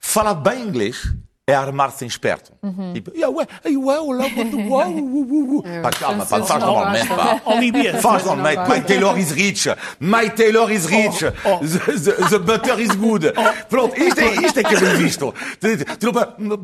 falar 0.00 0.34
bem 0.34 0.62
inglês 0.62 1.12
é 1.44 1.54
armar-se 1.54 2.04
em 2.04 2.06
esperto. 2.08 2.52
Tipo, 2.94 3.10
yeah, 3.16 3.28
ué, 3.28 3.44
ai, 3.64 3.76
ué, 3.76 3.98
olá, 3.98 4.26
uau, 4.68 4.88
uh, 4.92 5.58
uh. 5.58 5.62
Pá, 5.82 5.90
calma, 5.90 6.24
pá, 6.24 6.40
faz 6.40 6.62
normalmente, 6.62 7.08
gostam. 7.08 7.38
pá. 7.40 7.50
Olivia, 7.50 7.94
Faz 8.00 8.24
normalmente. 8.24 8.70
My 8.70 8.80
Taylor 8.80 9.18
is 9.18 9.32
rich. 9.32 9.68
My 9.98 10.30
Taylor 10.30 10.70
is 10.70 10.86
rich. 10.86 11.24
Oh, 11.44 11.54
oh. 11.54 11.58
The, 11.58 12.28
the- 12.30 12.38
butter 12.38 12.78
is 12.80 12.92
good. 12.92 13.32
Pronto, 13.68 14.00
isto 14.00 14.20
é, 14.20 14.34
isto 14.36 14.60
é 14.60 14.62
que 14.62 14.74
é 14.76 14.78
bem 14.80 14.96
visto. 14.98 15.34
Tu- 15.58 15.96
tu 15.98 16.12
não 16.38 16.56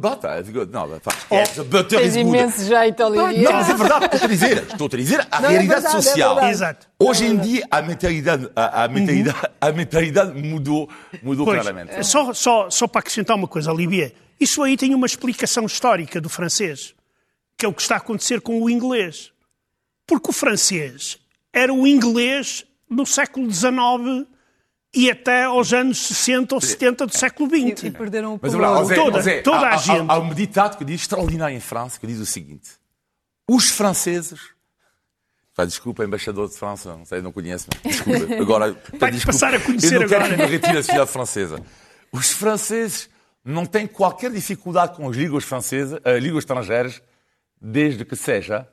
good. 0.49 0.71
Não, 0.73 0.87
faz. 1.01 1.17
esquece. 1.19 1.55
The 1.57 1.65
butter 1.65 1.99
Tens 2.01 2.17
is 2.17 2.23
good. 2.23 2.29
imenso 2.39 2.65
jeito, 2.65 3.03
Olivier. 3.03 3.43
Não, 3.43 3.53
mas 3.55 3.71
é 3.71 3.75
verdade, 3.75 4.05
estou 4.05 4.25
a 4.25 4.29
dizer, 4.29 4.63
estou 4.63 4.87
a 4.87 4.97
dizer 4.97 5.27
a 5.29 5.41
Não, 5.41 5.49
é 5.49 5.53
realidade 5.55 5.81
verdade, 5.83 5.97
é 5.97 6.03
social. 6.03 6.35
verdade. 6.37 6.53
Exato. 6.55 6.87
Hoje 7.01 7.27
em 7.27 7.37
dia 7.37 7.65
a 7.69 7.83
mentalidade, 7.83 8.49
a, 8.55 8.85
a 8.85 8.89
mentalidade, 8.89 9.39
a 9.61 9.73
mentalidade 9.73 10.41
mudou, 10.41 10.89
mudou 11.21 11.47
Pois, 11.47 11.61
claramente. 11.63 12.05
Só, 12.07 12.33
só, 12.33 12.71
só 12.71 12.87
para 12.87 13.01
acrescentar 13.01 13.37
uma 13.37 13.49
coisa, 13.49 13.73
Olivier. 13.73 14.15
Isso 14.41 14.63
aí 14.63 14.77
tem 14.77 14.95
uma 14.95 15.07
explicação 15.07 15.67
histórica 15.67 16.21
do 16.21 16.29
francês, 16.29 16.95
que 17.57 17.67
é 17.67 17.69
o 17.69 17.73
que 17.75 17.83
está 17.83 17.95
a 17.97 17.99
acontecer 17.99 18.41
com 18.41 18.61
o 18.63 18.71
inglês. 18.71 19.33
Porque 20.07 20.31
o 20.31 20.33
francês 20.33 21.19
era 21.53 21.73
o 21.73 21.87
inglês 21.87 22.65
do 22.91 23.05
século 23.05 23.51
XIX 23.53 24.27
e 24.95 25.11
até 25.11 25.45
aos 25.45 25.73
anos 25.73 25.99
60 25.99 26.55
ou 26.55 26.61
70 26.61 27.07
do 27.07 27.17
século 27.17 27.49
XX. 27.51 27.85
E 27.85 27.91
perderam 27.91 28.35
o 28.37 28.39
Mas, 28.41 28.53
pudor. 28.53 28.67
olha, 28.67 28.79
José, 28.81 28.95
Toda- 28.95 29.19
José, 29.19 29.43
toda 29.43 29.57
há, 29.59 29.71
a 29.71 29.75
há- 29.75 29.77
gente. 29.77 30.11
Há 30.11 30.19
um 30.19 30.33
ditado 30.35 30.79
que 30.79 30.85
diz 30.85 31.01
extraordinário 31.03 31.57
em 31.57 31.61
França, 31.61 31.99
que 32.01 32.07
diz 32.07 32.19
o 32.19 32.27
seguinte: 32.27 32.71
os 33.49 33.71
franceses. 33.71 34.41
Pá, 35.55 35.65
desculpa, 35.65 36.05
embaixador 36.05 36.49
de 36.49 36.55
França, 36.57 36.97
não 36.97 37.05
sei, 37.05 37.21
não 37.21 37.33
conheço. 37.33 37.67
mas 37.85 37.97
Desculpa. 37.97 38.35
Agora, 38.41 38.81
Vai 38.97 39.11
desculpa, 39.11 39.33
passar 39.33 39.55
a 39.55 39.61
conhecer 39.61 39.97
eu 39.97 40.01
não 40.03 40.09
quero 40.09 40.25
agora. 40.25 40.37
que 40.37 40.43
me 40.45 40.49
retire 40.51 40.79
a 40.79 40.83
cidade 40.85 41.11
francesa. 41.11 41.61
Os 42.13 42.31
franceses 42.31 43.11
não 43.53 43.65
têm 43.67 43.87
qualquer 43.87 44.31
dificuldade 44.31 44.95
com 44.97 45.09
as 45.09 45.17
línguas 45.17 45.45
francesas, 45.45 46.01
as 46.05 46.23
línguas 46.23 46.43
estrangeiras, 46.43 47.03
desde 47.61 48.05
que 48.05 48.15
seja 48.17 48.67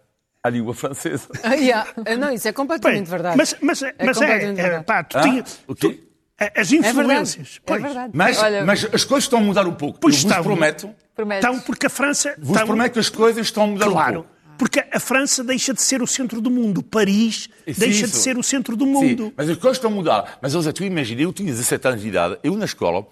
a 0.43 0.49
língua 0.49 0.73
francesa. 0.73 1.27
Ah, 1.43 1.53
yeah. 1.55 1.89
Ah, 2.05 2.15
Não, 2.15 2.31
isso 2.31 2.47
é 2.47 2.51
Bem, 2.51 2.55
completamente 2.55 3.09
verdade. 3.09 3.37
Mas, 3.37 3.55
mas, 3.61 3.81
é, 3.81 3.95
mas 3.99 4.17
é, 4.17 4.19
completamente 4.25 4.59
é, 4.59 4.63
verdade. 4.63 4.85
pá, 4.85 5.03
tu 5.03 5.17
Ah, 5.17 5.21
tinha- 5.21 5.43
o 5.67 5.75
quê? 5.75 5.89
tu- 5.89 6.05
as 6.37 6.71
É 6.71 6.75
influências. 6.75 7.35
verdade. 7.35 7.57
É 7.57 7.61
pois. 7.65 7.81
verdade. 7.81 8.11
Mas, 8.13 8.37
Olha- 8.39 8.65
mas 8.65 8.85
as 8.93 9.03
coisas 9.05 9.23
estão 9.23 9.39
a 9.39 9.41
mudar 9.41 9.65
um 9.65 9.73
pouco. 9.73 9.99
Pois 9.99 10.13
eu 10.15 10.21
vos 10.21 10.25
estavam. 10.29 10.43
prometo, 10.51 10.89
Prometes. 11.15 11.47
Então, 11.47 11.59
porque 11.61 11.85
a 11.85 11.89
França. 11.89 12.35
Vos 12.37 12.49
então, 12.49 12.67
prometo 12.67 12.93
que 12.93 12.99
as 12.99 13.07
coisas 13.09 13.47
estão 13.47 13.63
a 13.63 13.67
mudar 13.67 13.87
um 13.87 13.91
Claro. 13.93 14.13
pouco. 14.15 14.29
Porque 14.57 14.83
a 14.91 14.99
França 14.99 15.43
deixa 15.43 15.73
de 15.73 15.81
ser 15.81 16.01
o 16.01 16.07
centro 16.07 16.39
do 16.41 16.51
mundo. 16.51 16.83
Paris 16.83 17.49
Isso, 17.65 17.79
deixa 17.79 18.05
de 18.05 18.11
isso. 18.13 18.17
ser 18.21 18.37
o 18.37 18.43
centro 18.43 18.75
do 18.75 18.83
Sim, 18.85 18.91
mundo. 18.91 19.33
mas 19.35 19.49
as 19.49 19.57
coisas 19.57 19.77
estão 19.77 19.89
a 19.91 19.93
mudar. 19.93 20.37
Mas, 20.41 20.51
José, 20.51 20.71
tu 20.73 20.83
imagina, 20.83 21.21
eu 21.21 21.31
tinha 21.33 21.49
17 21.51 21.87
anos 21.87 22.01
de 22.01 22.07
idade, 22.09 22.37
eu 22.43 22.55
na 22.55 22.65
escola, 22.65 23.05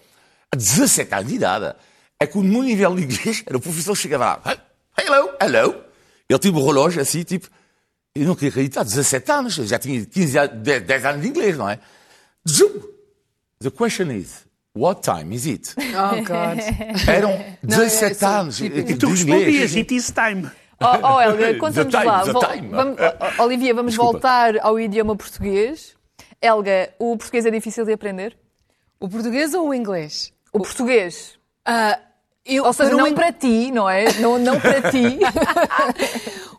a 0.53 0.55
17 0.55 1.13
anos 1.15 1.27
de 1.29 1.35
idade, 1.35 1.75
é 2.19 2.27
que 2.27 2.37
o 2.37 2.41
meu 2.41 2.61
nível 2.61 2.95
de 2.95 3.03
inglês, 3.03 3.43
era 3.45 3.57
o 3.57 3.59
professor 3.59 3.95
chegava 3.95 4.39
lá, 4.45 4.57
hello, 4.99 5.29
hello. 5.41 5.83
Ele 6.29 6.39
tinha 6.39 6.53
um 6.53 6.65
relógio 6.65 7.01
assim, 7.01 7.23
tipo, 7.23 7.49
eu 8.15 8.25
não 8.27 8.35
queria 8.35 8.49
acreditar, 8.49 8.83
17 8.83 9.31
anos, 9.31 9.57
eu 9.57 9.65
já 9.65 9.79
tinha 9.79 10.05
15, 10.05 10.37
anos- 10.37 10.57
10, 10.61 10.83
10 10.83 11.05
anos 11.05 11.21
de 11.23 11.27
inglês, 11.29 11.57
não 11.57 11.67
é? 11.69 11.79
Zoom! 12.47 12.81
The 13.59 13.69
question 13.71 14.11
is, 14.11 14.45
what 14.75 15.01
time 15.01 15.33
is 15.35 15.45
it? 15.47 15.73
Oh, 15.77 16.15
God. 16.23 16.59
Eram 17.07 17.31
Não, 17.63 17.77
é 17.77 17.85
17 17.85 18.15
só 18.15 18.27
anos 18.27 18.57
tipo- 18.57 18.77
eh, 18.77 18.91
E 18.91 18.95
tu 18.95 19.07
respondias, 19.07 19.75
it 19.75 19.95
is 19.95 20.11
time. 20.11 20.51
Oh, 20.81 21.13
oh 21.15 21.21
Helga, 21.23 21.57
conta-nos 21.57 21.93
lá. 21.93 22.23
Vol- 22.25 22.45
time. 22.45 22.67
vamos- 22.67 22.97
oh, 23.39 23.43
Olivia, 23.43 23.73
vamos 23.73 23.93
Desculpa. 23.93 24.11
voltar 24.13 24.57
ao 24.61 24.77
idioma 24.79 25.15
português. 25.15 25.95
Helga, 26.41 26.93
o 26.99 27.15
português 27.17 27.45
é 27.45 27.51
difícil 27.51 27.85
de 27.85 27.93
aprender? 27.93 28.37
O 28.99 29.07
português 29.07 29.53
ou 29.53 29.69
o 29.69 29.73
inglês? 29.73 30.32
O 30.53 30.59
português. 30.59 31.37
Ah, 31.65 31.99
eu, 32.45 32.63
Ou 32.65 32.73
seja, 32.73 32.91
não 32.91 33.13
para 33.13 33.31
ti, 33.33 33.71
não 33.71 33.89
é? 33.89 34.13
Não, 34.19 34.37
não 34.37 34.59
para 34.59 34.89
ti. 34.91 35.19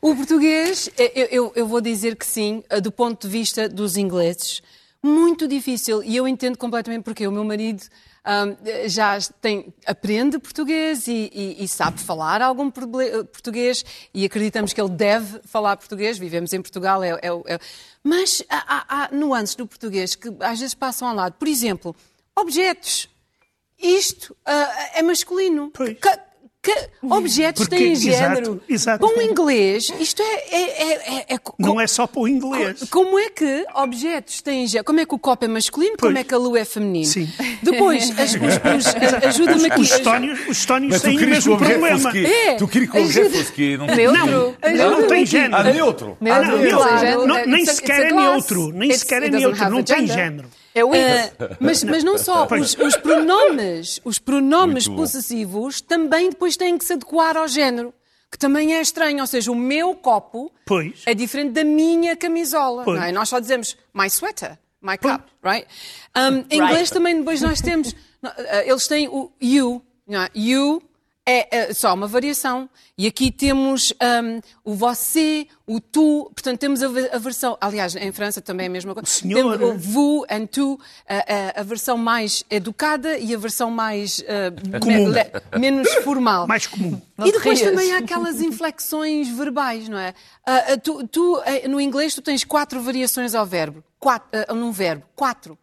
O 0.03 0.15
português, 0.15 0.91
eh, 0.99 1.13
eu, 1.15 1.27
eu- 1.47 1.53
eu 1.57 1.67
vou 1.67 1.81
dizer 1.81 2.15
que 2.17 2.27
sim, 2.27 2.63
eh, 2.69 2.79
do 2.79 2.93
ponto 2.93 3.23
de 3.27 3.29
vista 3.33 3.67
dos 3.71 3.97
ingleses, 3.97 4.61
muito 5.03 5.49
difícil. 5.49 6.03
E 6.03 6.15
eu 6.15 6.29
entendo 6.29 6.59
completamente 6.59 7.03
porque 7.05 7.27
o 7.27 7.33
meu 7.33 7.43
marido 7.43 7.83
ahm, 8.23 8.55
eh, 8.67 8.87
já 8.87 9.19
tem, 9.41 9.73
aprende 9.87 10.39
português 10.39 11.09
e, 11.09 11.31
e- 11.33 11.65
e 11.65 11.69
sabe 11.69 12.01
falar 12.03 12.43
algum 12.43 12.69
eh, 12.69 13.25
português 13.25 13.83
e 14.13 14.27
acreditamos 14.27 14.75
que 14.75 14.81
ele 14.81 14.91
deve 14.91 15.41
falar 15.47 15.75
português. 15.79 16.19
Vivemos 16.19 16.53
em 16.53 16.61
Portugal, 16.61 17.03
é, 17.03 17.13
é, 17.23 17.55
é- 17.55 17.59
mas 18.03 18.43
há, 18.51 18.59
há- 18.77 19.05
há 19.05 19.09
nuances 19.11 19.55
do 19.55 19.67
português 19.67 20.15
que 20.15 20.29
às 20.41 20.61
vezes 20.61 20.75
passam 20.75 21.09
ao 21.09 21.15
lado. 21.15 21.33
Por 21.39 21.49
exemplo, 21.49 21.97
objetos. 22.37 23.09
Isto 23.85 24.35
ah, 24.47 24.73
é 24.95 25.03
masculino. 25.03 25.71
Pois. 25.73 25.97
Que- 25.99 26.19
que 26.65 26.75
objetos 27.03 27.65
Porque- 27.69 27.77
têm 27.77 27.93
exato, 27.93 28.17
género. 28.37 28.63
exato. 28.67 29.07
Com 29.07 29.19
o 29.19 29.23
inglês, 29.23 29.93
isto 30.01 30.23
é. 30.23 30.35
é- 30.51 30.83
é- 30.93 30.95
é- 31.29 31.35
é 31.35 31.39
Não 31.59 31.79
é 31.79 31.87
só 31.87 32.07
para 32.07 32.23
o 32.23 32.27
inglês. 32.27 32.85
Como 32.91 33.19
é 33.19 33.29
que 33.29 33.67
objetos 33.75 34.41
têm 34.41 34.67
género? 34.67 34.87
Como 34.87 34.99
é 34.99 35.05
que 35.05 35.15
o 35.15 35.19
copo 35.19 35.45
é 35.45 35.49
masculino? 35.49 35.99
Como 35.99 36.15
Pois. 36.15 36.25
é 36.25 36.27
que 36.27 36.33
a 36.33 36.39
lua 36.39 36.59
é 36.61 36.65
feminino? 36.65 37.05
Sim. 37.05 37.29
Depois, 37.63 38.11
as- 38.19 38.33
os- 38.33 38.87
os- 38.87 39.25
ajuda-me 39.27 39.67
aqui. 39.67 39.81
Os 39.83 39.91
estónios, 39.91 40.41
os 40.49 40.57
estónios 40.57 41.03
têm 41.03 41.17
o 41.17 41.19
que 41.19 41.27
mesmo 41.27 41.59
problema. 41.59 42.11
É. 42.17 42.55
Tu 42.55 42.67
querias 42.67 42.91
que 42.91 42.97
o 42.99 43.03
objeto 43.03 43.31
fosse 43.37 43.53
quê? 43.53 43.77
Não 43.77 43.87
Neutro. 43.87 44.57
Não, 44.75 44.91
não 45.01 45.07
tem 45.07 45.27
género. 45.27 45.57
Ah, 45.57 45.65
neutro. 45.65 46.17
Ah, 46.23 46.41
não, 46.41 46.59
Neutro. 47.27 47.51
nem 47.51 47.67
sequer 47.67 48.07
é 48.07 48.11
neutro. 48.11 48.73
Nem 48.73 48.91
sequer 48.97 49.23
é 49.25 49.29
neutro. 49.29 49.69
Não 49.71 49.83
tem 49.83 50.07
género. 50.07 50.49
É 50.75 50.85
o 50.85 50.93
Ah, 50.93 51.57
mas, 51.61 51.85
mas 51.85 52.03
não 52.03 52.19
só, 52.19 52.47
os, 52.51 52.77
os 52.77 52.97
pronomes, 52.97 54.01
os 54.05 54.19
pronomes 54.19 54.87
Muito 54.89 54.97
bom. 54.97 55.03
possessivos 55.03 55.81
também 55.81 56.31
depois 56.31 56.57
têm 56.57 56.77
que 56.77 56.85
se 56.85 56.95
adequar 56.95 57.37
ao 57.37 57.47
género, 57.47 57.95
que 58.31 58.37
também 58.37 58.75
é 58.75 58.81
estranho. 58.81 59.21
Ou 59.21 59.27
seja, 59.27 59.53
o 59.53 59.55
meu 59.55 59.95
copo 59.95 60.51
Pois. 60.67 61.03
é 61.07 61.15
diferente 61.15 61.53
da 61.53 61.63
minha 61.65 62.17
camisola. 62.17 62.83
Pois. 62.85 62.99
Não 62.99 63.07
é? 63.07 63.13
Nós 63.13 63.29
só 63.29 63.39
dizemos 63.39 63.77
my 63.95 64.09
sweater, 64.11 64.59
my 64.83 64.99
cup, 64.99 65.23
right? 65.43 65.67
Um, 66.17 66.45
em 66.51 66.61
inglês 66.61 66.91
também 66.91 67.17
depois 67.19 67.41
nós 67.41 67.61
temos, 67.61 67.93
uh, 68.25 68.29
eles 68.65 68.87
têm 68.89 69.09
o 69.09 69.31
you, 69.41 69.81
não 70.09 70.23
é? 70.23 70.29
you 70.35 70.83
é, 71.27 71.57
é 71.71 71.75
só 71.75 71.95
uma 71.95 72.07
variação. 72.07 72.69
E 72.97 73.07
aqui 73.09 73.33
temos 73.33 73.93
um, 74.23 74.41
o 74.63 74.75
você, 74.75 75.49
o 75.67 75.81
tu, 75.81 76.31
portanto 76.33 76.61
temos 76.61 76.81
a, 76.83 76.87
a 76.87 77.19
versão, 77.19 77.57
aliás, 77.61 77.97
em 77.97 78.13
França 78.13 78.41
também 78.41 78.65
é 78.65 78.69
a 78.69 78.73
mesma 78.73 78.95
coisa. 78.95 79.09
senhor. 79.09 79.59
Temos 79.59 79.61
o 79.69 79.77
vous 79.79 80.25
and 80.31 80.47
tu, 80.47 80.79
a, 81.09 81.17
a- 81.59 81.61
a 81.61 81.63
versão 81.65 81.97
mais 81.97 82.45
educada 82.49 83.19
e 83.19 83.35
a 83.35 83.39
versão 83.39 83.69
mais 83.71 84.21
uh, 84.21 84.79
Comum. 84.81 84.97
me- 84.97 85.07
le- 85.09 85.59
menos 85.59 85.93
formal. 86.05 86.47
Mais 86.55 86.67
comum. 86.69 87.01
E 87.25 87.33
depois 87.33 87.61
também 87.61 87.93
há 87.93 87.99
aquelas 87.99 88.41
inflexões 88.41 89.29
verbais, 89.29 89.89
não 89.89 89.99
é? 89.99 90.15
Ah, 90.47 90.77
tu, 90.83 91.07
tu, 91.09 91.41
eh, 91.45 91.67
no 91.67 91.81
inglês 91.81 92.15
tu 92.15 92.21
tens 92.23 92.45
quatro 92.45 92.81
variações 92.83 93.35
ao 93.35 93.47
verbo, 93.47 93.83
quatro, 93.99 94.29
ah, 94.49 94.55
num 94.55 94.71
verbo, 94.71 95.05
quatro. 95.17 95.59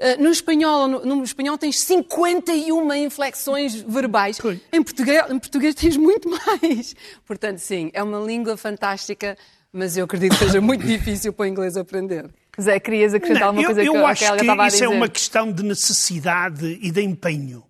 Ah, 0.00 0.16
no 0.18 0.30
espanhol, 0.30 0.88
no, 0.88 1.04
no 1.04 1.22
espanhol 1.24 1.58
tens 1.58 1.80
51 1.84 2.92
inflexões 2.94 3.74
verbais. 3.74 4.38
Em 4.72 4.82
português, 4.82 5.24
em 5.30 5.38
português 5.38 5.74
tens 5.74 5.96
muito 5.96 6.28
mais. 6.28 6.94
Portanto, 7.26 7.58
sim, 7.58 7.90
é 7.92 8.02
uma 8.02 8.18
língua 8.18 8.56
fantástica, 8.56 9.36
mas 9.72 9.96
eu 9.96 10.04
acredito 10.06 10.32
que 10.38 10.44
seja 10.44 10.60
muito 10.60 10.86
difícil 10.86 11.32
para 11.32 11.44
o 11.44 11.46
inglês 11.46 11.76
aprender. 11.76 12.28
Zé, 12.60 12.80
querias 12.80 13.14
acrescentar 13.14 13.48
alguma 13.48 13.62
eu 13.62 13.66
coisa 13.66 13.82
eu 13.84 13.92
que, 13.92 13.98
a 13.98 14.08
acho 14.08 14.24
Helga 14.24 14.36
que 14.36 14.42
estava 14.42 14.62
a 14.62 14.66
isso 14.66 14.76
dizer? 14.76 14.84
é 14.86 14.88
uma 14.88 15.08
questão 15.08 15.52
de 15.52 15.62
necessidade 15.62 16.78
e 16.82 16.90
de 16.90 17.02
empenho. 17.02 17.62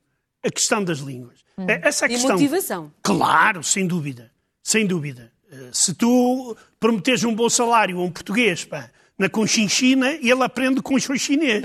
A 0.44 0.50
questão 0.50 0.82
das 0.82 0.98
línguas. 0.98 1.38
Essa 1.82 2.06
é 2.06 2.08
a 2.08 2.10
E 2.10 2.14
questão. 2.14 2.32
motivação. 2.32 2.92
Claro, 3.02 3.62
sem 3.62 3.86
dúvida. 3.86 4.30
Sem 4.62 4.86
dúvida. 4.86 5.30
Eh, 5.52 5.56
Se 5.72 5.92
tu 5.94 6.56
prometeres 6.78 7.22
um 7.24 7.34
bom 7.34 7.48
salário 7.50 7.98
a 7.98 8.02
um 8.02 8.10
português 8.10 8.64
pá, 8.64 8.88
na 9.20 9.28
Conchinchina, 9.28 10.12
ele 10.14 10.42
aprende 10.42 10.80
com 10.80 10.94
o 10.94 10.98
chinês. 11.18 11.62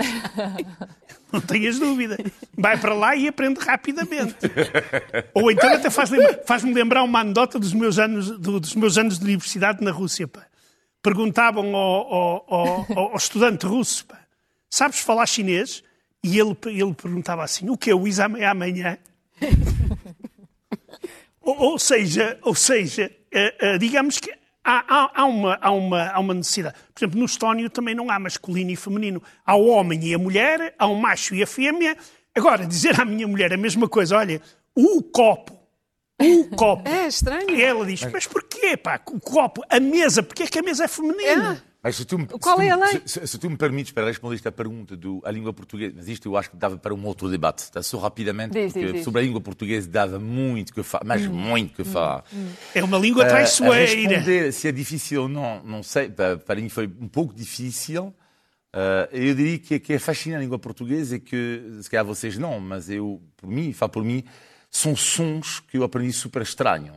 Não 1.32 1.40
tenhas 1.40 1.78
dúvida. 1.78 2.18
Vai 2.56 2.78
para 2.78 2.92
lá 2.94 3.16
e 3.16 3.26
aprende 3.26 3.58
rapidamente. 3.60 4.36
Ou 5.34 5.50
então 5.50 5.72
até 5.72 5.88
faz 5.88 6.10
lembra- 6.10 6.42
faz-me 6.46 6.72
lembrar 6.74 7.02
uma 7.02 7.20
anedota 7.20 7.58
dos 7.58 7.72
meus 7.72 7.98
anos, 7.98 8.30
do- 8.38 8.60
dos 8.60 8.74
meus 8.74 8.98
anos 8.98 9.18
de 9.18 9.24
universidade 9.24 9.82
na 9.82 9.90
Rússia. 9.90 10.28
Pá. 10.28 10.46
Perguntavam 11.02 11.74
ao, 11.74 12.14
ao- 12.14 12.46
ao- 12.48 12.98
ao- 12.98 13.16
estudante 13.16 13.64
russo, 13.64 14.04
pá, 14.04 14.18
sabes 14.68 15.00
falar 15.00 15.24
chinês? 15.26 15.82
E 16.22 16.38
ele, 16.38 16.56
ele 16.66 16.92
perguntava 16.94 17.42
assim, 17.42 17.70
o 17.70 17.76
que 17.76 17.92
o 17.92 18.06
exame 18.06 18.40
é 18.40 18.46
amanhã? 18.46 18.98
Ou, 21.40 21.56
ou 21.72 21.78
seja, 21.78 22.36
ou 22.42 22.54
seja 22.56 23.10
eh, 23.32 23.54
eh, 23.60 23.78
digamos 23.78 24.18
que 24.18 24.32
há, 24.66 24.84
há- 24.88 25.10
há 25.14 25.24
uma, 25.24 25.58
há, 25.60 25.70
uma, 25.70 26.08
há 26.10 26.18
uma 26.20 26.34
necessidade. 26.34 26.74
Por 26.94 27.00
exemplo, 27.04 27.18
no 27.20 27.24
estónio 27.26 27.70
também 27.70 27.94
não 27.94 28.10
há 28.10 28.18
masculino 28.18 28.70
e 28.70 28.76
feminino. 28.76 29.22
Há 29.44 29.54
o 29.56 29.66
homem 29.68 30.02
e 30.04 30.12
a 30.14 30.18
mulher, 30.18 30.74
há 30.78 30.86
o 30.86 30.96
macho 31.00 31.34
e 31.34 31.42
a 31.42 31.46
fêmea. 31.46 31.96
Agora, 32.34 32.66
dizer 32.66 33.00
à 33.00 33.04
minha 33.04 33.26
mulher 33.26 33.52
a 33.52 33.56
mesma 33.56 33.88
coisa, 33.88 34.16
olha, 34.16 34.42
o 34.74 35.02
copo, 35.02 35.58
o 36.20 36.44
copo. 36.56 36.88
É 36.90 37.06
estranho. 37.06 37.50
E 37.50 37.62
ela 37.62 37.86
diz, 37.86 38.02
mas 38.12 38.26
porquê, 38.26 38.76
pá, 38.76 39.00
o 39.06 39.20
copo, 39.20 39.62
a 39.70 39.78
mesa, 39.80 40.22
porquê 40.22 40.42
é 40.42 40.46
que 40.46 40.58
a 40.58 40.62
mesa 40.62 40.84
é 40.84 40.88
feminina? 40.88 41.62
Mas 41.86 41.94
se 41.96 42.04
tu, 42.04 42.18
me- 42.18 42.26
Qual 42.26 42.56
se 42.56 42.62
tu 42.62 42.68
é 42.68 42.70
a 42.70 42.76
lei? 42.76 43.00
Se, 43.06 43.20
se- 43.20 43.26
se 43.28 43.38
tu 43.38 43.48
me 43.48 43.56
permites 43.56 43.92
para 43.92 44.06
responder 44.06 44.34
esta 44.34 44.50
pergunta 44.50 44.96
do 44.96 45.22
a 45.24 45.30
língua 45.30 45.52
portuguesa, 45.52 45.94
mas 45.96 46.08
isto 46.08 46.28
eu 46.28 46.36
acho 46.36 46.50
que 46.50 46.56
dava 46.56 46.76
para 46.76 46.92
um 46.92 47.04
outro 47.06 47.30
debate, 47.30 47.70
tá? 47.70 47.80
só 47.80 47.96
rapidamente, 47.98 48.52
Diz, 48.52 48.72
porque 48.72 48.86
diz, 48.86 48.92
diz. 48.96 49.04
sobre 49.04 49.20
a 49.20 49.24
língua 49.24 49.40
portuguesa 49.40 49.88
dava 49.88 50.18
muito 50.18 50.74
que 50.74 50.82
falar, 50.82 51.04
mas 51.04 51.24
muito 51.28 51.76
que 51.76 51.84
falar. 51.84 52.24
É 52.74 52.82
uma 52.82 52.98
língua 52.98 53.24
Eh, 53.24 53.28
traiçoeira. 53.28 53.86
responder 53.86 54.52
se 54.52 54.66
é 54.66 54.72
difícil 54.72 55.22
ou 55.22 55.28
não, 55.28 55.62
não 55.62 55.82
sei, 55.84 56.08
para, 56.08 56.36
para 56.38 56.60
mim 56.60 56.68
foi 56.68 56.86
um 56.86 57.06
pouco 57.06 57.32
difícil. 57.32 58.12
Eh, 58.72 59.08
eu 59.12 59.34
diria 59.36 59.58
que, 59.60 59.78
que 59.78 59.92
é 59.92 59.98
fascinante 60.00 60.38
a 60.38 60.42
língua 60.42 60.58
portuguesa 60.58 61.14
e 61.14 61.20
que, 61.20 61.62
se 61.82 61.88
calhar 61.88 62.04
vocês 62.04 62.36
não, 62.36 62.58
mas 62.58 62.90
eu, 62.90 63.22
por 63.36 63.48
mim, 63.48 63.72
falo 63.72 63.92
por 63.92 64.02
mim, 64.04 64.24
são 64.70 64.96
sons 64.96 65.60
que 65.60 65.78
eu 65.78 65.84
aprendi 65.84 66.12
super 66.12 66.42
estranho. 66.42 66.94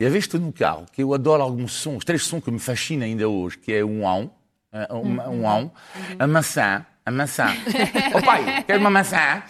E 0.00 0.06
às 0.06 0.12
vezes 0.12 0.26
estou 0.26 0.40
no 0.40 0.52
carro, 0.52 0.86
que 0.92 1.02
eu 1.02 1.12
adoro 1.12 1.42
alguns 1.42 1.72
sons, 1.72 2.04
três 2.04 2.24
sons 2.24 2.44
que 2.44 2.52
me 2.52 2.60
fascinam 2.60 3.04
ainda 3.04 3.28
hoje, 3.28 3.58
que 3.58 3.72
é 3.72 3.84
um 3.84 4.06
ão, 4.06 4.30
eh, 4.72 4.86
um, 4.92 5.40
um 5.40 5.48
ão, 5.48 5.72
a 6.16 6.24
maçã, 6.24 6.86
a 7.04 7.10
maçã. 7.10 7.48
oh 8.14 8.22
pai, 8.22 8.62
quer 8.62 8.78
uma 8.78 8.90
maçã? 8.90 9.42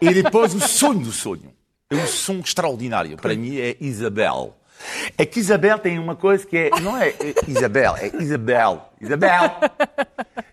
E 0.00 0.12
depois 0.14 0.52
o 0.52 0.60
sonho 0.60 0.98
do 0.98 1.12
sonho. 1.12 1.54
É 1.88 1.94
um 1.94 2.06
som 2.08 2.40
extraordinário. 2.40 3.16
Para 3.18 3.36
mim 3.36 3.56
é 3.56 3.76
Isabel. 3.80 4.56
É 5.18 5.24
que 5.26 5.40
Isabel 5.40 5.78
tem 5.78 5.98
uma 5.98 6.16
coisa 6.16 6.46
que 6.46 6.56
é, 6.56 6.70
não 6.80 6.96
é 6.96 7.08
é 7.10 7.34
Isabel, 7.46 7.96
é 7.96 8.10
Isabel. 8.20 8.86
Isabel. 9.00 9.50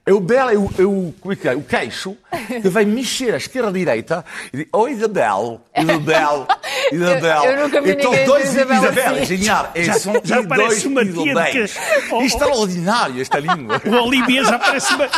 É 0.06 0.14
o 0.14 0.22
belo, 0.22 0.50
é 0.50 0.56
o, 0.56 0.70
é 0.80 0.84
o, 0.86 1.14
como 1.20 1.34
é 1.34 1.36
que 1.36 1.48
é? 1.50 1.54
o 1.54 1.62
queixo 1.62 2.16
que 2.62 2.70
vai 2.70 2.86
mexer 2.86 3.34
à 3.34 3.38
esquerda 3.38 3.68
à 3.68 3.72
direita 3.74 4.24
e 4.54 4.58
diz, 4.58 4.68
oh 4.72 4.88
Isabel, 4.88 5.60
Isabel, 5.78 6.48
Isabel. 6.94 7.44
Eu- 7.44 7.52
eu 7.52 7.64
nunca 7.64 7.82
vi 7.82 7.92
então 7.92 8.12
ninguém 8.12 8.26
dois 8.26 8.46
Isabel 8.46 8.78
Isabel, 8.78 9.12
assim. 9.12 9.22
é 9.22 9.26
genial. 9.26 9.72
É, 9.76 9.84
Já- 9.84 9.94
são 10.00 10.14
já 10.24 10.40
e 10.40 10.48
parece 10.48 10.70
dois 10.70 10.86
uma 10.86 11.06
tia 11.24 11.36
de 11.36 11.52
que-. 11.52 12.26
Extraordinário 12.26 13.22
esta 13.22 13.38
língua. 13.40 13.82
O 13.86 14.06
Olivia 14.06 14.46
já 14.46 14.58
parece 14.58 14.94
uma. 14.94 15.10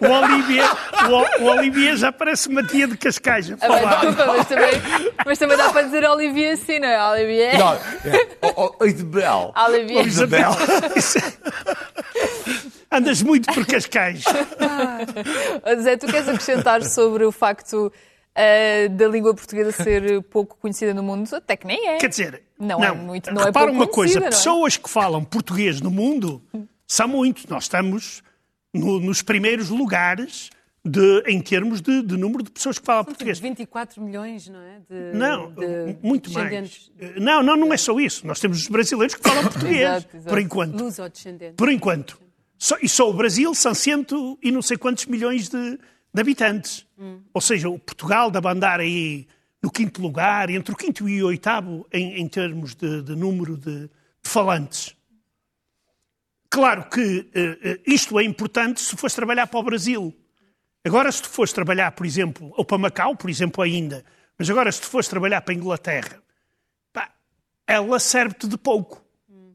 O, 0.00 0.06
Olivia, 0.06 0.64
o, 1.08 1.44
o 1.44 1.46
Olivia 1.46 1.96
já 1.96 2.12
parece 2.12 2.48
uma 2.48 2.62
tia 2.62 2.86
de 2.86 2.96
Cascais. 2.96 3.50
Ah, 3.50 3.56
mas, 3.68 3.80
desculpa, 3.80 4.26
mas 4.26 4.46
também, 4.46 4.70
mas 5.26 5.38
também 5.38 5.56
dá 5.56 5.70
para 5.70 5.82
dizer 5.82 6.04
Olivia 6.08 6.52
assim, 6.52 6.78
não 6.78 6.88
é? 6.88 7.10
Olivia. 7.10 7.58
Não, 7.58 7.74
é, 7.74 7.80
oh, 8.56 8.74
oh, 8.80 8.84
Isabel. 8.84 9.52
Olivia. 9.56 10.02
Isabel. 10.02 10.50
Andas 12.90 13.22
muito 13.22 13.52
por 13.52 13.66
Cascais. 13.66 14.24
Zé, 15.82 15.96
tu 15.96 16.06
queres 16.06 16.28
acrescentar 16.28 16.84
sobre 16.84 17.24
o 17.24 17.32
facto 17.32 17.92
uh, 18.34 18.88
da 18.90 19.08
língua 19.08 19.34
portuguesa 19.34 19.72
ser 19.72 20.22
pouco 20.24 20.56
conhecida 20.60 20.92
no 20.94 21.02
mundo, 21.02 21.28
até 21.34 21.56
que 21.56 21.66
nem 21.66 21.88
é. 21.88 21.98
Quer 21.98 22.08
dizer, 22.08 22.42
não, 22.58 22.78
não 22.78 22.84
é 22.84 22.92
muito. 22.92 23.32
Não 23.32 23.44
repara 23.44 23.70
é 23.70 23.72
uma 23.72 23.86
coisa: 23.86 24.18
é? 24.18 24.22
pessoas 24.22 24.76
que 24.76 24.88
falam 24.88 25.24
português 25.24 25.80
no 25.80 25.90
mundo 25.90 26.42
são 26.86 27.08
muitos. 27.08 27.46
Nós 27.46 27.64
estamos 27.64 28.22
no, 28.74 29.00
nos 29.00 29.22
primeiros 29.22 29.70
lugares 29.70 30.50
de, 30.84 31.22
em 31.26 31.40
termos 31.40 31.80
de, 31.80 32.02
de, 32.02 32.16
número 32.16 32.42
de 32.42 32.50
pessoas 32.50 32.78
que 32.78 32.84
falam 32.84 33.04
português. 33.04 33.38
24 33.38 34.02
milhões, 34.02 34.48
não 34.48 34.60
é? 34.60 34.80
De, 34.80 35.16
não, 35.16 35.50
de 35.52 35.96
muito 36.02 36.30
mais. 36.30 36.90
Não, 37.16 37.42
não, 37.42 37.56
não 37.56 37.72
é 37.72 37.76
só 37.76 37.98
isso. 37.98 38.26
Nós 38.26 38.38
temos 38.38 38.58
os 38.58 38.68
brasileiros 38.68 39.14
que 39.14 39.26
falam 39.26 39.44
português, 39.48 39.80
exato, 39.80 40.16
exato. 40.16 40.28
por 40.28 40.38
enquanto. 40.38 40.76
Por 41.56 41.72
enquanto. 41.72 42.20
Só, 42.58 42.76
e 42.82 42.88
só 42.88 43.08
o 43.08 43.14
Brasil 43.14 43.54
são 43.54 43.74
cento 43.74 44.38
e 44.42 44.50
não 44.50 44.60
sei 44.60 44.76
quantos 44.76 45.06
milhões 45.06 45.48
de, 45.48 45.78
habitantes. 46.20 46.86
Hum. 46.98 47.20
Ou 47.32 47.40
seja, 47.40 47.68
o 47.68 47.78
Portugal 47.78 48.30
deve 48.30 48.48
andar 48.48 48.80
aí 48.80 49.26
no 49.62 49.70
quinto 49.70 50.02
lugar, 50.02 50.50
entre 50.50 50.74
o 50.74 50.76
quinto 50.76 51.08
e 51.08 51.22
o 51.22 51.26
oitavo, 51.26 51.86
em, 51.90 52.20
em 52.20 52.28
termos 52.28 52.74
de, 52.74 53.16
número 53.16 53.56
de, 53.56 53.88
falantes. 54.22 54.93
Claro 56.54 56.88
que 56.88 57.18
uh, 57.18 57.82
isto 57.84 58.16
é 58.16 58.22
importante 58.22 58.80
se 58.80 58.96
fores 58.96 59.12
trabalhar 59.12 59.48
para 59.48 59.58
o 59.58 59.62
Brasil. 59.64 60.14
Agora, 60.84 61.10
se 61.10 61.20
tu 61.20 61.28
fores 61.28 61.52
trabalhar, 61.52 61.90
por 61.90 62.06
exemplo, 62.06 62.54
ou 62.56 62.64
para 62.64 62.78
Macau, 62.78 63.16
por 63.16 63.28
exemplo, 63.28 63.60
ainda, 63.60 64.04
mas 64.38 64.48
agora, 64.48 64.70
se 64.70 64.80
tu 64.80 64.86
fores 64.86 65.08
trabalhar 65.08 65.40
para 65.40 65.52
a 65.52 65.56
Inglaterra, 65.56 66.22
pá, 66.92 67.12
ela 67.66 67.98
serve-te 67.98 68.46
de 68.46 68.56
pouco. 68.56 69.04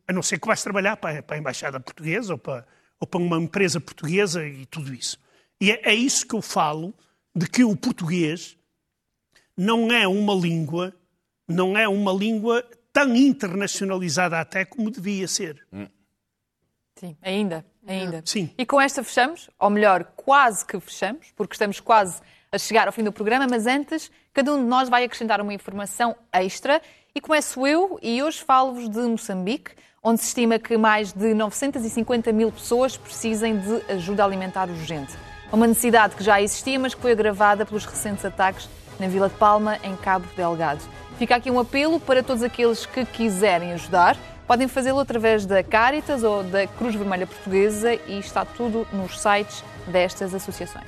A 0.06 0.12
não 0.12 0.22
ser 0.22 0.40
que 0.40 0.48
vais 0.48 0.62
trabalhar 0.62 0.98
para, 0.98 1.24
para 1.24 1.38
a 1.38 1.40
Embaixada 1.40 1.80
Portuguesa 1.80 2.34
ou 2.34 2.38
para, 2.38 2.68
ou 3.00 3.08
para 3.08 3.22
uma 3.22 3.38
empresa 3.38 3.80
portuguesa 3.80 4.46
e 4.46 4.66
tudo 4.66 4.94
isso. 4.94 5.18
E 5.62 5.72
é, 5.72 5.92
é 5.92 5.96
isso 5.96 6.28
que 6.28 6.36
eu 6.36 6.42
falo 6.42 6.94
de 7.34 7.48
que 7.48 7.64
o 7.64 7.78
português 7.78 8.58
não 9.56 9.90
é 9.90 10.06
uma 10.06 10.34
língua, 10.34 10.94
não 11.48 11.78
é 11.78 11.88
uma 11.88 12.12
língua 12.12 12.62
tão 12.92 13.16
internacionalizada 13.16 14.38
até 14.38 14.66
como 14.66 14.92
devia 14.92 15.30
ser. 15.30 15.66
Sim, 17.00 17.16
ainda, 17.22 17.66
ainda. 17.88 18.22
Sim. 18.26 18.50
E 18.58 18.66
com 18.66 18.80
esta 18.82 19.02
fechamos, 19.02 19.50
ou 19.58 19.70
melhor, 19.70 20.04
quase 20.18 20.66
que 20.66 20.78
fechamos, 20.82 21.32
porque 21.34 21.54
estamos 21.54 21.80
quase 21.80 22.22
a 22.52 22.58
chegar 22.58 22.88
ao 22.88 22.92
fim 22.92 23.04
do 23.04 23.12
programa, 23.12 23.48
mas 23.50 23.66
antes, 23.66 24.12
cada 24.34 24.54
um 24.54 24.58
de 24.58 24.66
nós 24.66 24.90
vai 24.90 25.06
acrescentar 25.06 25.40
uma 25.40 25.54
informação 25.54 26.14
extra 26.34 26.82
e 27.16 27.22
começo 27.22 27.66
eu 27.66 27.98
e 28.02 28.22
hoje 28.22 28.44
falo-vos 28.44 28.90
de 28.90 29.00
Moçambique, 29.00 29.72
onde 30.04 30.20
se 30.20 30.28
estima 30.28 30.60
que 30.60 30.76
mais 30.76 31.14
de 31.14 31.34
950 31.34 32.34
mil 32.34 32.52
pessoas 32.52 32.98
precisem 32.98 33.58
de 33.58 33.94
ajuda 33.94 34.26
alimentar 34.26 34.70
urgente. 34.70 35.14
Uma 35.54 35.68
necessidade 35.68 36.18
que 36.18 36.24
já 36.24 36.42
existia, 36.42 36.78
mas 36.78 36.94
que 36.94 37.02
foi 37.02 37.14
agravada 37.14 37.66
pelos 37.66 37.86
recentes 37.86 38.26
ataques 38.26 38.68
na 39.00 39.08
Vila 39.08 39.30
de 39.30 39.36
Palma, 39.36 39.80
em 39.84 39.96
Cabo 39.96 40.28
Delgado. 40.36 40.84
Fica 41.18 41.38
aqui 41.38 41.50
um 41.50 41.60
apelo 41.60 41.98
para 41.98 42.22
todos 42.22 42.44
aqueles 42.44 42.86
que 42.86 43.06
quiserem 43.06 43.72
ajudar. 43.72 44.18
Podem 44.50 44.68
fazê-lo 44.68 45.00
através 45.00 45.46
da 45.46 45.62
Caritas 45.62 46.24
ou 46.24 46.44
da 46.44 46.66
Cruz 46.66 46.96
Vermelha 46.96 47.28
Portuguesa 47.28 47.94
e 47.94 48.18
está 48.18 48.44
tudo 48.44 48.88
nos 48.92 49.22
sites 49.22 49.64
destas 49.86 50.34
associações. 50.34 50.88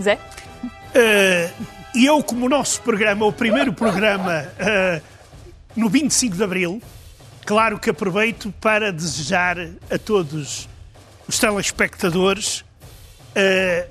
Zé? 0.00 0.18
Uh, 0.64 1.66
eu, 1.94 2.24
como 2.24 2.46
o 2.46 2.48
nosso 2.48 2.80
programa, 2.80 3.26
o 3.26 3.32
primeiro 3.32 3.74
programa 3.74 4.46
uh, 4.56 5.02
no 5.76 5.90
25 5.90 6.34
de 6.34 6.42
Abril, 6.42 6.82
claro 7.44 7.78
que 7.78 7.90
aproveito 7.90 8.50
para 8.58 8.90
desejar 8.90 9.58
a 9.90 9.98
todos 9.98 10.66
os 11.28 11.38
telespectadores 11.38 12.60
uh, 13.36 13.86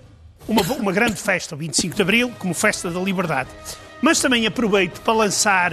uma, 0.47 0.63
uma 0.73 0.91
grande 0.91 1.17
festa, 1.17 1.53
o 1.53 1.57
25 1.59 1.95
de 1.95 2.01
Abril, 2.01 2.33
como 2.39 2.55
Festa 2.55 2.89
da 2.89 2.99
Liberdade. 2.99 3.51
Mas 4.01 4.19
também 4.19 4.47
aproveito 4.47 4.99
para 5.01 5.13
lançar 5.13 5.71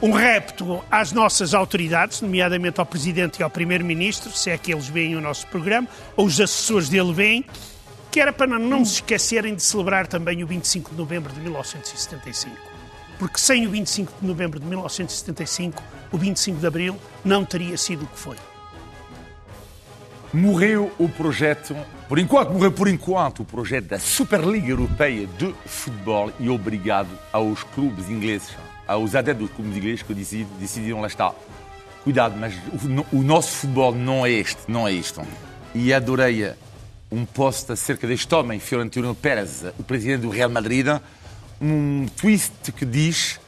um 0.00 0.12
repto 0.12 0.82
às 0.90 1.10
nossas 1.10 1.54
autoridades, 1.54 2.20
nomeadamente 2.20 2.78
ao 2.78 2.86
Presidente 2.86 3.40
e 3.40 3.42
ao 3.42 3.50
Primeiro-Ministro, 3.50 4.30
se 4.30 4.50
é 4.50 4.56
que 4.56 4.72
eles 4.72 4.86
veem 4.86 5.16
o 5.16 5.20
nosso 5.20 5.46
programa, 5.48 5.88
ou 6.16 6.26
os 6.26 6.40
assessores 6.40 6.88
dele 6.88 7.12
veem, 7.12 7.44
que 8.10 8.20
era 8.20 8.32
para 8.32 8.58
não 8.58 8.84
se 8.84 8.94
esquecerem 8.94 9.54
de 9.54 9.62
celebrar 9.62 10.06
também 10.06 10.42
o 10.42 10.46
25 10.46 10.92
de 10.92 10.96
novembro 10.96 11.32
de 11.32 11.40
1975. 11.40 12.56
Porque 13.18 13.38
sem 13.38 13.66
o 13.66 13.70
25 13.70 14.12
de 14.20 14.26
novembro 14.26 14.60
de 14.60 14.66
1975, 14.66 15.82
o 16.12 16.16
25 16.16 16.60
de 16.60 16.66
abril 16.66 16.96
não 17.24 17.44
teria 17.44 17.76
sido 17.76 18.04
o 18.04 18.06
que 18.06 18.18
foi. 18.18 18.36
Morreu 20.32 20.92
o 20.98 21.08
projeto, 21.08 21.74
por 22.08 22.18
enquanto, 22.18 22.52
morreu 22.52 22.72
por 22.72 22.88
enquanto 22.88 23.40
o 23.40 23.44
projeto 23.44 23.88
da 23.88 23.98
Superliga 23.98 24.68
Europeia 24.68 25.26
de 25.26 25.54
Futebol 25.66 26.32
e 26.40 26.48
obrigado 26.48 27.10
aos 27.30 27.62
clubes 27.62 28.08
ingleses, 28.08 28.48
aos 28.86 29.14
adeptos 29.14 29.48
dos 29.48 29.56
clubes 29.56 29.76
ingleses 29.76 30.02
que 30.02 30.14
decidiram 30.14 31.02
lá 31.02 31.06
estar. 31.06 31.34
Cuidado, 32.02 32.34
mas 32.38 32.54
o, 33.12 33.18
o 33.18 33.22
nosso 33.22 33.50
futebol 33.50 33.94
não 33.94 34.24
é 34.24 34.30
este, 34.30 34.62
não 34.66 34.88
é 34.88 34.92
isto. 34.92 35.20
E 35.74 35.92
adorei 35.92 36.54
um 37.12 37.26
post 37.26 37.72
acerca 37.72 38.06
deste 38.06 38.34
homem, 38.34 38.58
Fiorentino 38.58 39.14
Pérez, 39.14 39.64
o 39.78 39.82
presidente 39.82 40.22
do 40.22 40.30
Real 40.30 40.48
Madrid, 40.48 40.86
um 41.60 42.06
twist 42.16 42.72
que 42.72 42.86
diz 42.86 43.38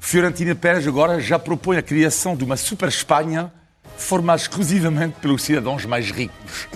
Fiorentina 0.00 0.54
Pérez 0.54 0.86
agora 0.86 1.20
já 1.20 1.38
propõe 1.38 1.76
a 1.76 1.82
criação 1.82 2.36
de 2.36 2.44
uma 2.44 2.56
Super 2.56 2.88
Espanha 2.88 3.52
formada 3.96 4.42
exclusivamente 4.42 5.16
pelos 5.20 5.42
cidadãos 5.42 5.86
mais 5.86 6.10
ricos. 6.10 6.68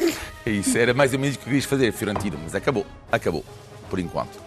É 0.48 0.50
isso, 0.50 0.78
era 0.78 0.94
mais 0.94 1.12
ou 1.12 1.18
menos 1.18 1.36
o 1.36 1.38
que 1.40 1.44
querias 1.44 1.66
fazer, 1.66 1.92
Fiorentino, 1.92 2.38
mas 2.42 2.54
acabou, 2.54 2.86
acabou, 3.12 3.44
por 3.90 3.98
enquanto. 3.98 4.40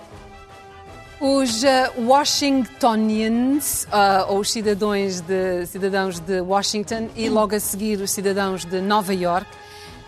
Os 1.19 1.61
uh, 1.61 2.07
Washingtonians, 2.07 3.83
uh, 3.83 4.31
ou 4.31 4.39
os 4.39 4.49
cidadãos 4.49 5.21
de, 5.21 5.63
cidadãos 5.67 6.19
de 6.19 6.41
Washington, 6.41 7.07
e 7.15 7.29
logo 7.29 7.55
a 7.55 7.59
seguir 7.59 8.01
os 8.01 8.09
cidadãos 8.09 8.65
de 8.65 8.81
Nova 8.81 9.13
York, 9.13 9.45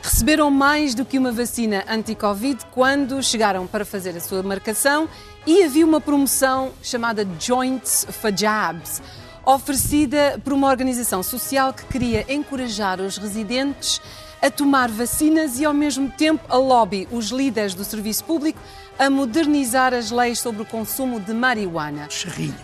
receberam 0.01 0.49
mais 0.49 0.95
do 0.95 1.05
que 1.05 1.19
uma 1.19 1.31
vacina 1.31 1.85
anti-Covid 1.87 2.65
quando 2.71 3.21
chegaram 3.21 3.67
para 3.67 3.85
fazer 3.85 4.17
a 4.17 4.19
sua 4.19 4.41
marcação 4.41 5.07
e 5.45 5.61
havia 5.61 5.85
uma 5.85 6.01
promoção 6.01 6.71
chamada 6.81 7.23
Joints 7.39 8.07
for 8.09 8.35
Jabs 8.35 8.99
oferecida 9.45 10.41
por 10.43 10.53
uma 10.53 10.69
organização 10.69 11.21
social 11.21 11.71
que 11.71 11.85
queria 11.85 12.25
encorajar 12.33 12.99
os 12.99 13.17
residentes 13.17 14.01
tomar 14.49 14.89
vacinas 14.89 15.59
e, 15.59 15.65
ao 15.65 15.73
mesmo 15.73 16.09
tempo, 16.09 16.43
a 16.49 16.57
lobby 16.57 17.07
os 17.11 17.29
líderes 17.29 17.73
do 17.73 17.83
serviço 17.83 18.23
público 18.25 18.59
a 18.97 19.09
modernizar 19.09 19.93
as 19.93 20.11
leis 20.11 20.39
sobre 20.39 20.61
o 20.61 20.65
consumo 20.65 21.19
de 21.19 21.33
marihuana. 21.33 22.07
Charrinho. 22.09 22.55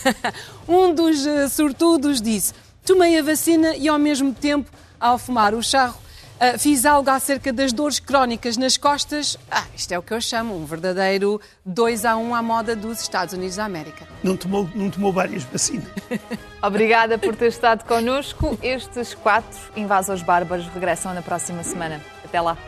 um 0.68 0.94
dos 0.94 1.24
uh, 1.26 1.48
sortudos 1.48 2.20
disse: 2.20 2.52
Tomei 2.84 3.18
a 3.18 3.22
vacina 3.22 3.74
e, 3.76 3.88
ao 3.88 3.98
mesmo 3.98 4.32
tempo, 4.32 4.70
ao 5.00 5.18
fumar 5.18 5.54
o 5.54 5.62
charro, 5.62 5.96
Uh, 6.34 6.58
fiz 6.58 6.84
algo 6.84 7.08
acerca 7.10 7.52
das 7.52 7.72
dores 7.72 8.00
crónicas 8.00 8.56
nas 8.56 8.76
costas. 8.76 9.38
Ah, 9.50 9.64
isto 9.74 9.92
é 9.92 9.98
o 9.98 10.02
que 10.02 10.12
eu 10.12 10.20
chamo 10.20 10.56
um 10.56 10.64
verdadeiro 10.64 11.40
2 11.64 12.04
a 12.04 12.16
1 12.16 12.28
um 12.28 12.34
à 12.34 12.42
moda 12.42 12.74
dos 12.74 13.00
Estados 13.00 13.34
Unidos 13.34 13.56
da 13.56 13.64
América. 13.64 14.06
Não 14.22 14.36
tomou, 14.36 14.68
não 14.74 14.90
tomou 14.90 15.12
várias 15.12 15.44
vacinas. 15.44 15.86
Obrigada 16.60 17.18
por 17.18 17.36
ter 17.36 17.48
estado 17.48 17.84
connosco. 17.84 18.58
Estes 18.62 19.14
quatro 19.14 19.58
invasores 19.76 20.22
bárbaros 20.22 20.66
regressam 20.68 21.14
na 21.14 21.22
próxima 21.22 21.62
semana. 21.62 22.00
Até 22.24 22.40
lá. 22.40 22.58